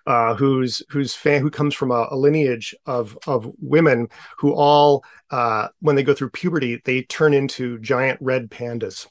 uh 0.08 0.34
who's 0.34 0.82
who's 0.90 1.14
fan 1.14 1.42
who 1.42 1.52
comes 1.52 1.76
from 1.76 1.92
a, 1.92 2.08
a 2.10 2.16
lineage 2.16 2.74
of 2.88 3.18
of 3.28 3.52
women 3.62 4.08
who 4.38 4.54
all 4.54 5.04
uh 5.30 5.68
when 5.80 5.96
they 5.96 6.04
go 6.04 6.16
through 6.16 6.32
puberty 6.32 6.82
they 6.84 7.04
turn 7.04 7.34
into 7.34 7.78
giant 7.80 8.18
red 8.22 8.50
pandas. 8.50 9.08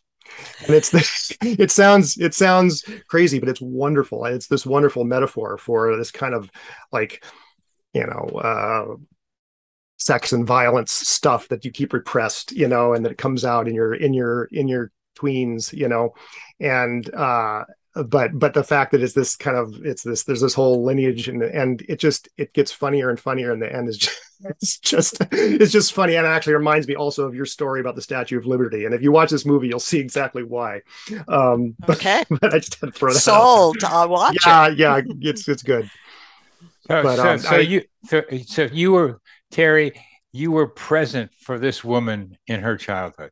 And 0.67 0.75
it's 0.75 0.91
this 0.91 1.33
it 1.43 1.71
sounds 1.71 2.19
it 2.19 2.35
sounds 2.35 2.85
crazy 3.09 3.39
but 3.39 3.49
it's 3.49 3.61
wonderful. 3.61 4.25
It's 4.25 4.49
this 4.49 4.67
wonderful 4.67 5.05
metaphor 5.05 5.57
for 5.57 5.97
this 5.97 6.11
kind 6.11 6.35
of 6.35 6.51
like 6.91 7.23
you 7.95 8.07
know 8.07 8.29
uh 8.41 8.97
sex 9.99 10.33
and 10.33 10.47
violence 10.47 10.93
stuff 10.93 11.49
that 11.49 11.65
you 11.65 11.71
keep 11.71 11.93
repressed 11.93 12.53
you 12.53 12.69
know 12.69 12.93
and 12.95 13.05
that 13.05 13.13
it 13.13 13.19
comes 13.19 13.45
out 13.45 13.67
in 13.69 13.75
your 13.75 13.95
in 13.95 14.13
your 14.13 14.45
in 14.53 14.69
your 14.69 14.91
tweens 15.19 15.73
you 15.73 15.89
know? 15.89 16.15
And 16.61 17.13
uh 17.15 17.65
but 18.05 18.39
but 18.39 18.53
the 18.53 18.63
fact 18.63 18.93
that 18.93 19.03
it's 19.03 19.15
this 19.15 19.37
kind 19.37 19.57
of 19.57 19.73
it's 19.85 20.03
this 20.03 20.25
there's 20.25 20.43
this 20.43 20.53
whole 20.53 20.85
lineage 20.85 21.29
and 21.29 21.43
and 21.43 21.83
it 21.89 21.99
just 21.99 22.29
it 22.37 22.53
gets 22.53 22.71
funnier 22.71 23.09
and 23.09 23.19
funnier 23.19 23.55
in 23.55 23.59
the 23.59 23.73
end 23.75 23.89
is 23.89 23.97
just 23.97 24.21
it's 24.45 24.79
just 24.81 25.17
it's 25.33 25.73
just 25.73 25.95
funny. 25.95 26.17
And 26.17 26.27
it 26.27 26.29
actually 26.29 26.53
reminds 26.57 26.87
me 26.87 26.95
also 26.95 27.25
of 27.25 27.35
your 27.35 27.47
story 27.47 27.81
about 27.81 27.95
the 27.95 28.03
statue 28.03 28.37
of 28.37 28.45
liberty. 28.45 28.85
And 28.85 28.95
if 28.95 29.01
you 29.01 29.11
watch 29.13 29.31
this 29.31 29.47
movie 29.47 29.69
you'll 29.69 29.81
see 29.81 29.99
exactly 29.99 30.43
why. 30.43 30.83
Um 31.27 31.75
okay 31.89 32.23
but, 32.29 32.41
but 32.43 32.55
i 32.55 32.59
just 32.59 32.79
had 32.81 32.93
to 32.93 32.99
throw 32.99 33.15
that 33.15 33.19
sold. 33.21 33.83
I'll 33.83 34.11
watch 34.11 34.37
yeah 34.45 34.69
it. 34.69 34.77
yeah 34.79 35.01
it's 35.23 35.49
it's 35.49 35.63
good. 35.63 35.91
So, 36.89 37.03
But, 37.03 37.17
so, 37.17 37.29
um, 37.31 37.39
so 37.39 37.57
I- 37.57 37.61
you 37.61 37.83
so, 38.05 38.23
so 38.47 38.65
you 38.71 38.93
were 38.93 39.21
terry 39.51 39.93
you 40.33 40.53
were 40.53 40.67
present 40.67 41.31
for 41.41 41.59
this 41.59 41.83
woman 41.83 42.37
in 42.47 42.61
her 42.61 42.77
childhood 42.77 43.31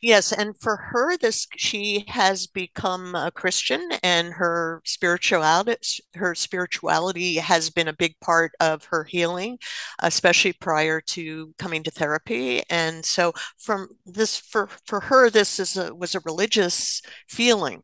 Yes, 0.00 0.32
and 0.32 0.56
for 0.58 0.76
her, 0.76 1.16
this 1.16 1.46
she 1.56 2.04
has 2.08 2.46
become 2.46 3.14
a 3.14 3.30
Christian, 3.30 3.88
and 4.02 4.32
her 4.34 4.80
spirituality, 4.84 5.76
her 6.14 6.34
spirituality 6.34 7.36
has 7.36 7.70
been 7.70 7.88
a 7.88 7.92
big 7.92 8.18
part 8.20 8.52
of 8.60 8.84
her 8.86 9.04
healing, 9.04 9.58
especially 10.00 10.52
prior 10.52 11.00
to 11.00 11.54
coming 11.58 11.82
to 11.82 11.90
therapy. 11.90 12.62
And 12.70 13.04
so, 13.04 13.32
from 13.58 13.88
this, 14.06 14.36
for 14.38 14.68
for 14.86 15.00
her, 15.00 15.30
this 15.30 15.58
is 15.58 15.76
a, 15.76 15.94
was 15.94 16.14
a 16.14 16.20
religious 16.20 17.02
feeling 17.28 17.82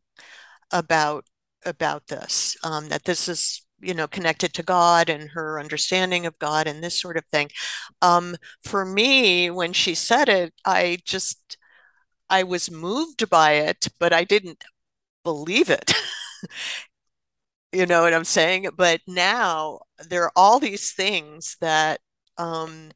about 0.71 1.25
about 1.65 2.07
this, 2.07 2.55
um, 2.63 2.89
that 2.89 3.05
this 3.05 3.27
is 3.27 3.64
you 3.85 3.93
know 3.93 4.07
connected 4.07 4.53
to 4.53 4.63
god 4.63 5.09
and 5.09 5.29
her 5.31 5.59
understanding 5.59 6.25
of 6.25 6.37
god 6.39 6.67
and 6.67 6.83
this 6.83 6.99
sort 6.99 7.17
of 7.17 7.25
thing 7.31 7.49
um, 8.01 8.35
for 8.63 8.85
me 8.85 9.49
when 9.49 9.73
she 9.73 9.95
said 9.95 10.29
it 10.29 10.53
i 10.65 10.97
just 11.05 11.57
I 12.29 12.43
was 12.43 12.71
moved 12.71 13.29
by 13.29 13.53
it, 13.53 13.87
but 13.99 14.13
I 14.13 14.23
didn't 14.23 14.63
believe 15.23 15.69
it. 15.69 15.93
you 17.71 17.85
know 17.85 18.01
what 18.03 18.13
I'm 18.13 18.25
saying? 18.25 18.69
But 18.75 19.01
now 19.07 19.81
there 20.07 20.23
are 20.23 20.31
all 20.35 20.59
these 20.59 20.93
things 20.93 21.57
that 21.61 21.99
um, 22.37 22.91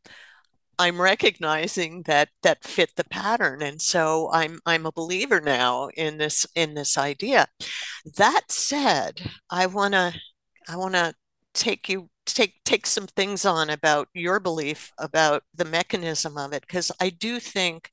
I'm 0.80 1.02
recognizing 1.02 2.04
that 2.04 2.30
that 2.44 2.64
fit 2.66 2.92
the 2.96 3.04
pattern, 3.06 3.62
and 3.62 3.82
so 3.82 4.30
I'm 4.34 4.60
I'm 4.66 4.86
a 4.86 4.92
believer 4.92 5.42
now 5.42 5.90
in 5.96 6.18
this 6.18 6.46
in 6.56 6.74
this 6.76 6.98
idea. 6.98 7.48
That 8.18 8.52
said, 8.52 9.22
I 9.50 9.68
wanna 9.68 10.14
I 10.70 10.76
wanna 10.78 11.14
take 11.54 11.90
you 11.90 12.10
take 12.26 12.64
take 12.64 12.86
some 12.86 13.08
things 13.08 13.44
on 13.46 13.70
about 13.72 14.08
your 14.14 14.40
belief 14.40 14.92
about 15.00 15.44
the 15.56 15.66
mechanism 15.66 16.38
of 16.38 16.54
it 16.54 16.62
because 16.62 16.92
I 17.02 17.10
do 17.10 17.40
think 17.40 17.92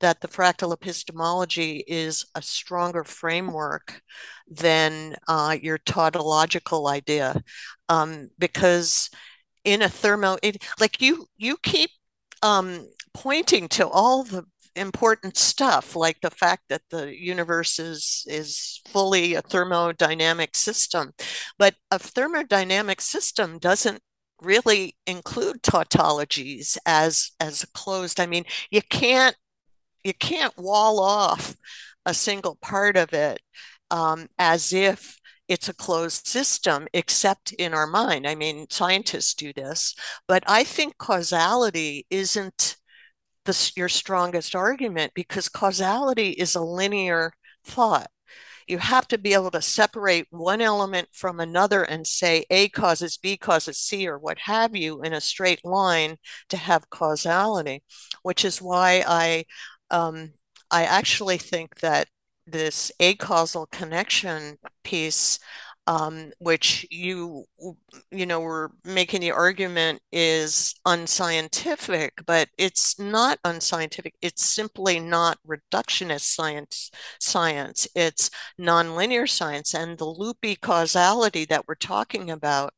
that 0.00 0.20
the 0.20 0.28
fractal 0.28 0.72
epistemology 0.72 1.84
is 1.86 2.24
a 2.34 2.42
stronger 2.42 3.04
framework 3.04 4.02
than 4.48 5.16
uh, 5.28 5.56
your 5.60 5.78
tautological 5.78 6.88
idea 6.88 7.42
um, 7.88 8.30
because 8.38 9.10
in 9.64 9.82
a 9.82 9.88
thermo 9.88 10.36
it, 10.42 10.62
like 10.80 11.00
you 11.00 11.26
you 11.36 11.56
keep 11.62 11.90
um, 12.42 12.88
pointing 13.14 13.68
to 13.68 13.88
all 13.88 14.24
the 14.24 14.44
important 14.76 15.36
stuff 15.36 15.94
like 15.96 16.20
the 16.20 16.30
fact 16.30 16.64
that 16.68 16.82
the 16.90 17.16
universe 17.16 17.78
is 17.78 18.24
is 18.28 18.80
fully 18.88 19.34
a 19.34 19.42
thermodynamic 19.42 20.56
system. 20.56 21.12
But 21.58 21.74
a 21.90 21.98
thermodynamic 21.98 23.00
system 23.00 23.58
doesn't 23.58 24.00
really 24.40 24.96
include 25.06 25.62
tautologies 25.62 26.76
as 26.86 27.30
as 27.40 27.64
closed. 27.74 28.20
I 28.20 28.26
mean 28.26 28.44
you 28.70 28.82
can't 28.82 29.36
you 30.04 30.14
can't 30.14 30.56
wall 30.56 31.00
off 31.00 31.54
a 32.06 32.14
single 32.14 32.56
part 32.60 32.96
of 32.96 33.12
it 33.12 33.40
um, 33.90 34.28
as 34.38 34.72
if 34.72 35.18
it's 35.48 35.68
a 35.68 35.74
closed 35.74 36.26
system, 36.26 36.88
except 36.94 37.52
in 37.52 37.74
our 37.74 37.86
mind. 37.86 38.26
I 38.26 38.34
mean, 38.34 38.66
scientists 38.70 39.34
do 39.34 39.52
this, 39.52 39.94
but 40.26 40.42
I 40.46 40.64
think 40.64 40.98
causality 40.98 42.06
isn't 42.10 42.76
the, 43.44 43.72
your 43.76 43.88
strongest 43.88 44.54
argument 44.54 45.12
because 45.14 45.48
causality 45.48 46.30
is 46.30 46.54
a 46.54 46.60
linear 46.60 47.32
thought. 47.64 48.10
You 48.68 48.78
have 48.78 49.08
to 49.08 49.18
be 49.18 49.34
able 49.34 49.50
to 49.52 49.62
separate 49.62 50.26
one 50.30 50.60
element 50.60 51.08
from 51.12 51.40
another 51.40 51.82
and 51.82 52.06
say 52.06 52.44
A 52.50 52.68
causes 52.68 53.16
B 53.18 53.36
causes 53.36 53.78
C 53.78 54.06
or 54.08 54.18
what 54.18 54.38
have 54.38 54.76
you 54.76 55.02
in 55.02 55.12
a 55.12 55.20
straight 55.20 55.64
line 55.64 56.16
to 56.48 56.56
have 56.56 56.88
causality, 56.90 57.82
which 58.22 58.44
is 58.44 58.62
why 58.62 59.04
I 59.06 59.44
um, 59.90 60.32
I 60.70 60.84
actually 60.84 61.38
think 61.38 61.80
that 61.80 62.08
this 62.46 62.90
acausal 62.98 63.66
connection 63.66 64.56
piece, 64.84 65.38
um, 65.86 66.30
which 66.38 66.86
you 66.90 67.44
you 68.10 68.26
know 68.26 68.40
were 68.40 68.70
making 68.84 69.20
the 69.20 69.32
argument 69.32 70.00
is 70.12 70.74
unscientific, 70.86 72.12
but 72.26 72.48
it's 72.58 72.98
not 72.98 73.38
unscientific. 73.44 74.14
It's 74.22 74.44
simply 74.44 75.00
not 75.00 75.38
reductionist 75.46 76.34
science. 76.34 76.90
Science. 77.20 77.88
It's 77.94 78.30
nonlinear 78.60 79.28
science, 79.28 79.74
and 79.74 79.98
the 79.98 80.04
loopy 80.04 80.56
causality 80.56 81.44
that 81.46 81.66
we're 81.66 81.74
talking 81.74 82.30
about 82.30 82.72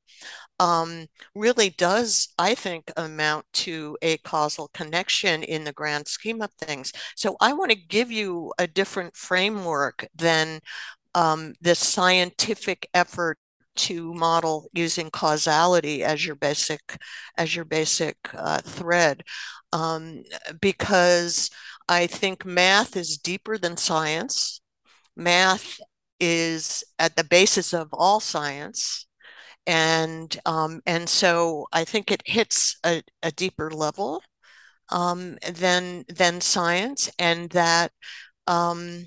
um, 0.60 1.06
really 1.34 1.70
does, 1.70 2.28
I 2.38 2.54
think, 2.54 2.90
amount 2.96 3.46
to 3.54 3.96
a 4.02 4.18
causal 4.18 4.68
connection 4.72 5.42
in 5.42 5.64
the 5.64 5.72
grand 5.72 6.06
scheme 6.06 6.40
of 6.42 6.52
things. 6.52 6.92
So 7.16 7.36
I 7.40 7.52
want 7.52 7.70
to 7.72 7.76
give 7.76 8.10
you 8.10 8.52
a 8.58 8.66
different 8.66 9.16
framework 9.16 10.06
than 10.14 10.60
um, 11.14 11.54
this 11.60 11.78
scientific 11.78 12.88
effort 12.94 13.38
to 13.76 14.14
model 14.14 14.68
using 14.72 15.10
causality 15.10 16.04
as 16.04 16.24
your 16.24 16.36
basic 16.36 16.96
as 17.36 17.56
your 17.56 17.64
basic 17.64 18.16
uh, 18.34 18.60
thread 18.60 19.22
um, 19.72 20.22
because 20.60 21.50
I 21.88 22.06
think 22.06 22.44
math 22.46 22.96
is 22.96 23.18
deeper 23.18 23.58
than 23.58 23.76
science. 23.76 24.60
Math 25.16 25.80
is 26.20 26.84
at 26.98 27.16
the 27.16 27.24
basis 27.24 27.74
of 27.74 27.88
all 27.92 28.20
science 28.20 29.06
and 29.66 30.38
um, 30.46 30.80
and 30.86 31.08
so 31.08 31.66
I 31.72 31.84
think 31.84 32.10
it 32.10 32.22
hits 32.26 32.76
a, 32.84 33.02
a 33.22 33.32
deeper 33.32 33.70
level 33.70 34.22
um, 34.90 35.38
than 35.52 36.04
than 36.08 36.40
science, 36.40 37.10
and 37.18 37.50
that 37.50 37.92
um, 38.46 39.06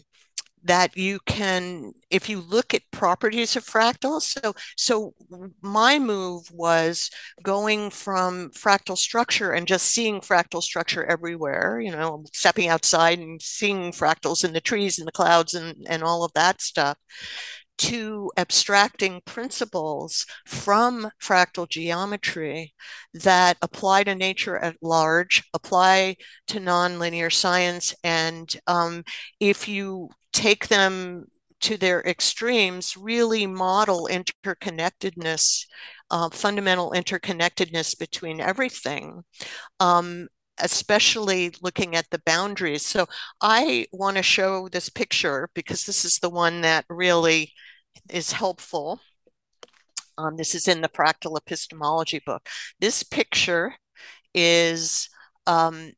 that 0.67 0.95
you 0.97 1.19
can 1.25 1.91
if 2.09 2.29
you 2.29 2.39
look 2.39 2.73
at 2.73 2.81
properties 2.91 3.55
of 3.55 3.65
fractals 3.65 4.21
so 4.21 4.53
so 4.75 5.13
my 5.61 5.97
move 5.97 6.43
was 6.51 7.09
going 7.43 7.89
from 7.89 8.49
fractal 8.51 8.97
structure 8.97 9.51
and 9.51 9.67
just 9.67 9.87
seeing 9.87 10.19
fractal 10.19 10.61
structure 10.61 11.05
everywhere 11.05 11.79
you 11.79 11.91
know 11.91 12.23
stepping 12.33 12.67
outside 12.67 13.19
and 13.19 13.41
seeing 13.41 13.91
fractals 13.91 14.43
in 14.43 14.53
the 14.53 14.61
trees 14.61 14.99
and 14.99 15.07
the 15.07 15.11
clouds 15.11 15.53
and 15.53 15.75
and 15.89 16.03
all 16.03 16.23
of 16.23 16.31
that 16.33 16.61
stuff 16.61 16.97
to 17.77 18.31
abstracting 18.37 19.21
principles 19.25 20.25
from 20.45 21.09
fractal 21.21 21.69
geometry 21.69 22.73
that 23.13 23.57
apply 23.61 24.03
to 24.03 24.15
nature 24.15 24.57
at 24.57 24.75
large, 24.81 25.43
apply 25.53 26.15
to 26.47 26.59
nonlinear 26.59 27.31
science. 27.31 27.93
And 28.03 28.53
um, 28.67 29.03
if 29.39 29.67
you 29.67 30.09
take 30.33 30.67
them 30.67 31.25
to 31.61 31.77
their 31.77 32.01
extremes, 32.01 32.95
really 32.95 33.47
model 33.47 34.07
interconnectedness, 34.11 35.65
uh, 36.11 36.29
fundamental 36.29 36.91
interconnectedness 36.91 37.97
between 37.97 38.39
everything. 38.39 39.23
Um, 39.79 40.27
especially 40.59 41.51
looking 41.61 41.95
at 41.95 42.09
the 42.09 42.21
boundaries. 42.25 42.85
So 42.85 43.05
I 43.41 43.85
want 43.91 44.17
to 44.17 44.23
show 44.23 44.67
this 44.67 44.89
picture 44.89 45.49
because 45.53 45.85
this 45.85 46.03
is 46.03 46.17
the 46.17 46.29
one 46.29 46.61
that 46.61 46.85
really 46.89 47.53
is 48.09 48.31
helpful. 48.31 48.99
Um, 50.17 50.35
this 50.35 50.55
is 50.55 50.67
in 50.67 50.81
the 50.81 50.89
Fractal 50.89 51.37
Epistemology 51.37 52.21
book. 52.25 52.47
This 52.79 53.03
picture 53.03 53.75
is 54.33 55.09
um, 55.45 55.91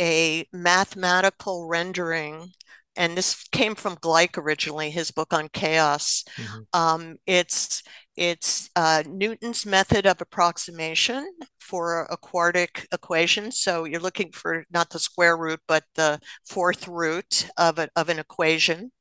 a 0.00 0.46
mathematical 0.52 1.68
rendering 1.68 2.52
and 2.96 3.16
this 3.16 3.44
came 3.52 3.74
from 3.74 3.96
Gleick 3.96 4.38
originally, 4.38 4.90
his 4.90 5.10
book 5.10 5.32
on 5.32 5.48
chaos. 5.48 6.24
Mm-hmm. 6.36 6.80
Um, 6.80 7.16
it's 7.26 7.82
it's 8.16 8.70
uh, 8.76 9.02
Newton's 9.06 9.66
method 9.66 10.06
of 10.06 10.20
approximation 10.20 11.28
for 11.58 12.06
a 12.10 12.16
quartic 12.16 12.86
equation. 12.92 13.50
So 13.50 13.84
you're 13.84 14.00
looking 14.00 14.30
for 14.30 14.64
not 14.70 14.90
the 14.90 15.00
square 15.00 15.36
root, 15.36 15.60
but 15.66 15.82
the 15.96 16.20
fourth 16.46 16.86
root 16.86 17.48
of, 17.56 17.78
a, 17.78 17.88
of 17.96 18.08
an 18.08 18.20
equation. 18.20 18.92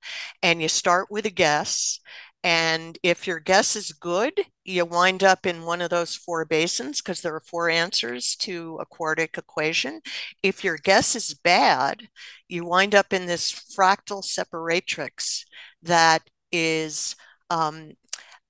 And 0.41 0.61
you 0.61 0.67
start 0.67 1.07
with 1.11 1.25
a 1.25 1.29
guess. 1.29 1.99
And 2.43 2.97
if 3.03 3.25
your 3.25 3.39
guess 3.39 3.75
is 3.75 3.93
good, 3.93 4.33
you 4.65 4.85
wind 4.85 5.23
up 5.23 5.45
in 5.45 5.63
one 5.63 5.81
of 5.81 5.89
those 5.89 6.15
four 6.15 6.43
basins 6.45 7.01
because 7.01 7.21
there 7.21 7.35
are 7.35 7.39
four 7.39 7.69
answers 7.69 8.35
to 8.37 8.77
a 8.81 8.85
quartic 8.85 9.37
equation. 9.37 10.01
If 10.41 10.63
your 10.63 10.77
guess 10.77 11.15
is 11.15 11.33
bad, 11.33 12.09
you 12.49 12.65
wind 12.65 12.95
up 12.95 13.13
in 13.13 13.25
this 13.27 13.51
fractal 13.51 14.23
separatrix 14.23 15.43
that 15.83 16.23
is 16.51 17.15
um, 17.49 17.91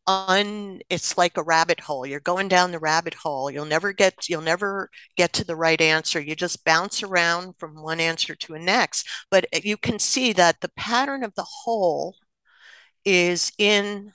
un 0.07 0.81
it's 0.89 1.17
like 1.17 1.37
a 1.37 1.43
rabbit 1.43 1.79
hole. 1.79 2.05
You're 2.05 2.19
going 2.19 2.47
down 2.49 2.71
the 2.71 2.79
rabbit 2.79 3.13
hole. 3.13 3.49
You'll 3.49 3.65
never 3.65 3.93
get 3.93 4.29
you'll 4.29 4.41
never 4.41 4.89
get 5.15 5.33
to 5.33 5.45
the 5.45 5.55
right 5.55 5.79
answer. 5.79 6.19
You 6.19 6.35
just 6.35 6.65
bounce 6.65 7.03
around 7.03 7.55
from 7.57 7.81
one 7.81 7.99
answer 7.99 8.35
to 8.35 8.55
a 8.55 8.59
next. 8.59 9.07
But 9.31 9.45
you 9.65 9.77
can 9.77 9.99
see 9.99 10.33
that 10.33 10.61
the 10.61 10.71
pattern 10.75 11.23
of 11.23 11.35
the 11.35 11.45
hole 11.63 12.15
is 13.05 13.51
in 13.57 14.13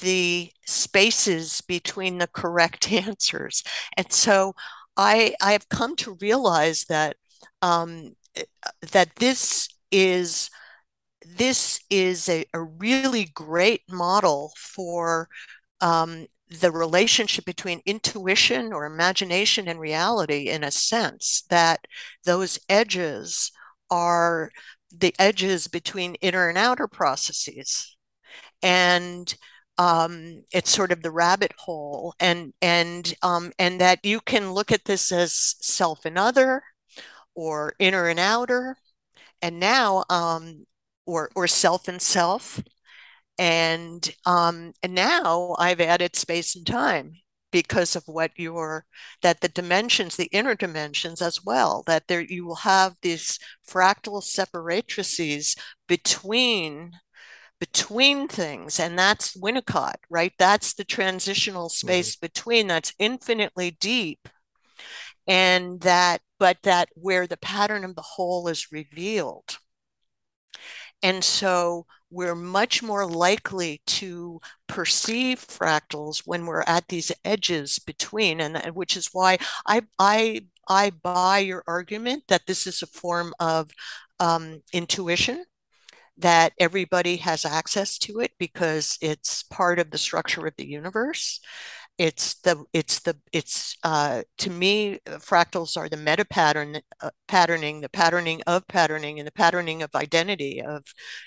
the 0.00 0.50
spaces 0.66 1.60
between 1.62 2.18
the 2.18 2.28
correct 2.28 2.90
answers. 2.92 3.62
And 3.96 4.12
so 4.12 4.54
I, 4.96 5.34
I 5.40 5.52
have 5.52 5.68
come 5.68 5.96
to 5.96 6.16
realize 6.20 6.84
that 6.84 7.16
um, 7.60 8.16
that 8.92 9.14
this 9.16 9.68
is 9.90 10.50
this 11.24 11.80
is 11.88 12.28
a, 12.28 12.44
a 12.52 12.62
really 12.62 13.26
great 13.34 13.82
model 13.88 14.52
for 14.56 15.28
um, 15.80 16.26
the 16.60 16.70
relationship 16.70 17.44
between 17.44 17.80
intuition 17.86 18.72
or 18.72 18.84
imagination 18.84 19.68
and 19.68 19.78
reality 19.78 20.48
in 20.48 20.64
a 20.64 20.70
sense 20.70 21.44
that 21.48 21.86
those 22.24 22.58
edges 22.68 23.52
are 23.90 24.50
the 24.90 25.14
edges 25.18 25.68
between 25.68 26.16
inner 26.16 26.48
and 26.48 26.58
outer 26.58 26.88
processes 26.88 27.91
and 28.62 29.34
um, 29.78 30.44
it's 30.52 30.70
sort 30.70 30.92
of 30.92 31.02
the 31.02 31.10
rabbit 31.10 31.52
hole 31.58 32.14
and 32.20 32.52
and 32.62 33.14
um, 33.22 33.52
and 33.58 33.80
that 33.80 34.00
you 34.04 34.20
can 34.20 34.52
look 34.52 34.70
at 34.72 34.84
this 34.84 35.10
as 35.12 35.56
self 35.60 36.04
and 36.04 36.18
other 36.18 36.62
or 37.34 37.74
inner 37.78 38.08
and 38.08 38.20
outer 38.20 38.76
and 39.42 39.58
now 39.60 40.04
um, 40.10 40.66
or 41.06 41.30
or 41.34 41.46
self 41.46 41.88
and 41.88 42.00
self. 42.02 42.62
And 43.38 44.08
um, 44.26 44.72
and 44.82 44.94
now 44.94 45.56
I've 45.58 45.80
added 45.80 46.16
space 46.16 46.56
and 46.56 46.66
time 46.66 47.14
because 47.50 47.96
of 47.96 48.04
what 48.06 48.32
you're 48.36 48.86
that 49.22 49.40
the 49.40 49.48
dimensions 49.48 50.16
the 50.16 50.28
inner 50.32 50.54
dimensions 50.54 51.22
as 51.22 51.44
well 51.44 51.82
that 51.86 52.08
there 52.08 52.20
you 52.22 52.46
will 52.46 52.56
have 52.56 52.96
these 53.02 53.38
fractal 53.68 54.22
separatrices 54.22 55.56
between 55.86 56.92
between 57.62 58.26
things 58.26 58.80
and 58.80 58.98
that's 58.98 59.36
winnicott 59.36 59.94
right? 60.10 60.32
That's 60.36 60.74
the 60.74 60.82
transitional 60.82 61.68
space 61.68 62.16
mm-hmm. 62.16 62.26
between 62.26 62.66
that's 62.66 62.92
infinitely 62.98 63.76
deep 63.78 64.28
and 65.28 65.80
that 65.82 66.22
but 66.40 66.56
that 66.64 66.88
where 66.96 67.28
the 67.28 67.36
pattern 67.36 67.84
of 67.84 67.94
the 67.94 68.02
whole 68.02 68.48
is 68.48 68.72
revealed. 68.72 69.58
And 71.04 71.22
so 71.22 71.86
we're 72.10 72.34
much 72.34 72.82
more 72.82 73.06
likely 73.06 73.80
to 73.86 74.40
perceive 74.66 75.38
fractals 75.38 76.22
when 76.26 76.46
we're 76.46 76.64
at 76.66 76.88
these 76.88 77.12
edges 77.24 77.78
between 77.78 78.40
and 78.40 78.74
which 78.74 78.96
is 78.96 79.10
why 79.12 79.38
i 79.68 79.82
i 80.00 80.40
i 80.68 80.90
buy 80.90 81.38
your 81.38 81.62
argument 81.68 82.24
that 82.26 82.46
this 82.48 82.66
is 82.66 82.82
a 82.82 82.86
form 82.88 83.32
of 83.38 83.70
um, 84.18 84.62
intuition 84.72 85.44
that 86.22 86.52
everybody 86.58 87.16
has 87.16 87.44
access 87.44 87.98
to 87.98 88.20
it 88.20 88.32
because 88.38 88.98
it's 89.00 89.42
part 89.44 89.78
of 89.78 89.90
the 89.90 89.98
structure 89.98 90.46
of 90.46 90.54
the 90.56 90.66
universe. 90.66 91.40
It's 91.98 92.40
the 92.40 92.64
it's 92.72 93.00
the 93.00 93.16
it's 93.32 93.76
uh, 93.82 94.22
to 94.38 94.50
me 94.50 94.98
fractals 95.08 95.76
are 95.76 95.88
the 95.88 95.98
meta 95.98 96.24
pattern 96.24 96.80
uh, 97.02 97.10
patterning 97.28 97.82
the 97.82 97.90
patterning 97.90 98.40
of 98.46 98.66
patterning 98.66 99.18
and 99.18 99.26
the 99.26 99.32
patterning 99.32 99.82
of 99.82 99.94
identity 99.94 100.62
of 100.62 100.84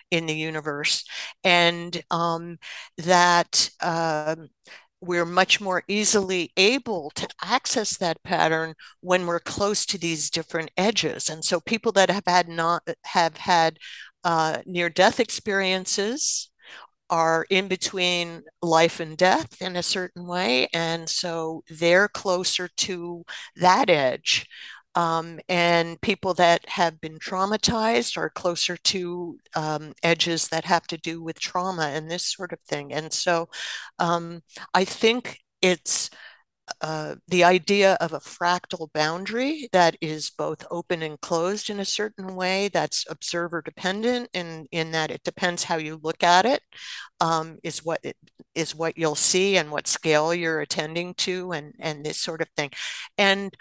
in 0.10 0.26
the 0.26 0.34
universe. 0.34 1.06
And 1.44 2.02
um, 2.10 2.58
that 2.98 3.70
um, 3.82 4.50
we're 5.02 5.26
much 5.26 5.62
more 5.62 5.84
easily 5.88 6.52
able 6.58 7.12
to 7.16 7.28
access 7.44 7.98
that 7.98 8.24
pattern 8.24 8.74
when 9.02 9.28
we're 9.28 9.40
close 9.40 9.86
to 9.86 9.98
these 9.98 10.30
different 10.30 10.72
edges. 10.78 11.30
And 11.30 11.44
so 11.46 11.60
people 11.60 11.92
that 11.94 12.10
have 12.10 12.24
had 12.26 12.48
not 12.50 12.84
have 13.06 13.38
had 13.38 13.78
uh, 14.26 14.58
near 14.66 14.90
death 14.90 15.22
experiences 15.22 16.52
are 17.10 17.46
in 17.52 17.68
between 17.68 18.44
life 18.62 19.00
and 19.00 19.16
death 19.18 19.62
in 19.62 19.76
a 19.76 19.84
certain 19.84 20.26
way. 20.26 20.68
And 20.74 21.08
so 21.08 21.64
they're 21.70 22.08
closer 22.08 22.68
to 22.78 23.24
that 23.58 23.90
edge. 23.90 24.48
Um, 24.96 25.40
and 25.50 26.02
people 26.02 26.34
that 26.36 26.68
have 26.70 27.00
been 27.02 27.20
traumatized 27.20 28.18
are 28.18 28.30
closer 28.30 28.78
to 28.78 29.38
um, 29.56 29.94
edges 30.02 30.48
that 30.48 30.66
have 30.66 30.88
to 30.88 30.98
do 30.98 31.22
with 31.22 31.40
trauma 31.40 31.92
and 31.94 32.10
this 32.10 32.26
sort 32.26 32.54
of 32.54 32.60
thing. 32.62 32.94
And 32.94 33.14
so 33.14 33.50
um, 34.00 34.42
I 34.74 34.86
think 34.86 35.40
it's 35.62 36.10
uh, 36.86 37.16
the 37.28 37.44
idea 37.44 37.98
of 38.00 38.14
a 38.14 38.20
fractal 38.20 38.94
boundary 38.94 39.68
that 39.72 39.96
is 40.02 40.30
both 40.30 40.64
open 40.70 41.02
and 41.02 41.20
closed 41.20 41.72
in 41.72 41.80
a 41.80 41.86
certain 41.86 42.36
way 42.36 42.68
that's 42.68 43.08
observer 43.10 43.60
dependent 43.60 44.30
in, 44.36 44.68
in 44.72 44.92
that 44.92 45.10
it 45.10 45.24
depends 45.24 45.64
how 45.64 45.78
you 45.78 46.00
look 46.04 46.22
at 46.22 46.46
it 46.46 46.62
um, 47.22 47.58
is 47.64 47.84
what 47.84 48.00
it, 48.04 48.16
is 48.54 48.76
what 48.76 49.00
you'll 49.00 49.16
see 49.16 49.58
and 49.58 49.72
what 49.72 49.88
scale 49.88 50.32
you're 50.32 50.62
attending 50.62 51.16
to 51.16 51.54
and 51.54 51.74
and 51.80 52.06
this 52.06 52.20
sort 52.20 52.40
of 52.40 52.48
thing. 52.56 52.70
And 53.18 53.52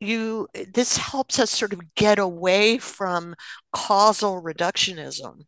you 0.00 0.48
this 0.74 0.96
helps 0.96 1.38
us 1.38 1.52
sort 1.52 1.72
of 1.72 1.94
get 1.94 2.18
away 2.18 2.78
from 2.78 3.36
causal 3.72 4.42
reductionism 4.42 5.44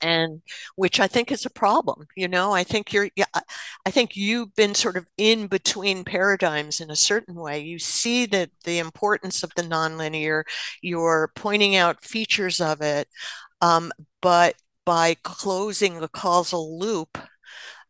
and 0.00 0.42
which 0.76 1.00
I 1.00 1.06
think 1.06 1.32
is 1.32 1.46
a 1.46 1.50
problem. 1.50 2.06
You 2.16 2.28
know, 2.28 2.52
I 2.52 2.64
think 2.64 2.92
you're, 2.92 3.08
yeah, 3.16 3.24
I 3.84 3.90
think 3.90 4.16
you've 4.16 4.54
been 4.54 4.74
sort 4.74 4.96
of 4.96 5.06
in 5.16 5.46
between 5.46 6.04
paradigms 6.04 6.80
in 6.80 6.90
a 6.90 6.96
certain 6.96 7.34
way. 7.34 7.60
You 7.60 7.78
see 7.78 8.26
that 8.26 8.50
the 8.64 8.78
importance 8.78 9.42
of 9.42 9.52
the 9.56 9.62
nonlinear, 9.62 10.44
you're 10.82 11.30
pointing 11.34 11.76
out 11.76 12.04
features 12.04 12.60
of 12.60 12.80
it, 12.82 13.08
um, 13.60 13.92
but 14.20 14.56
by 14.84 15.16
closing 15.22 16.00
the 16.00 16.08
causal 16.08 16.78
loop, 16.78 17.18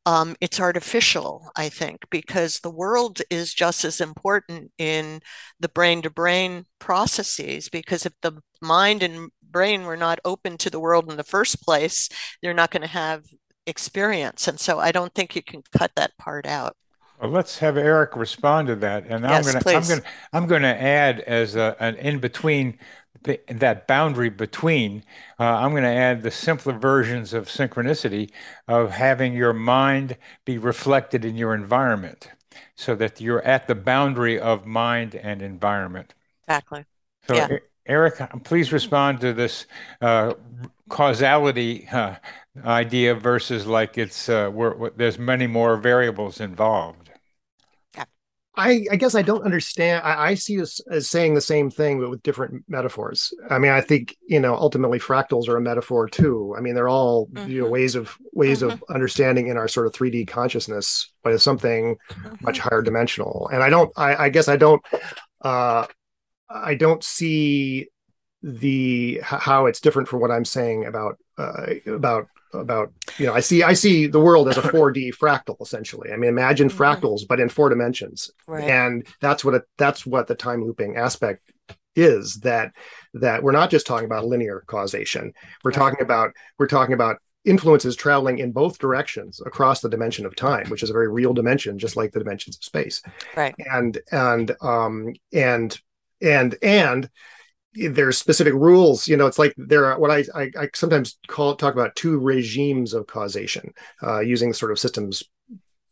um, 0.07 0.37
it's 0.41 0.61
artificial, 0.61 1.51
I 1.57 1.69
think, 1.69 2.05
because 2.11 2.61
the 2.61 2.71
world 2.71 3.21
is 3.29 3.53
just 3.53 3.85
as 3.85 4.01
important 4.01 4.71
in 4.79 5.21
the 5.59 5.69
brain 5.69 6.01
to 6.03 6.11
brain 6.11 6.65
processes. 6.79 7.69
Because 7.69 8.07
if 8.07 8.13
the 8.23 8.41
mind 8.63 9.03
and 9.03 9.31
brain 9.51 9.83
were 9.83 9.97
not 9.97 10.21
open 10.25 10.57
to 10.59 10.71
the 10.71 10.81
world 10.81 11.11
in 11.11 11.17
the 11.17 11.25
first 11.25 11.61
place, 11.61 12.09
they're 12.41 12.55
not 12.55 12.71
going 12.71 12.83
to 12.83 12.89
have 12.89 13.25
experience. 13.67 14.47
And 14.47 14.61
so 14.61 14.79
I 14.79 14.93
don't 14.93 15.13
think 15.13 15.35
you 15.35 15.43
can 15.43 15.63
cut 15.77 15.91
that 15.97 16.17
part 16.19 16.47
out. 16.47 16.77
Well, 17.21 17.31
let's 17.31 17.59
have 17.59 17.77
Eric 17.77 18.15
respond 18.15 18.69
to 18.69 18.77
that, 18.77 19.07
and 19.09 19.25
yes, 19.25 19.47
I'm 19.47 19.53
going 19.53 19.65
to 19.65 19.71
I'm 19.71 19.89
going 19.89 20.01
to 20.01 20.07
I'm 20.35 20.47
going 20.47 20.63
to 20.63 20.83
add 20.83 21.21
as 21.21 21.57
a, 21.57 21.75
an 21.81 21.97
in 21.97 22.19
between 22.19 22.79
the, 23.23 23.41
that 23.49 23.87
boundary 23.87 24.31
between. 24.31 25.05
Uh, 25.39 25.45
I'm 25.45 25.71
going 25.71 25.83
to 25.83 25.89
add 25.89 26.23
the 26.23 26.31
simpler 26.31 26.73
versions 26.73 27.33
of 27.33 27.49
synchronicity 27.49 28.31
of 28.69 28.91
having 28.91 29.35
your 29.35 29.53
mind 29.53 30.17
be 30.45 30.59
reflected 30.59 31.25
in 31.25 31.37
your 31.37 31.55
environment, 31.55 32.31
so 32.75 32.95
that 32.95 33.21
you're 33.21 33.43
at 33.43 33.69
the 33.69 33.75
boundary 33.75 34.39
of 34.39 34.67
mind 34.67 35.15
and 35.15 35.43
environment. 35.43 36.15
Exactly. 36.45 36.85
So, 37.27 37.35
yeah. 37.35 37.59
Eric, 37.87 38.21
please 38.45 38.73
respond 38.73 39.21
to 39.21 39.33
this 39.33 39.67
uh, 40.01 40.35
causality 40.89 41.87
uh, 41.93 42.17
idea 42.65 43.15
versus 43.15 43.67
like 43.67 43.97
it's 43.97 44.29
uh, 44.29 44.51
where, 44.51 44.91
there's 44.97 45.19
many 45.19 45.47
more 45.47 45.77
variables 45.77 46.41
involved. 46.41 47.06
I, 48.57 48.87
I 48.91 48.97
guess 48.97 49.15
I 49.15 49.23
don't 49.23 49.45
understand. 49.45 50.03
I, 50.05 50.29
I 50.29 50.35
see 50.35 50.57
this 50.57 50.81
as 50.91 51.11
saying 51.11 51.35
the 51.35 51.41
same 51.41 51.71
thing, 51.71 52.01
but 52.01 52.09
with 52.09 52.23
different 52.23 52.65
metaphors. 52.69 53.33
I 53.51 53.59
mean, 53.59 53.71
I 53.71 53.83
think 53.83 54.17
you 54.27 54.41
know, 54.41 54.55
ultimately, 54.55 54.99
fractals 54.99 55.49
are 55.49 55.57
a 55.57 55.61
metaphor 55.61 56.09
too. 56.09 56.55
I 56.57 56.61
mean, 56.61 56.75
they're 56.75 56.89
all 56.89 57.27
mm-hmm. 57.27 57.51
you 57.51 57.59
know 57.59 57.65
mm-hmm. 57.65 57.73
ways 57.73 57.95
of 57.95 58.17
ways 58.33 58.63
mm-hmm. 58.63 58.71
of 58.71 58.85
understanding 58.89 59.49
in 59.49 59.57
our 59.57 59.69
sort 59.69 59.87
of 59.87 59.95
three 59.95 60.11
D 60.11 60.25
consciousness, 60.25 61.13
but 61.23 61.35
it's 61.35 61.45
something 61.45 61.97
mm-hmm. 62.11 62.35
much 62.41 62.59
higher 62.59 62.83
dimensional. 62.83 63.49
And 63.53 63.63
I 63.63 63.69
don't. 63.69 63.93
I, 63.97 64.17
I 64.25 64.29
guess 64.31 64.49
I 64.49 64.57
don't. 64.57 64.83
Uh, 65.43 65.87
I 66.49 66.75
don't 66.75 67.05
see 67.05 67.89
the 68.43 69.21
how 69.23 69.67
it's 69.67 69.81
different 69.81 70.09
from 70.09 70.21
what 70.21 70.31
I'm 70.31 70.45
saying 70.45 70.87
about 70.87 71.19
uh, 71.37 71.67
about 71.87 72.29
about 72.61 72.93
you 73.19 73.27
know 73.27 73.35
i 73.35 73.41
see 73.41 73.63
i 73.63 73.73
see 73.73 74.07
the 74.07 74.21
world 74.21 74.49
as 74.49 74.57
a 74.57 74.63
4d 74.77 75.15
fractal 75.17 75.61
essentially 75.61 76.13
i 76.13 76.17
mean 76.17 76.29
imagine 76.29 76.69
mm-hmm. 76.69 76.83
fractals 76.83 77.23
but 77.29 77.41
in 77.41 77.49
four 77.49 77.69
dimensions 77.69 78.31
right. 78.47 78.65
and 78.65 79.07
that's 79.21 79.45
what 79.45 79.55
it 79.55 79.63
that's 79.79 80.07
what 80.07 80.27
the 80.27 80.35
time 80.35 80.65
looping 80.65 80.97
aspect 80.97 81.53
is 81.95 82.37
that 82.41 82.73
that 83.15 83.43
we're 83.43 83.53
not 83.53 83.71
just 83.71 83.87
talking 83.87 84.07
about 84.07 84.27
linear 84.27 84.63
causation 84.67 85.33
we're 85.65 85.71
right. 85.71 85.77
talking 85.77 86.03
about 86.03 86.33
we're 86.59 86.67
talking 86.67 86.95
about 86.95 87.17
influences 87.45 87.95
traveling 87.95 88.39
in 88.39 88.51
both 88.51 88.79
directions 88.79 89.41
across 89.47 89.81
the 89.81 89.89
dimension 89.89 90.27
of 90.27 90.35
time 90.35 90.69
which 90.69 90.83
is 90.83 90.91
a 90.91 90.93
very 90.93 91.09
real 91.09 91.33
dimension 91.33 91.79
just 91.79 91.97
like 91.97 92.13
the 92.13 92.19
dimensions 92.19 92.57
of 92.57 92.65
space 92.65 93.03
right 93.37 93.55
and 93.71 93.99
and 94.11 94.57
um 94.61 95.13
and 95.33 95.81
and 96.21 96.57
and 96.63 97.09
there's 97.77 98.19
specific 98.19 98.55
rules 98.55 99.07
you 99.07 99.17
know 99.17 99.27
it's 99.27 99.39
like 99.39 99.55
there 99.57 99.87
are 99.87 99.99
what 99.99 100.11
i 100.11 100.25
i, 100.35 100.51
I 100.59 100.69
sometimes 100.75 101.19
call 101.29 101.55
talk 101.57 101.75
about 101.75 101.97
two 101.97 102.19
regimes 102.19 102.95
of 102.95 103.07
causation 103.07 103.73
uh, 104.03 104.21
using 104.21 104.53
sort 104.53 104.73
of 104.73 104.79
systems 104.79 105.23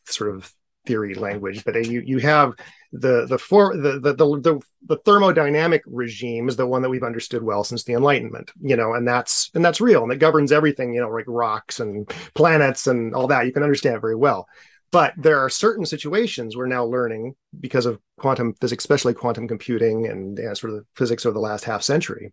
sort 0.07 0.35
of 0.35 0.53
theory 0.87 1.15
language 1.15 1.65
but 1.65 1.87
you 1.87 2.01
you 2.01 2.19
have 2.19 2.55
the 2.93 3.27
the 3.27 3.39
for 3.39 3.77
the, 3.77 3.99
the 3.99 4.15
the 4.15 4.61
the 4.87 4.99
thermodynamic 4.99 5.81
regime 5.87 6.49
is 6.49 6.57
the 6.57 6.67
one 6.67 6.83
that 6.83 6.91
we've 6.91 7.03
understood 7.03 7.43
well 7.43 7.65
since 7.65 7.85
the 7.85 7.95
enlightenment 7.95 8.53
you 8.61 8.77
know 8.77 8.93
and 8.95 9.09
that's 9.09 9.51
and 9.55 9.65
that's 9.65 9.81
real 9.81 10.03
and 10.03 10.13
it 10.13 10.19
governs 10.19 10.53
everything 10.53 10.93
you 10.93 11.01
know 11.01 11.09
like 11.09 11.25
rocks 11.27 11.81
and 11.81 12.09
planets 12.35 12.87
and 12.87 13.15
all 13.15 13.27
that 13.27 13.47
you 13.47 13.53
can 13.53 13.63
understand 13.63 14.01
very 14.01 14.15
well 14.15 14.47
but 14.95 15.13
there 15.17 15.41
are 15.41 15.51
certain 15.51 15.85
situations 15.85 16.57
we're 16.57 16.69
now 16.69 16.85
learning 16.85 17.35
because 17.59 17.85
of 17.85 17.99
quantum 18.17 18.55
physics, 18.61 18.85
especially 18.85 19.13
quantum 19.13 19.49
computing 19.49 20.07
and 20.07 20.39
you 20.39 20.45
know, 20.45 20.55
sort 20.55 20.73
of 20.73 20.79
the 20.79 20.87
physics 20.95 21.25
of 21.25 21.35
the 21.35 21.41
last 21.41 21.65
half 21.65 21.83
century. 21.83 22.33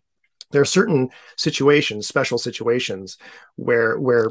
There 0.51 0.61
are 0.61 0.65
certain 0.65 1.09
situations, 1.37 2.07
special 2.07 2.37
situations, 2.37 3.17
where 3.55 3.99
where 3.99 4.27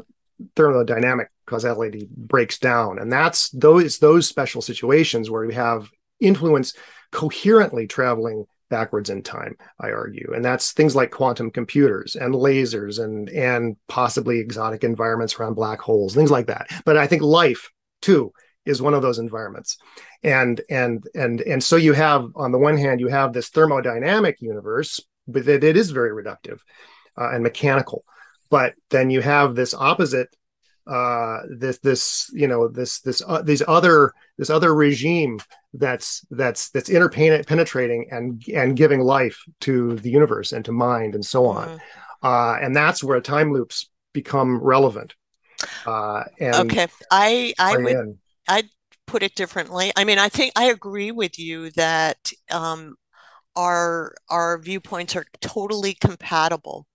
thermodynamic 0.55 1.25
causality 1.45 2.07
breaks 2.15 2.57
down, 2.57 2.99
and 2.99 3.11
that's 3.11 3.49
those 3.49 3.99
those 3.99 4.29
special 4.29 4.61
situations 4.61 5.29
where 5.29 5.45
we 5.45 5.53
have 5.53 5.89
influence 6.21 6.73
coherently 7.11 7.85
traveling 7.85 8.45
backwards 8.69 9.09
in 9.09 9.21
time 9.21 9.53
i 9.81 9.89
argue 9.89 10.31
and 10.33 10.45
that's 10.45 10.71
things 10.71 10.95
like 10.95 11.11
quantum 11.11 11.51
computers 11.51 12.15
and 12.15 12.33
lasers 12.33 13.03
and 13.03 13.27
and 13.31 13.75
possibly 13.89 14.39
exotic 14.39 14.85
environments 14.85 15.37
around 15.37 15.55
black 15.55 15.81
holes 15.81 16.15
things 16.15 16.31
like 16.31 16.47
that 16.47 16.67
but 16.85 16.95
i 16.95 17.05
think 17.05 17.21
life 17.21 17.69
too 18.01 18.33
is 18.65 18.81
one 18.81 18.93
of 18.93 19.01
those 19.01 19.19
environments. 19.19 19.77
And 20.23 20.61
and 20.69 21.03
and 21.15 21.41
and 21.41 21.63
so 21.63 21.75
you 21.75 21.93
have 21.93 22.27
on 22.35 22.51
the 22.51 22.59
one 22.59 22.77
hand 22.77 22.99
you 22.99 23.07
have 23.07 23.33
this 23.33 23.49
thermodynamic 23.49 24.35
universe 24.39 24.99
but 25.27 25.47
it, 25.47 25.63
it 25.63 25.77
is 25.77 25.91
very 25.91 26.11
reductive 26.11 26.59
uh, 27.17 27.29
and 27.31 27.43
mechanical. 27.43 28.03
But 28.49 28.73
then 28.89 29.09
you 29.09 29.21
have 29.21 29.55
this 29.55 29.73
opposite 29.73 30.35
uh 30.87 31.41
this 31.47 31.77
this 31.77 32.31
you 32.33 32.47
know 32.47 32.67
this 32.67 33.01
this 33.01 33.21
uh, 33.27 33.43
these 33.43 33.61
other 33.67 34.13
this 34.39 34.49
other 34.49 34.73
regime 34.73 35.39
that's 35.75 36.25
that's 36.31 36.71
that's 36.71 36.89
interpenetrating 36.89 38.07
and 38.11 38.43
and 38.51 38.75
giving 38.75 38.99
life 38.99 39.43
to 39.59 39.95
the 39.97 40.09
universe 40.09 40.51
and 40.53 40.65
to 40.65 40.71
mind 40.71 41.13
and 41.13 41.23
so 41.23 41.45
on. 41.45 41.67
Mm-hmm. 41.67 42.27
uh 42.27 42.55
and 42.55 42.75
that's 42.75 43.03
where 43.03 43.21
time 43.21 43.53
loops 43.53 43.91
become 44.11 44.57
relevant 44.57 45.13
uh, 45.85 46.23
okay, 46.61 46.87
I 47.11 47.53
I 47.59 47.77
would 47.77 47.99
I'd 48.47 48.69
put 49.07 49.23
it 49.23 49.35
differently. 49.35 49.91
I 49.95 50.03
mean, 50.03 50.19
I 50.19 50.29
think 50.29 50.53
I 50.55 50.65
agree 50.65 51.11
with 51.11 51.39
you 51.39 51.71
that 51.71 52.31
um, 52.51 52.95
our 53.55 54.13
our 54.29 54.59
viewpoints 54.59 55.15
are 55.15 55.25
totally 55.41 55.95
compatible. 55.95 56.87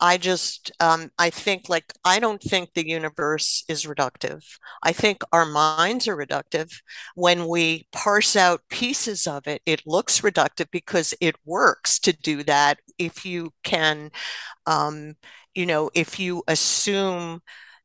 I 0.00 0.18
just 0.18 0.72
um, 0.80 1.10
I 1.18 1.30
think 1.30 1.68
like 1.68 1.92
I 2.04 2.20
don't 2.20 2.42
think 2.42 2.74
the 2.74 2.88
universe 2.88 3.64
is 3.68 3.86
reductive. 3.86 4.44
I 4.82 4.92
think 4.92 5.22
our 5.32 5.46
minds 5.46 6.08
are 6.08 6.16
reductive. 6.16 6.72
When 7.16 7.48
we 7.48 7.88
parse 7.92 8.36
out 8.36 8.62
pieces 8.70 9.26
of 9.26 9.46
it, 9.48 9.62
it 9.66 9.82
looks 9.86 10.20
reductive 10.22 10.68
because 10.72 11.14
it 11.20 11.36
works 11.46 11.98
to 12.00 12.12
do 12.12 12.42
that. 12.44 12.78
If 12.98 13.26
you 13.26 13.52
can, 13.64 14.10
um, 14.66 15.14
you 15.54 15.66
know, 15.66 15.90
if 15.94 16.18
you 16.18 16.42
assume 16.48 17.40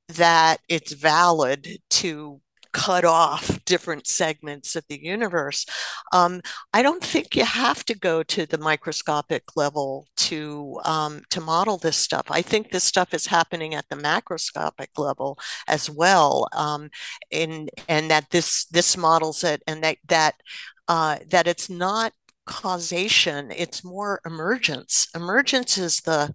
that 0.10 0.60
it's 0.68 0.94
valid 0.94 1.80
to 1.90 2.42
cut 2.72 3.04
off 3.04 3.64
different 3.66 4.06
segments 4.08 4.76
of 4.76 4.84
the 4.90 5.04
universe. 5.04 5.66
Um, 6.14 6.42
I 6.74 6.82
don't 6.82 7.04
think 7.04 7.36
you 7.36 7.46
have 7.46 7.84
to 7.86 7.98
go 7.98 8.24
to 8.24 8.46
the 8.46 8.58
microscopic 8.58 9.56
level 9.56 10.08
to 10.18 10.80
um, 10.86 11.22
to 11.30 11.42
model 11.42 11.78
this 11.78 11.98
stuff. 11.98 12.26
I 12.30 12.42
think 12.42 12.70
this 12.72 12.84
stuff 12.84 13.14
is 13.14 13.26
happening 13.26 13.74
at 13.76 13.86
the 13.90 13.96
macroscopic 13.96 14.90
level 14.98 15.40
as 15.68 15.90
well, 15.90 16.48
um, 16.54 16.90
in 17.32 17.70
and 17.88 18.12
that 18.12 18.30
this 18.30 18.66
this 18.66 18.96
models 18.98 19.44
it, 19.44 19.64
and 19.68 19.84
that 19.84 19.98
that 20.08 20.36
uh, 20.88 21.18
that 21.30 21.48
it's 21.48 21.70
not 21.70 22.14
causation; 22.46 23.52
it's 23.52 23.84
more 23.84 24.22
emergence. 24.26 25.08
Emergence 25.16 25.78
is 25.78 26.02
the 26.02 26.34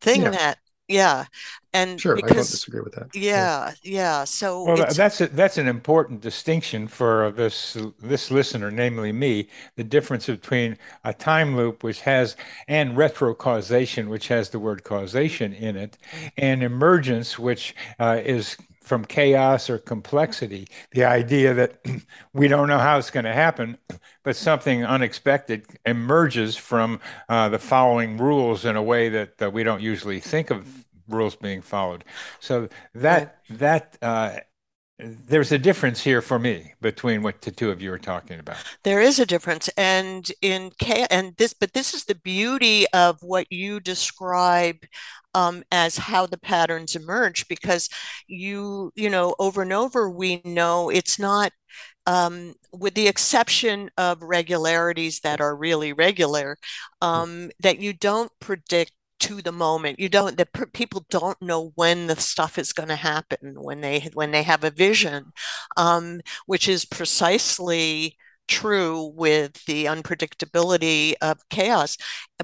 thing 0.00 0.22
yeah. 0.22 0.30
that 0.30 0.58
yeah 0.92 1.24
and 1.72 2.00
sure 2.00 2.16
because, 2.16 2.30
i 2.30 2.34
don't 2.34 2.42
disagree 2.42 2.80
with 2.80 2.94
that 2.94 3.08
yeah 3.14 3.72
yeah, 3.82 3.92
yeah. 3.92 4.24
so 4.24 4.64
well 4.64 4.76
that's 4.94 5.20
a, 5.20 5.26
that's 5.28 5.58
an 5.58 5.66
important 5.66 6.20
distinction 6.20 6.86
for 6.86 7.30
this 7.32 7.76
this 8.00 8.30
listener 8.30 8.70
namely 8.70 9.12
me 9.12 9.48
the 9.76 9.84
difference 9.84 10.26
between 10.26 10.76
a 11.04 11.12
time 11.12 11.56
loop 11.56 11.82
which 11.82 12.00
has 12.00 12.36
and 12.68 12.96
retrocausation 12.96 14.08
which 14.08 14.28
has 14.28 14.50
the 14.50 14.58
word 14.58 14.84
causation 14.84 15.52
in 15.52 15.76
it 15.76 15.96
mm-hmm. 16.14 16.28
and 16.38 16.62
emergence 16.62 17.38
which 17.38 17.74
uh, 17.98 18.20
is 18.24 18.56
from 18.82 19.04
chaos 19.04 19.70
or 19.70 19.78
complexity 19.78 20.66
the 20.90 21.04
idea 21.04 21.54
that 21.54 21.84
we 22.32 22.48
don't 22.48 22.68
know 22.68 22.78
how 22.78 22.98
it's 22.98 23.10
going 23.10 23.24
to 23.24 23.32
happen 23.32 23.78
but 24.24 24.36
something 24.36 24.84
unexpected 24.84 25.66
emerges 25.86 26.56
from 26.56 27.00
uh, 27.28 27.48
the 27.48 27.58
following 27.58 28.16
rules 28.16 28.64
in 28.64 28.76
a 28.76 28.82
way 28.82 29.08
that, 29.08 29.38
that 29.38 29.52
we 29.52 29.62
don't 29.64 29.82
usually 29.82 30.20
think 30.20 30.50
of 30.50 30.84
rules 31.08 31.36
being 31.36 31.62
followed. 31.62 32.04
So 32.40 32.68
that 32.94 33.38
that 33.50 33.98
uh, 34.02 34.36
there's 34.98 35.52
a 35.52 35.58
difference 35.58 36.02
here 36.02 36.22
for 36.22 36.38
me 36.38 36.74
between 36.80 37.22
what 37.22 37.42
the 37.42 37.50
two 37.50 37.70
of 37.70 37.82
you 37.82 37.92
are 37.92 37.98
talking 37.98 38.38
about. 38.38 38.56
There 38.84 39.00
is 39.00 39.18
a 39.18 39.26
difference, 39.26 39.68
and 39.76 40.30
in 40.40 40.72
and 41.10 41.36
this, 41.36 41.54
but 41.54 41.72
this 41.72 41.94
is 41.94 42.04
the 42.04 42.14
beauty 42.14 42.86
of 42.92 43.18
what 43.22 43.50
you 43.50 43.80
describe 43.80 44.78
um, 45.34 45.62
as 45.70 45.96
how 45.96 46.26
the 46.26 46.38
patterns 46.38 46.96
emerge, 46.96 47.48
because 47.48 47.88
you 48.26 48.92
you 48.94 49.10
know 49.10 49.34
over 49.38 49.62
and 49.62 49.72
over 49.72 50.10
we 50.10 50.40
know 50.44 50.90
it's 50.90 51.18
not 51.18 51.52
um, 52.06 52.54
with 52.72 52.94
the 52.94 53.08
exception 53.08 53.90
of 53.96 54.22
regularities 54.22 55.20
that 55.20 55.40
are 55.40 55.56
really 55.56 55.92
regular, 55.92 56.58
um, 57.00 57.50
that 57.60 57.78
you 57.78 57.92
don't 57.92 58.32
predict 58.40 58.92
to 59.20 59.40
the 59.40 59.52
moment. 59.52 60.00
You 60.00 60.08
don't 60.08 60.36
the 60.36 60.46
people 60.72 61.06
don't 61.10 61.40
know 61.40 61.72
when 61.76 62.08
the 62.08 62.16
stuff 62.16 62.58
is 62.58 62.72
going 62.72 62.88
to 62.88 62.96
happen 62.96 63.54
when 63.62 63.80
they 63.80 64.10
when 64.14 64.32
they 64.32 64.42
have 64.42 64.64
a 64.64 64.70
vision 64.70 65.32
um, 65.76 66.20
which 66.46 66.68
is 66.68 66.84
precisely 66.84 68.16
true 68.48 69.12
with 69.14 69.64
the 69.66 69.86
unpredictability 69.86 71.14
of 71.22 71.38
chaos. 71.48 71.96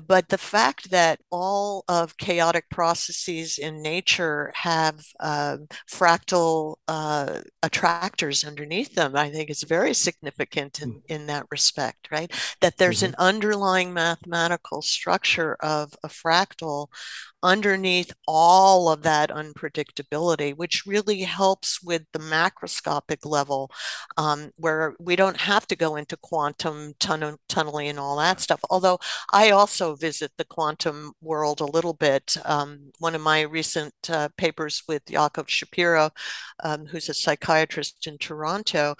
But 0.06 0.28
the 0.28 0.38
fact 0.38 0.90
that 0.90 1.20
all 1.30 1.84
of 1.88 2.16
chaotic 2.16 2.68
processes 2.70 3.58
in 3.58 3.82
nature 3.82 4.52
have 4.54 5.00
uh, 5.20 5.58
fractal 5.92 6.76
uh, 6.86 7.40
attractors 7.62 8.44
underneath 8.44 8.94
them, 8.94 9.16
I 9.16 9.30
think 9.30 9.50
is 9.50 9.64
very 9.64 9.94
significant 9.94 10.80
in, 10.80 10.90
hmm. 10.90 10.98
in 11.08 11.26
that 11.26 11.46
respect, 11.50 12.08
right? 12.10 12.32
That 12.60 12.76
there's 12.78 13.02
mm-hmm. 13.02 13.14
an 13.14 13.16
underlying 13.18 13.92
mathematical 13.92 14.82
structure 14.82 15.56
of 15.60 15.92
a 16.04 16.08
fractal 16.08 16.88
underneath 17.42 18.12
all 18.26 18.88
of 18.88 19.02
that 19.02 19.30
unpredictability, 19.30 20.56
which 20.56 20.84
really 20.86 21.20
helps 21.20 21.82
with 21.82 22.02
the 22.12 22.18
macroscopic 22.18 23.24
level, 23.24 23.70
um, 24.16 24.50
where 24.56 24.94
we 24.98 25.14
don't 25.16 25.36
have 25.36 25.66
to 25.66 25.76
go 25.76 25.87
into 25.96 26.16
quantum 26.16 26.94
tun- 26.98 27.36
tunneling 27.48 27.88
and 27.88 27.98
all 27.98 28.16
that 28.16 28.40
stuff. 28.40 28.60
Although 28.70 28.98
I 29.32 29.50
also 29.50 29.94
visit 29.94 30.32
the 30.36 30.44
quantum 30.44 31.12
world 31.20 31.60
a 31.60 31.64
little 31.64 31.94
bit. 31.94 32.36
Um, 32.44 32.90
one 32.98 33.14
of 33.14 33.20
my 33.20 33.42
recent 33.42 33.94
uh, 34.10 34.28
papers 34.36 34.82
with 34.88 35.02
Yakov 35.08 35.48
Shapiro, 35.48 36.10
um, 36.64 36.86
who's 36.86 37.08
a 37.08 37.14
psychiatrist 37.14 38.06
in 38.06 38.18
Toronto, 38.18 38.94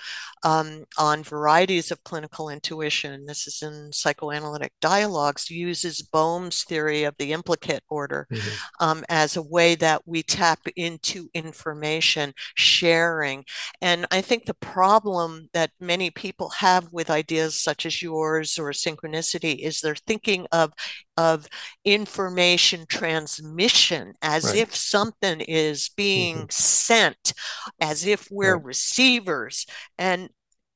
um, 0.44 0.84
on 0.98 1.22
varieties 1.22 1.90
of 1.90 2.04
clinical 2.04 2.48
intuition, 2.48 3.26
this 3.26 3.46
is 3.46 3.62
in 3.62 3.92
psychoanalytic 3.92 4.72
dialogues, 4.80 5.50
uses 5.50 6.02
Bohm's 6.02 6.64
theory 6.64 7.04
of 7.04 7.16
the 7.18 7.32
implicate 7.32 7.82
order 7.88 8.26
mm-hmm. 8.30 8.56
um, 8.80 9.04
as 9.08 9.36
a 9.36 9.42
way 9.42 9.74
that 9.74 10.02
we 10.06 10.22
tap 10.22 10.60
into 10.76 11.28
information 11.34 12.32
sharing. 12.54 13.44
And 13.80 14.06
I 14.10 14.20
think 14.20 14.44
the 14.44 14.54
problem 14.54 15.48
that 15.52 15.70
many 15.80 16.10
people 16.10 16.50
have 16.50 16.77
with 16.90 17.10
ideas 17.10 17.60
such 17.60 17.86
as 17.86 18.02
yours 18.02 18.58
or 18.58 18.70
synchronicity 18.70 19.58
is 19.58 19.80
they're 19.80 19.94
thinking 19.94 20.46
of 20.52 20.72
of 21.16 21.48
information 21.84 22.84
transmission 22.88 24.14
as 24.22 24.44
right. 24.46 24.56
if 24.56 24.74
something 24.74 25.40
is 25.40 25.90
being 25.96 26.36
mm-hmm. 26.36 26.50
sent 26.50 27.32
as 27.80 28.06
if 28.06 28.28
we're 28.30 28.56
right. 28.56 28.64
receivers 28.64 29.66
and 29.98 30.28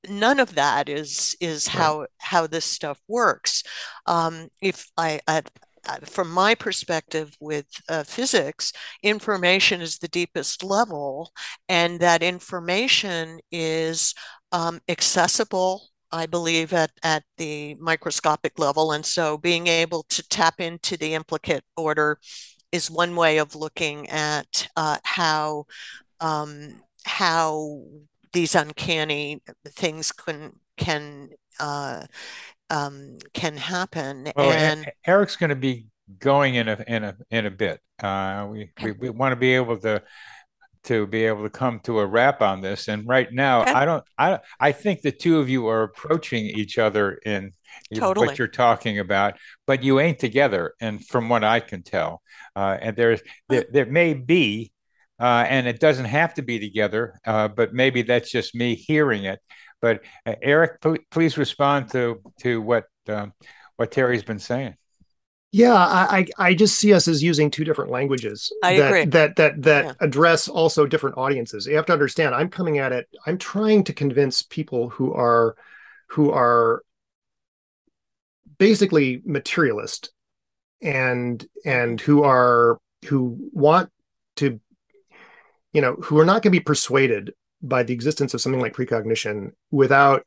none 0.08 0.40
of 0.40 0.56
that 0.56 0.88
is 0.88 1.36
is 1.40 1.68
right. 1.68 1.76
how 1.78 2.06
how 2.18 2.46
this 2.46 2.64
stuff 2.64 3.00
works 3.06 3.62
um, 4.06 4.48
if 4.60 4.90
I, 4.96 5.20
I 5.28 5.42
from 6.04 6.30
my 6.30 6.54
perspective 6.54 7.36
with 7.40 7.66
uh, 7.88 8.04
physics, 8.04 8.72
information 9.02 9.80
is 9.80 9.98
the 9.98 10.08
deepest 10.08 10.62
level, 10.62 11.32
and 11.68 12.00
that 12.00 12.22
information 12.22 13.40
is 13.50 14.14
um, 14.52 14.80
accessible. 14.88 15.88
I 16.12 16.26
believe 16.26 16.72
at, 16.72 16.90
at 17.02 17.24
the 17.38 17.74
microscopic 17.80 18.58
level. 18.58 18.92
And 18.92 19.04
so 19.04 19.38
being 19.38 19.66
able 19.66 20.04
to 20.10 20.22
tap 20.28 20.60
into 20.60 20.96
the 20.96 21.14
implicate 21.14 21.64
order 21.76 22.18
is 22.70 22.90
one 22.90 23.16
way 23.16 23.38
of 23.38 23.54
looking 23.54 24.08
at 24.08 24.68
uh, 24.76 24.98
how 25.04 25.66
um, 26.20 26.82
how 27.04 27.82
these 28.32 28.54
uncanny 28.54 29.42
things 29.66 30.12
can 30.12 30.52
can 30.76 31.30
uh, 31.60 32.06
um, 32.70 33.18
can 33.34 33.56
happen. 33.56 34.32
Well, 34.36 34.50
and 34.50 34.90
Eric's 35.06 35.36
going 35.36 35.50
to 35.50 35.56
be 35.56 35.86
going 36.18 36.54
in 36.54 36.68
a 36.68 36.84
in 36.86 37.04
a 37.04 37.16
in 37.30 37.46
a 37.46 37.50
bit. 37.50 37.80
Uh, 38.02 38.48
we, 38.50 38.70
we, 38.82 38.92
we 38.92 39.10
want 39.10 39.32
to 39.32 39.36
be 39.36 39.54
able 39.54 39.78
to 39.78 40.02
to 40.84 41.06
be 41.06 41.24
able 41.24 41.42
to 41.42 41.50
come 41.50 41.80
to 41.80 42.00
a 42.00 42.06
wrap 42.06 42.42
on 42.42 42.60
this. 42.60 42.88
And 42.88 43.06
right 43.06 43.32
now, 43.32 43.62
okay. 43.62 43.72
I 43.72 43.84
don't 43.84 44.04
I 44.18 44.38
I 44.58 44.72
think 44.72 45.02
the 45.02 45.12
two 45.12 45.38
of 45.38 45.48
you 45.48 45.66
are 45.68 45.82
approaching 45.82 46.46
each 46.46 46.78
other 46.78 47.12
in 47.24 47.52
totally. 47.94 48.26
what 48.26 48.38
you're 48.38 48.48
talking 48.48 48.98
about, 48.98 49.34
but 49.66 49.82
you 49.82 50.00
ain't 50.00 50.18
together. 50.18 50.74
And 50.80 51.04
from 51.06 51.28
what 51.28 51.44
I 51.44 51.60
can 51.60 51.82
tell, 51.82 52.22
uh, 52.56 52.78
and 52.80 52.96
there's 52.96 53.20
there, 53.48 53.66
there 53.70 53.86
may 53.86 54.14
be. 54.14 54.72
Uh, 55.20 55.44
and 55.48 55.68
it 55.68 55.78
doesn't 55.78 56.06
have 56.06 56.34
to 56.34 56.42
be 56.42 56.58
together, 56.58 57.20
uh, 57.24 57.46
but 57.46 57.72
maybe 57.72 58.02
that's 58.02 58.28
just 58.28 58.56
me 58.56 58.74
hearing 58.74 59.24
it. 59.24 59.38
But 59.80 60.02
uh, 60.26 60.34
Eric, 60.42 60.80
p- 60.80 61.04
please 61.12 61.38
respond 61.38 61.90
to 61.90 62.20
to 62.40 62.60
what 62.60 62.86
um, 63.08 63.32
what 63.76 63.92
Terry's 63.92 64.24
been 64.24 64.40
saying. 64.40 64.74
Yeah, 65.54 65.74
I 65.74 66.26
I 66.38 66.54
just 66.54 66.78
see 66.78 66.94
us 66.94 67.06
as 67.06 67.22
using 67.22 67.50
two 67.50 67.62
different 67.62 67.90
languages 67.90 68.50
I 68.64 68.78
that 68.78 68.86
agree. 68.86 69.04
that 69.04 69.36
that 69.36 69.62
that 69.62 69.84
yeah. 69.84 69.92
address 70.00 70.48
also 70.48 70.86
different 70.86 71.18
audiences. 71.18 71.66
You 71.66 71.76
have 71.76 71.84
to 71.86 71.92
understand. 71.92 72.34
I'm 72.34 72.48
coming 72.48 72.78
at 72.78 72.92
it. 72.92 73.06
I'm 73.26 73.36
trying 73.36 73.84
to 73.84 73.92
convince 73.92 74.40
people 74.40 74.88
who 74.88 75.12
are 75.12 75.54
who 76.08 76.30
are 76.30 76.82
basically 78.56 79.20
materialist 79.26 80.10
and 80.80 81.46
and 81.66 82.00
who 82.00 82.22
are 82.22 82.78
who 83.04 83.36
want 83.52 83.90
to 84.36 84.58
you 85.74 85.82
know 85.82 85.96
who 85.96 86.18
are 86.18 86.24
not 86.24 86.42
going 86.42 86.52
to 86.52 86.58
be 86.58 86.60
persuaded 86.60 87.34
by 87.60 87.82
the 87.82 87.92
existence 87.92 88.32
of 88.32 88.40
something 88.40 88.60
like 88.60 88.72
precognition 88.72 89.52
without 89.70 90.26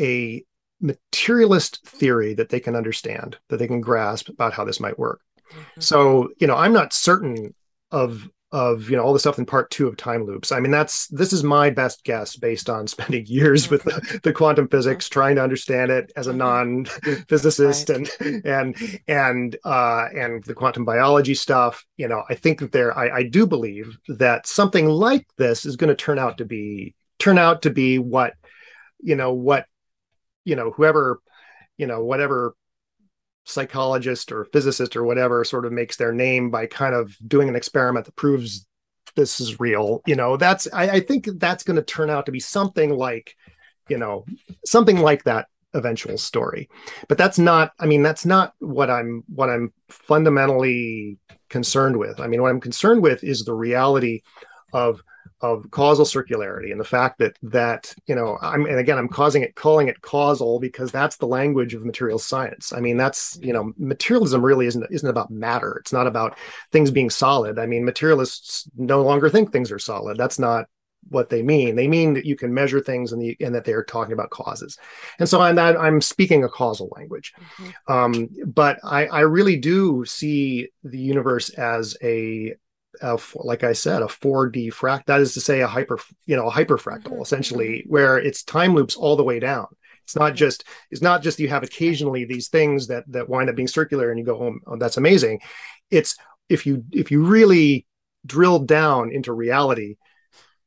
a 0.00 0.44
materialist 0.80 1.86
theory 1.86 2.34
that 2.34 2.48
they 2.48 2.60
can 2.60 2.76
understand, 2.76 3.38
that 3.48 3.58
they 3.58 3.66
can 3.66 3.80
grasp 3.80 4.28
about 4.28 4.52
how 4.52 4.64
this 4.64 4.80
might 4.80 4.98
work. 4.98 5.20
Mm-hmm. 5.50 5.80
So, 5.80 6.30
you 6.38 6.46
know, 6.46 6.56
I'm 6.56 6.72
not 6.72 6.92
certain 6.92 7.54
of 7.90 8.28
of 8.52 8.88
you 8.88 8.96
know 8.96 9.02
all 9.02 9.12
the 9.12 9.18
stuff 9.18 9.38
in 9.38 9.44
part 9.44 9.70
two 9.72 9.88
of 9.88 9.96
time 9.96 10.24
loops 10.24 10.52
i 10.52 10.60
mean 10.60 10.70
that's 10.70 11.08
this 11.08 11.32
is 11.32 11.42
my 11.42 11.68
best 11.68 12.04
guess 12.04 12.36
based 12.36 12.70
on 12.70 12.86
spending 12.86 13.26
years 13.26 13.68
with 13.68 13.82
the, 13.82 14.20
the 14.22 14.32
quantum 14.32 14.68
physics 14.68 15.08
trying 15.08 15.34
to 15.34 15.42
understand 15.42 15.90
it 15.90 16.12
as 16.16 16.28
a 16.28 16.30
mm-hmm. 16.30 16.38
non-physicist 16.38 17.88
right. 17.88 18.08
and 18.20 18.44
and 18.46 19.00
and 19.08 19.56
uh 19.64 20.06
and 20.14 20.44
the 20.44 20.54
quantum 20.54 20.84
biology 20.84 21.34
stuff 21.34 21.84
you 21.96 22.06
know 22.06 22.22
i 22.30 22.34
think 22.34 22.60
that 22.60 22.70
there 22.70 22.96
I, 22.96 23.18
I 23.18 23.22
do 23.24 23.46
believe 23.46 23.98
that 24.08 24.46
something 24.46 24.86
like 24.86 25.26
this 25.36 25.66
is 25.66 25.74
going 25.74 25.88
to 25.88 25.96
turn 25.96 26.18
out 26.18 26.38
to 26.38 26.44
be 26.44 26.94
turn 27.18 27.38
out 27.38 27.62
to 27.62 27.70
be 27.70 27.98
what 27.98 28.34
you 29.00 29.16
know 29.16 29.32
what 29.32 29.66
you 30.46 30.56
know 30.56 30.70
whoever 30.70 31.20
you 31.76 31.86
know 31.86 32.02
whatever 32.02 32.54
psychologist 33.44 34.32
or 34.32 34.46
physicist 34.46 34.96
or 34.96 35.04
whatever 35.04 35.44
sort 35.44 35.66
of 35.66 35.72
makes 35.72 35.96
their 35.96 36.12
name 36.12 36.50
by 36.50 36.66
kind 36.66 36.94
of 36.94 37.14
doing 37.28 37.48
an 37.48 37.56
experiment 37.56 38.06
that 38.06 38.16
proves 38.16 38.66
this 39.14 39.40
is 39.40 39.60
real 39.60 40.00
you 40.06 40.16
know 40.16 40.36
that's 40.36 40.66
i, 40.72 40.88
I 40.88 41.00
think 41.00 41.28
that's 41.34 41.62
going 41.62 41.76
to 41.76 41.82
turn 41.82 42.10
out 42.10 42.26
to 42.26 42.32
be 42.32 42.40
something 42.40 42.90
like 42.90 43.34
you 43.88 43.98
know 43.98 44.24
something 44.64 44.98
like 44.98 45.24
that 45.24 45.46
eventual 45.76 46.18
story. 46.18 46.68
But 47.08 47.18
that's 47.18 47.38
not 47.38 47.72
i 47.78 47.86
mean 47.86 48.02
that's 48.02 48.26
not 48.26 48.54
what 48.58 48.90
i'm 48.90 49.22
what 49.28 49.50
i'm 49.50 49.72
fundamentally 49.88 51.18
concerned 51.48 51.96
with. 51.96 52.18
I 52.20 52.26
mean 52.26 52.42
what 52.42 52.50
i'm 52.50 52.60
concerned 52.60 53.02
with 53.02 53.22
is 53.22 53.44
the 53.44 53.54
reality 53.54 54.22
of 54.72 55.02
of 55.42 55.70
causal 55.70 56.04
circularity 56.04 56.70
and 56.70 56.80
the 56.80 56.84
fact 56.84 57.18
that 57.18 57.36
that 57.42 57.94
you 58.06 58.14
know 58.14 58.38
i'm 58.40 58.64
and 58.64 58.78
again 58.78 58.96
i'm 58.96 59.08
causing 59.08 59.42
it 59.42 59.54
calling 59.54 59.88
it 59.88 60.00
causal 60.00 60.58
because 60.58 60.90
that's 60.90 61.16
the 61.16 61.26
language 61.26 61.74
of 61.74 61.84
material 61.84 62.18
science. 62.18 62.72
I 62.72 62.80
mean 62.80 62.96
that's 62.96 63.38
you 63.42 63.52
know 63.52 63.72
materialism 63.78 64.44
really 64.44 64.66
isn't 64.66 64.86
isn't 64.90 65.08
about 65.08 65.30
matter. 65.30 65.76
It's 65.80 65.92
not 65.92 66.06
about 66.06 66.36
things 66.72 66.90
being 66.90 67.10
solid. 67.10 67.58
I 67.58 67.66
mean 67.66 67.84
materialists 67.84 68.68
no 68.76 69.02
longer 69.02 69.28
think 69.28 69.52
things 69.52 69.70
are 69.70 69.78
solid. 69.78 70.16
That's 70.18 70.38
not 70.38 70.66
what 71.08 71.28
they 71.28 71.42
mean. 71.42 71.76
They 71.76 71.86
mean 71.86 72.14
that 72.14 72.24
you 72.24 72.34
can 72.34 72.52
measure 72.52 72.80
things 72.80 73.12
and 73.12 73.22
the 73.22 73.36
and 73.40 73.54
that 73.54 73.64
they're 73.64 73.84
talking 73.84 74.12
about 74.12 74.30
causes. 74.30 74.78
And 75.18 75.28
so 75.28 75.40
i'm 75.40 75.58
i'm 75.58 76.00
speaking 76.00 76.44
a 76.44 76.48
causal 76.48 76.92
language. 76.96 77.32
Mm-hmm. 77.58 77.92
um, 77.92 78.28
but 78.46 78.78
i 78.84 79.06
i 79.06 79.20
really 79.20 79.56
do 79.56 80.04
see 80.04 80.68
the 80.84 80.98
universe 80.98 81.50
as 81.50 81.96
a 82.02 82.54
a, 83.02 83.18
like 83.36 83.64
I 83.64 83.72
said, 83.72 84.02
a 84.02 84.06
4D 84.06 84.72
fract. 84.72 85.06
That 85.06 85.20
is 85.20 85.34
to 85.34 85.40
say, 85.40 85.60
a 85.60 85.66
hyper, 85.66 85.98
you 86.26 86.36
know, 86.36 86.48
a 86.48 86.52
hyperfractal, 86.52 87.04
mm-hmm. 87.04 87.22
essentially, 87.22 87.84
where 87.86 88.18
it's 88.18 88.42
time 88.42 88.74
loops 88.74 88.96
all 88.96 89.16
the 89.16 89.24
way 89.24 89.38
down. 89.38 89.66
It's 90.04 90.16
not 90.16 90.34
just 90.36 90.64
it's 90.92 91.02
not 91.02 91.20
just 91.20 91.40
you 91.40 91.48
have 91.48 91.64
occasionally 91.64 92.24
these 92.24 92.48
things 92.48 92.86
that 92.86 93.04
that 93.08 93.28
wind 93.28 93.50
up 93.50 93.56
being 93.56 93.66
circular 93.66 94.10
and 94.10 94.18
you 94.18 94.24
go, 94.24 94.40
oh, 94.40 94.58
oh 94.66 94.76
that's 94.76 94.98
amazing. 94.98 95.40
It's 95.90 96.16
if 96.48 96.64
you 96.64 96.84
if 96.92 97.10
you 97.10 97.24
really 97.24 97.86
drill 98.24 98.60
down 98.60 99.10
into 99.10 99.32
reality, 99.32 99.96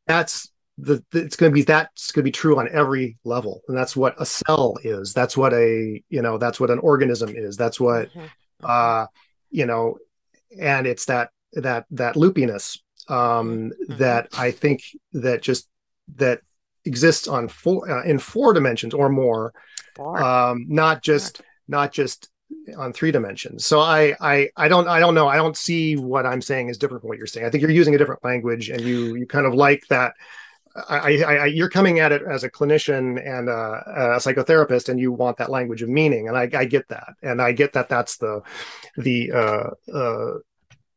that's 0.08 0.52
the, 0.78 1.04
the 1.12 1.24
it's 1.24 1.38
going 1.38 1.52
to 1.52 1.54
be 1.54 1.62
that's 1.62 2.12
going 2.12 2.24
to 2.24 2.28
be 2.28 2.32
true 2.32 2.60
on 2.60 2.68
every 2.70 3.18
level, 3.24 3.62
and 3.70 3.78
that's 3.78 3.96
what 3.96 4.20
a 4.20 4.26
cell 4.26 4.76
is. 4.84 5.14
That's 5.14 5.38
what 5.38 5.54
a 5.54 6.04
you 6.10 6.22
know 6.22 6.38
that's 6.38 6.60
what 6.60 6.70
an 6.70 6.80
organism 6.80 7.34
is. 7.34 7.56
That's 7.56 7.80
what 7.80 8.10
mm-hmm. 8.10 8.26
uh 8.62 9.06
you 9.52 9.66
know, 9.66 9.98
and 10.60 10.86
it's 10.86 11.06
that 11.06 11.30
that 11.54 11.86
that 11.92 12.16
loopiness 12.16 12.80
um, 13.08 13.72
mm-hmm. 13.72 13.98
that 13.98 14.30
I 14.38 14.52
think 14.52 14.84
that 15.14 15.42
just 15.42 15.68
that 16.16 16.42
exists 16.86 17.28
on 17.28 17.48
four 17.48 17.90
uh, 17.90 18.04
in 18.04 18.20
four 18.20 18.54
dimensions 18.54 18.94
or 18.94 19.10
more, 19.10 19.54
um, 20.00 20.66
not 20.68 21.04
just 21.04 21.42
not 21.68 21.92
just 21.92 22.30
on 22.78 22.94
three 22.94 23.12
dimensions. 23.12 23.66
So 23.66 23.80
I, 23.80 24.16
I, 24.20 24.50
I 24.56 24.68
don't, 24.68 24.88
I 24.88 25.00
don't 25.00 25.16
know. 25.16 25.28
I 25.28 25.36
don't 25.36 25.58
see 25.58 25.96
what 25.96 26.26
I'm 26.26 26.42
saying 26.42 26.70
is 26.70 26.78
different 26.78 27.02
from 27.02 27.10
what 27.10 27.18
you're 27.18 27.28
saying. 27.28 27.46
I 27.46 27.50
think 27.50 27.62
you're 27.62 27.72
using 27.72 27.96
a 27.96 27.98
different 27.98 28.24
language, 28.24 28.70
and 28.70 28.82
you, 28.82 29.16
you 29.16 29.28
kind 29.28 29.46
of 29.46 29.54
like 29.54 29.86
that. 29.90 30.14
I, 30.88 31.22
I, 31.24 31.36
I 31.36 31.46
you're 31.46 31.70
coming 31.70 32.00
at 32.00 32.12
it 32.12 32.22
as 32.22 32.44
a 32.44 32.50
clinician 32.50 33.20
and 33.26 33.50
a, 33.50 33.52
a, 33.52 34.02
psychotherapist, 34.18 34.90
and 34.90 35.00
you 35.00 35.12
want 35.12 35.38
that 35.38 35.50
language 35.50 35.82
of 35.82 35.90
meaning, 35.90 36.28
and 36.28 36.38
I, 36.38 36.50
I 36.54 36.66
get 36.66 36.88
that, 36.90 37.14
and 37.22 37.42
I 37.42 37.52
get 37.52 37.74
that 37.74 37.90
that's 37.90 38.18
the, 38.18 38.42
the, 38.98 39.32
uh, 39.32 39.70
uh, 39.92 40.40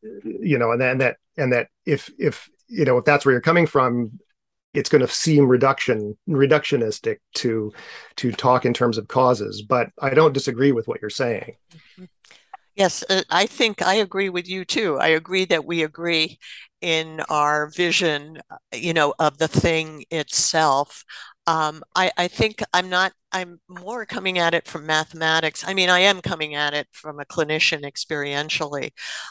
you 0.02 0.58
know, 0.58 0.72
and 0.72 0.80
then 0.80 0.98
that, 0.98 1.16
and 1.36 1.52
that 1.52 1.68
if, 1.86 2.10
if 2.18 2.48
you 2.68 2.84
know, 2.84 2.98
if 2.98 3.04
that's 3.04 3.24
where 3.24 3.32
you're 3.32 3.40
coming 3.40 3.66
from, 3.66 4.18
it's 4.74 4.88
going 4.88 5.00
to 5.00 5.08
seem 5.08 5.46
reduction 5.46 6.16
reductionistic 6.28 7.18
to 7.34 7.72
to 8.16 8.32
talk 8.32 8.64
in 8.64 8.72
terms 8.72 8.98
of 8.98 9.08
causes 9.08 9.62
but 9.62 9.90
i 10.00 10.10
don't 10.10 10.32
disagree 10.32 10.72
with 10.72 10.88
what 10.88 11.00
you're 11.00 11.10
saying. 11.10 11.56
Yes 12.74 13.04
uh, 13.10 13.22
i 13.30 13.46
think 13.46 13.82
i 13.82 13.94
agree 13.94 14.28
with 14.28 14.48
you 14.48 14.64
too. 14.64 14.98
I 14.98 15.08
agree 15.08 15.44
that 15.46 15.64
we 15.64 15.82
agree 15.82 16.38
in 16.80 17.20
our 17.28 17.70
vision 17.70 18.40
you 18.72 18.94
know 18.94 19.14
of 19.18 19.38
the 19.38 19.48
thing 19.48 20.04
itself 20.10 21.04
um, 21.46 21.82
I, 21.94 22.10
I 22.16 22.28
think 22.28 22.62
I'm 22.72 22.88
not, 22.88 23.12
I'm 23.32 23.60
more 23.68 24.04
coming 24.04 24.38
at 24.38 24.54
it 24.54 24.66
from 24.66 24.86
mathematics. 24.86 25.64
I 25.66 25.74
mean, 25.74 25.88
I 25.88 26.00
am 26.00 26.20
coming 26.20 26.54
at 26.54 26.74
it 26.74 26.86
from 26.92 27.18
a 27.18 27.24
clinician 27.24 27.82
experientially, 27.82 28.90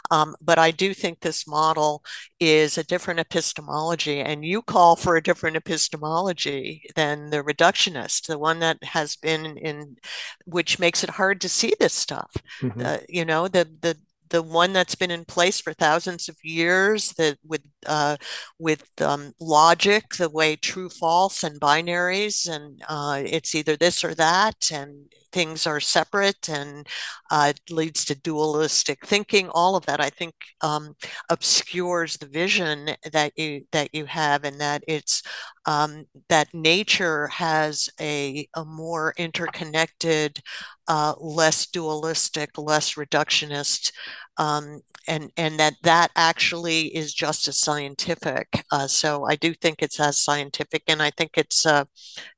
um, 0.09 0.35
but 0.41 0.57
I 0.57 0.71
do 0.71 0.93
think 0.93 1.19
this 1.19 1.47
model 1.47 2.03
is 2.39 2.77
a 2.77 2.83
different 2.83 3.19
epistemology, 3.19 4.19
and 4.19 4.43
you 4.43 4.61
call 4.61 4.95
for 4.95 5.15
a 5.15 5.23
different 5.23 5.55
epistemology 5.55 6.83
than 6.95 7.29
the 7.29 7.43
reductionist, 7.43 8.27
the 8.27 8.39
one 8.39 8.59
that 8.59 8.83
has 8.83 9.15
been 9.15 9.57
in, 9.57 9.97
which 10.45 10.79
makes 10.79 11.03
it 11.03 11.11
hard 11.11 11.39
to 11.41 11.49
see 11.49 11.73
this 11.79 11.93
stuff. 11.93 12.31
Mm-hmm. 12.61 12.81
Uh, 12.83 12.97
you 13.07 13.23
know, 13.23 13.47
the 13.47 13.69
the 13.81 13.97
the 14.31 14.41
one 14.41 14.73
that's 14.73 14.95
been 14.95 15.11
in 15.11 15.25
place 15.25 15.61
for 15.61 15.73
thousands 15.73 16.27
of 16.29 16.37
years 16.43 17.11
that 17.13 17.37
with 17.45 17.61
uh, 17.85 18.17
with 18.59 18.83
um, 19.01 19.33
logic 19.39 20.15
the 20.15 20.29
way 20.29 20.55
true 20.55 20.89
false 20.89 21.43
and 21.43 21.61
binaries 21.61 22.49
and 22.49 22.81
uh, 22.89 23.21
it's 23.25 23.53
either 23.53 23.77
this 23.77 24.03
or 24.03 24.15
that 24.15 24.71
and 24.71 25.11
things 25.31 25.65
are 25.67 25.79
separate 25.79 26.49
and 26.49 26.87
uh, 27.31 27.53
leads 27.69 28.05
to 28.05 28.15
dualistic 28.15 29.05
thinking 29.05 29.49
all 29.49 29.75
of 29.75 29.85
that 29.85 29.99
i 29.99 30.09
think 30.09 30.33
um, 30.61 30.93
obscures 31.29 32.17
the 32.17 32.27
vision 32.27 32.89
that 33.11 33.31
you 33.37 33.61
that 33.71 33.89
you 33.93 34.05
have 34.05 34.43
and 34.43 34.59
that 34.59 34.83
it's 34.87 35.23
um, 35.65 36.05
that 36.29 36.47
nature 36.53 37.27
has 37.27 37.87
a, 37.99 38.47
a 38.55 38.65
more 38.65 39.13
interconnected 39.17 40.39
uh, 40.87 41.13
less 41.19 41.67
dualistic 41.67 42.57
less 42.57 42.95
reductionist 42.95 43.91
um, 44.37 44.81
and 45.07 45.31
and 45.35 45.59
that 45.59 45.73
that 45.83 46.11
actually 46.15 46.95
is 46.95 47.13
just 47.13 47.47
as 47.47 47.59
scientific. 47.59 48.63
Uh, 48.71 48.87
so 48.87 49.25
I 49.25 49.35
do 49.35 49.53
think 49.53 49.81
it's 49.81 49.99
as 49.99 50.21
scientific, 50.21 50.83
and 50.87 51.01
I 51.01 51.11
think 51.11 51.31
it's 51.37 51.65
a 51.65 51.87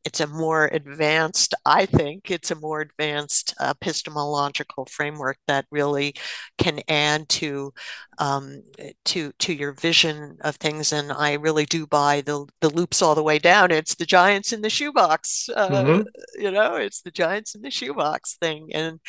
it's 0.06 0.20
a 0.20 0.28
more 0.28 0.68
advanced. 0.68 1.54
I 1.66 1.86
think 1.86 2.32
it's 2.32 2.52
a 2.52 2.56
more 2.56 2.82
advanced 2.82 3.54
epistemological 3.60 4.86
framework 4.86 5.38
that 5.48 5.66
really 5.72 6.16
can 6.58 6.80
add 6.88 7.30
to 7.30 7.74
um, 8.18 8.64
to 9.06 9.32
to 9.40 9.54
your 9.54 9.74
vision 9.74 10.38
of 10.42 10.56
things. 10.56 10.94
And 10.94 11.12
I 11.12 11.34
really 11.34 11.66
do 11.66 11.86
buy 11.86 12.22
the 12.22 12.46
the 12.62 12.70
loops 12.70 13.02
all 13.02 13.16
the 13.16 13.24
way 13.24 13.40
down. 13.40 13.72
It's 13.72 13.96
the 13.96 14.06
giants 14.06 14.54
in 14.54 14.62
the 14.62 14.70
shoebox. 14.70 15.50
Uh, 15.54 15.70
mm-hmm. 15.70 16.42
You 16.42 16.52
know, 16.52 16.76
it's 16.76 17.02
the 17.02 17.12
giants 17.12 17.56
in 17.56 17.62
the 17.62 17.72
shoebox 17.72 18.36
thing, 18.36 18.74
and 18.74 19.00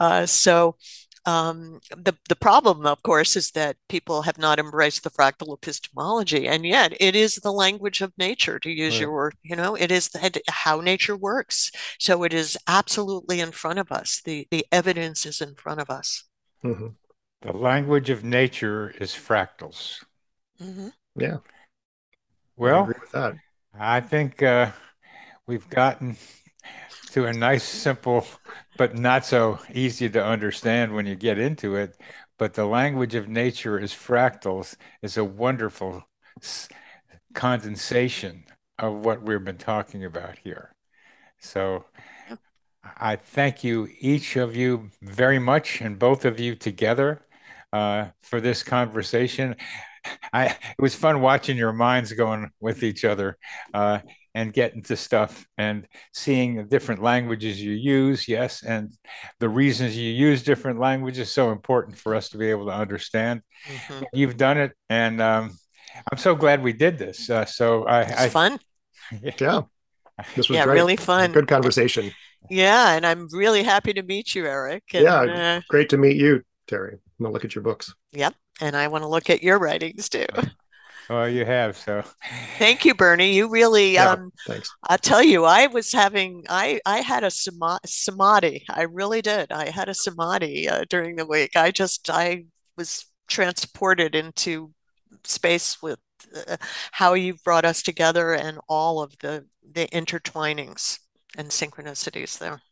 uh, 0.00 0.26
so 0.26 0.76
um, 1.24 1.80
the, 1.96 2.14
the 2.28 2.36
problem, 2.36 2.86
of 2.86 3.02
course, 3.02 3.36
is 3.36 3.50
that 3.52 3.76
people 3.88 4.22
have 4.22 4.38
not 4.38 4.58
embraced 4.58 5.04
the 5.04 5.10
fractal 5.10 5.54
epistemology, 5.54 6.48
and 6.48 6.66
yet 6.66 6.92
it 7.00 7.14
is 7.14 7.36
the 7.36 7.52
language 7.52 8.00
of 8.00 8.12
nature, 8.18 8.58
to 8.58 8.70
use 8.70 8.94
right. 8.94 9.02
your 9.02 9.12
word. 9.12 9.34
You 9.42 9.56
know, 9.56 9.74
it 9.74 9.90
is 9.90 10.08
the, 10.08 10.42
how 10.48 10.80
nature 10.80 11.16
works. 11.16 11.70
So 11.98 12.24
it 12.24 12.34
is 12.34 12.58
absolutely 12.66 13.40
in 13.40 13.52
front 13.52 13.78
of 13.78 13.92
us. 13.92 14.20
The 14.24 14.46
the 14.50 14.66
evidence 14.72 15.24
is 15.26 15.40
in 15.40 15.54
front 15.54 15.80
of 15.80 15.90
us. 15.90 16.24
Mm-hmm. 16.64 16.88
The 17.42 17.52
language 17.52 18.10
of 18.10 18.24
nature 18.24 18.94
is 19.00 19.12
fractals. 19.12 20.04
Mm-hmm. 20.60 20.88
Yeah. 21.16 21.38
Well, 22.56 22.92
I, 23.14 23.32
I 23.78 24.00
think 24.00 24.42
uh, 24.42 24.70
we've 25.46 25.68
gotten 25.68 26.16
to 27.12 27.26
a 27.26 27.32
nice, 27.32 27.62
simple, 27.62 28.26
but 28.76 28.96
not 28.96 29.24
so 29.24 29.58
easy 29.72 30.08
to 30.08 30.24
understand 30.24 30.94
when 30.94 31.06
you 31.06 31.14
get 31.14 31.38
into 31.38 31.76
it. 31.76 31.96
But 32.38 32.54
the 32.54 32.64
language 32.64 33.14
of 33.14 33.28
nature 33.28 33.78
is 33.78 33.92
fractals 33.92 34.76
is 35.02 35.16
a 35.16 35.24
wonderful 35.24 36.04
condensation 37.34 38.44
of 38.78 39.04
what 39.04 39.22
we've 39.22 39.44
been 39.44 39.58
talking 39.58 40.04
about 40.04 40.38
here. 40.42 40.74
So 41.38 41.84
I 42.96 43.16
thank 43.16 43.62
you, 43.62 43.88
each 44.00 44.36
of 44.36 44.56
you, 44.56 44.90
very 45.02 45.38
much, 45.38 45.80
and 45.80 45.98
both 45.98 46.24
of 46.24 46.40
you 46.40 46.54
together 46.54 47.26
uh, 47.72 48.06
for 48.22 48.40
this 48.40 48.62
conversation. 48.62 49.56
I, 50.32 50.46
it 50.46 50.80
was 50.80 50.94
fun 50.94 51.20
watching 51.20 51.56
your 51.56 51.72
minds 51.72 52.12
going 52.12 52.50
with 52.60 52.82
each 52.82 53.04
other. 53.04 53.36
Uh, 53.72 54.00
and 54.34 54.52
get 54.52 54.74
into 54.74 54.96
stuff 54.96 55.46
and 55.58 55.86
seeing 56.12 56.56
the 56.56 56.62
different 56.62 57.02
languages 57.02 57.60
you 57.62 57.72
use 57.72 58.26
yes 58.28 58.62
and 58.62 58.92
the 59.40 59.48
reasons 59.48 59.96
you 59.96 60.10
use 60.10 60.42
different 60.42 60.78
languages 60.78 61.30
so 61.30 61.50
important 61.50 61.96
for 61.96 62.14
us 62.14 62.30
to 62.30 62.38
be 62.38 62.50
able 62.50 62.66
to 62.66 62.72
understand. 62.72 63.42
Mm-hmm. 63.68 64.04
you've 64.12 64.36
done 64.36 64.58
it 64.58 64.72
and 64.88 65.20
um, 65.20 65.56
i'm 66.10 66.18
so 66.18 66.34
glad 66.34 66.62
we 66.62 66.72
did 66.72 66.98
this 66.98 67.30
uh, 67.30 67.44
so 67.44 67.84
i 67.84 68.02
it's 68.02 68.20
I, 68.20 68.28
fun. 68.28 68.58
Yeah. 69.38 69.62
This 70.36 70.48
was 70.48 70.56
yeah 70.56 70.64
great. 70.64 70.74
really 70.74 70.96
fun. 70.96 71.32
good 71.32 71.48
conversation. 71.48 72.12
Yeah 72.50 72.92
and 72.94 73.06
i'm 73.06 73.28
really 73.32 73.62
happy 73.62 73.92
to 73.92 74.02
meet 74.02 74.34
you 74.34 74.46
eric 74.46 74.82
and, 74.94 75.04
yeah 75.04 75.20
uh, 75.20 75.60
great 75.68 75.88
to 75.90 75.96
meet 75.96 76.16
you 76.16 76.42
terry. 76.66 76.94
I'm 76.94 77.24
gonna 77.24 77.32
look 77.32 77.44
at 77.44 77.54
your 77.54 77.62
books. 77.62 77.94
Yep 78.12 78.34
and 78.60 78.76
i 78.76 78.88
want 78.88 79.02
to 79.02 79.08
look 79.08 79.30
at 79.30 79.42
your 79.42 79.58
writings 79.58 80.08
too 80.08 80.26
well, 81.12 81.28
you 81.28 81.44
have 81.44 81.76
so. 81.76 82.02
Thank 82.58 82.84
you, 82.84 82.94
Bernie. 82.94 83.34
You 83.34 83.48
really. 83.48 83.82
Yeah, 83.92 84.12
um, 84.12 84.32
thanks. 84.46 84.70
I'll 84.84 84.98
tell 84.98 85.22
you, 85.22 85.44
I 85.44 85.66
was 85.66 85.92
having. 85.92 86.44
I 86.48 86.80
I 86.86 86.98
had 86.98 87.24
a 87.24 87.30
samadhi. 87.30 88.64
I 88.70 88.82
really 88.82 89.20
did. 89.20 89.52
I 89.52 89.70
had 89.70 89.88
a 89.88 89.94
samadhi 89.94 90.68
uh, 90.68 90.84
during 90.88 91.16
the 91.16 91.26
week. 91.26 91.56
I 91.56 91.70
just 91.70 92.08
I 92.08 92.44
was 92.76 93.06
transported 93.28 94.14
into 94.14 94.72
space 95.24 95.82
with 95.82 95.98
uh, 96.48 96.56
how 96.92 97.14
you've 97.14 97.42
brought 97.44 97.64
us 97.64 97.82
together 97.82 98.32
and 98.32 98.58
all 98.68 99.02
of 99.02 99.12
the 99.18 99.46
the 99.74 99.88
intertwinings 99.88 100.98
and 101.36 101.48
synchronicities 101.48 102.38
there. 102.38 102.62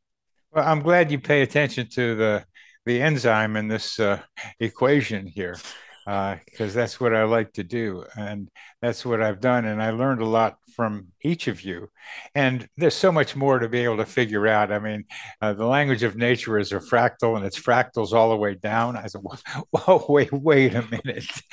Well, 0.53 0.67
I'm 0.67 0.81
glad 0.81 1.11
you 1.11 1.19
pay 1.19 1.43
attention 1.43 1.89
to 1.91 2.15
the 2.15 2.45
the 2.87 3.03
enzyme 3.03 3.57
in 3.57 3.69
this 3.69 4.01
uh, 4.01 4.21
equation 4.59 5.27
here 5.27 5.57
because 6.11 6.75
uh, 6.75 6.81
that's 6.81 6.99
what 6.99 7.15
I 7.15 7.23
like 7.23 7.53
to 7.53 7.63
do. 7.63 8.05
And 8.17 8.51
that's 8.83 9.05
what 9.07 9.23
I've 9.23 9.41
done. 9.41 9.65
And 9.65 9.81
I 9.81 9.91
learned 9.91 10.23
a 10.23 10.27
lot 10.27 10.57
from 10.75 11.09
each 11.23 11.47
of 11.47 11.63
you. 11.63 11.89
And 12.35 12.69
there's 12.77 12.97
so 12.97 13.13
much 13.13 13.37
more 13.37 13.61
to 13.61 13.69
be 13.69 13.85
able 13.85 13.99
to 13.99 14.07
figure 14.07 14.49
out. 14.49 14.73
I 14.73 14.81
mean, 14.81 15.05
uh, 15.41 15.53
the 15.53 15.67
language 15.67 16.03
of 16.03 16.17
nature 16.17 16.59
is 16.59 16.73
a 16.73 16.81
fractal 16.81 17.37
and 17.37 17.47
it's 17.47 17.61
fractals 17.61 18.13
all 18.13 18.31
the 18.31 18.37
way 18.37 18.55
down. 18.55 18.97
I 18.97 19.07
said, 19.07 19.21
whoa, 19.23 20.05
wait, 20.09 20.33
wait 20.33 20.75
a 20.75 20.83
minute. 20.91 21.31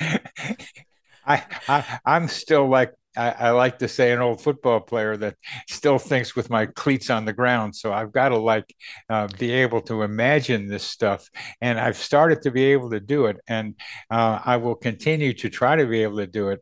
I, 1.24 1.44
I, 1.68 2.00
I'm 2.04 2.26
still 2.26 2.66
like 2.66 2.94
I, 3.18 3.30
I, 3.30 3.50
like 3.50 3.80
to 3.80 3.88
say 3.88 4.12
an 4.12 4.20
old 4.20 4.40
football 4.40 4.80
player 4.80 5.16
that 5.16 5.36
still 5.68 5.98
thinks 5.98 6.36
with 6.36 6.50
my 6.50 6.66
cleats 6.66 7.10
on 7.10 7.24
the 7.24 7.32
ground. 7.32 7.74
So 7.74 7.92
I've 7.92 8.12
got 8.12 8.28
to 8.28 8.38
like 8.38 8.72
uh, 9.10 9.28
be 9.38 9.50
able 9.50 9.82
to 9.82 10.02
imagine 10.02 10.68
this 10.68 10.84
stuff, 10.84 11.28
and 11.60 11.78
I've 11.80 11.96
started 11.96 12.42
to 12.42 12.50
be 12.50 12.64
able 12.66 12.90
to 12.90 13.00
do 13.00 13.26
it, 13.26 13.38
and 13.48 13.74
uh, 14.10 14.40
I 14.44 14.56
will 14.58 14.76
continue 14.76 15.32
to 15.34 15.50
try 15.50 15.76
to 15.76 15.86
be 15.86 16.02
able 16.02 16.18
to 16.18 16.26
do 16.26 16.50
it. 16.50 16.60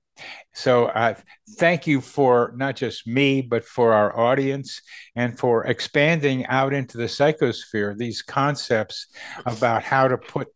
So 0.54 0.86
uh, 0.86 1.14
thank 1.58 1.86
you 1.86 2.00
for 2.00 2.52
not 2.56 2.76
just 2.76 3.06
me, 3.06 3.42
but 3.42 3.64
for 3.64 3.92
our 3.92 4.18
audience 4.18 4.80
and 5.14 5.38
for 5.38 5.64
expanding 5.66 6.46
out 6.46 6.72
into 6.72 6.96
the 6.96 7.04
psychosphere 7.04 7.96
these 7.96 8.22
concepts 8.22 9.06
about 9.44 9.82
how 9.82 10.08
to 10.08 10.16
put 10.16 10.48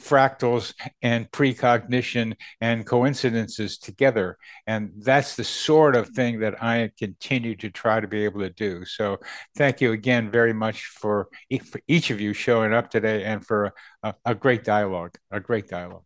fractals 0.00 0.74
and 1.02 1.30
precognition 1.32 2.34
and 2.60 2.86
coincidences 2.86 3.78
together. 3.78 4.38
And 4.66 4.92
that's 4.96 5.36
the 5.36 5.44
sort 5.44 5.96
of 5.96 6.08
thing 6.10 6.40
that 6.40 6.62
I 6.62 6.90
continue 6.98 7.56
to 7.56 7.70
try 7.70 8.00
to 8.00 8.06
be 8.06 8.24
able 8.24 8.40
to 8.40 8.50
do. 8.50 8.84
So 8.84 9.18
thank 9.56 9.80
you 9.80 9.92
again 9.92 10.30
very 10.30 10.52
much 10.52 10.86
for, 10.86 11.28
for 11.64 11.80
each 11.88 12.10
of 12.10 12.20
you 12.20 12.32
showing 12.32 12.72
up 12.72 12.90
today 12.90 13.24
and 13.24 13.44
for 13.44 13.74
a, 14.02 14.14
a 14.24 14.34
great 14.34 14.64
dialogue, 14.64 15.16
a 15.30 15.40
great 15.40 15.68
dialogue. 15.68 16.04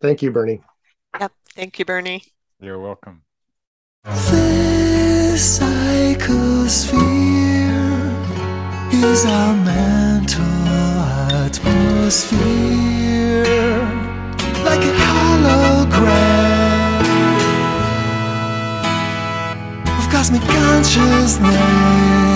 Thank 0.00 0.22
you, 0.22 0.30
Bernie. 0.30 0.60
Yep. 1.18 1.32
Thank 1.54 1.78
you, 1.78 1.84
Bernie. 1.84 2.22
You're 2.60 2.78
welcome. 2.78 3.22
This 4.04 5.58
psychosphere 5.58 6.14
is 8.92 9.26
our 9.26 9.54
mental 9.56 10.44
atmosphere, 11.44 12.34
like 14.64 14.80
a 14.80 14.94
hologram 15.04 16.20
of 19.98 20.08
cosmic 20.10 20.42
consciousness. 20.42 22.29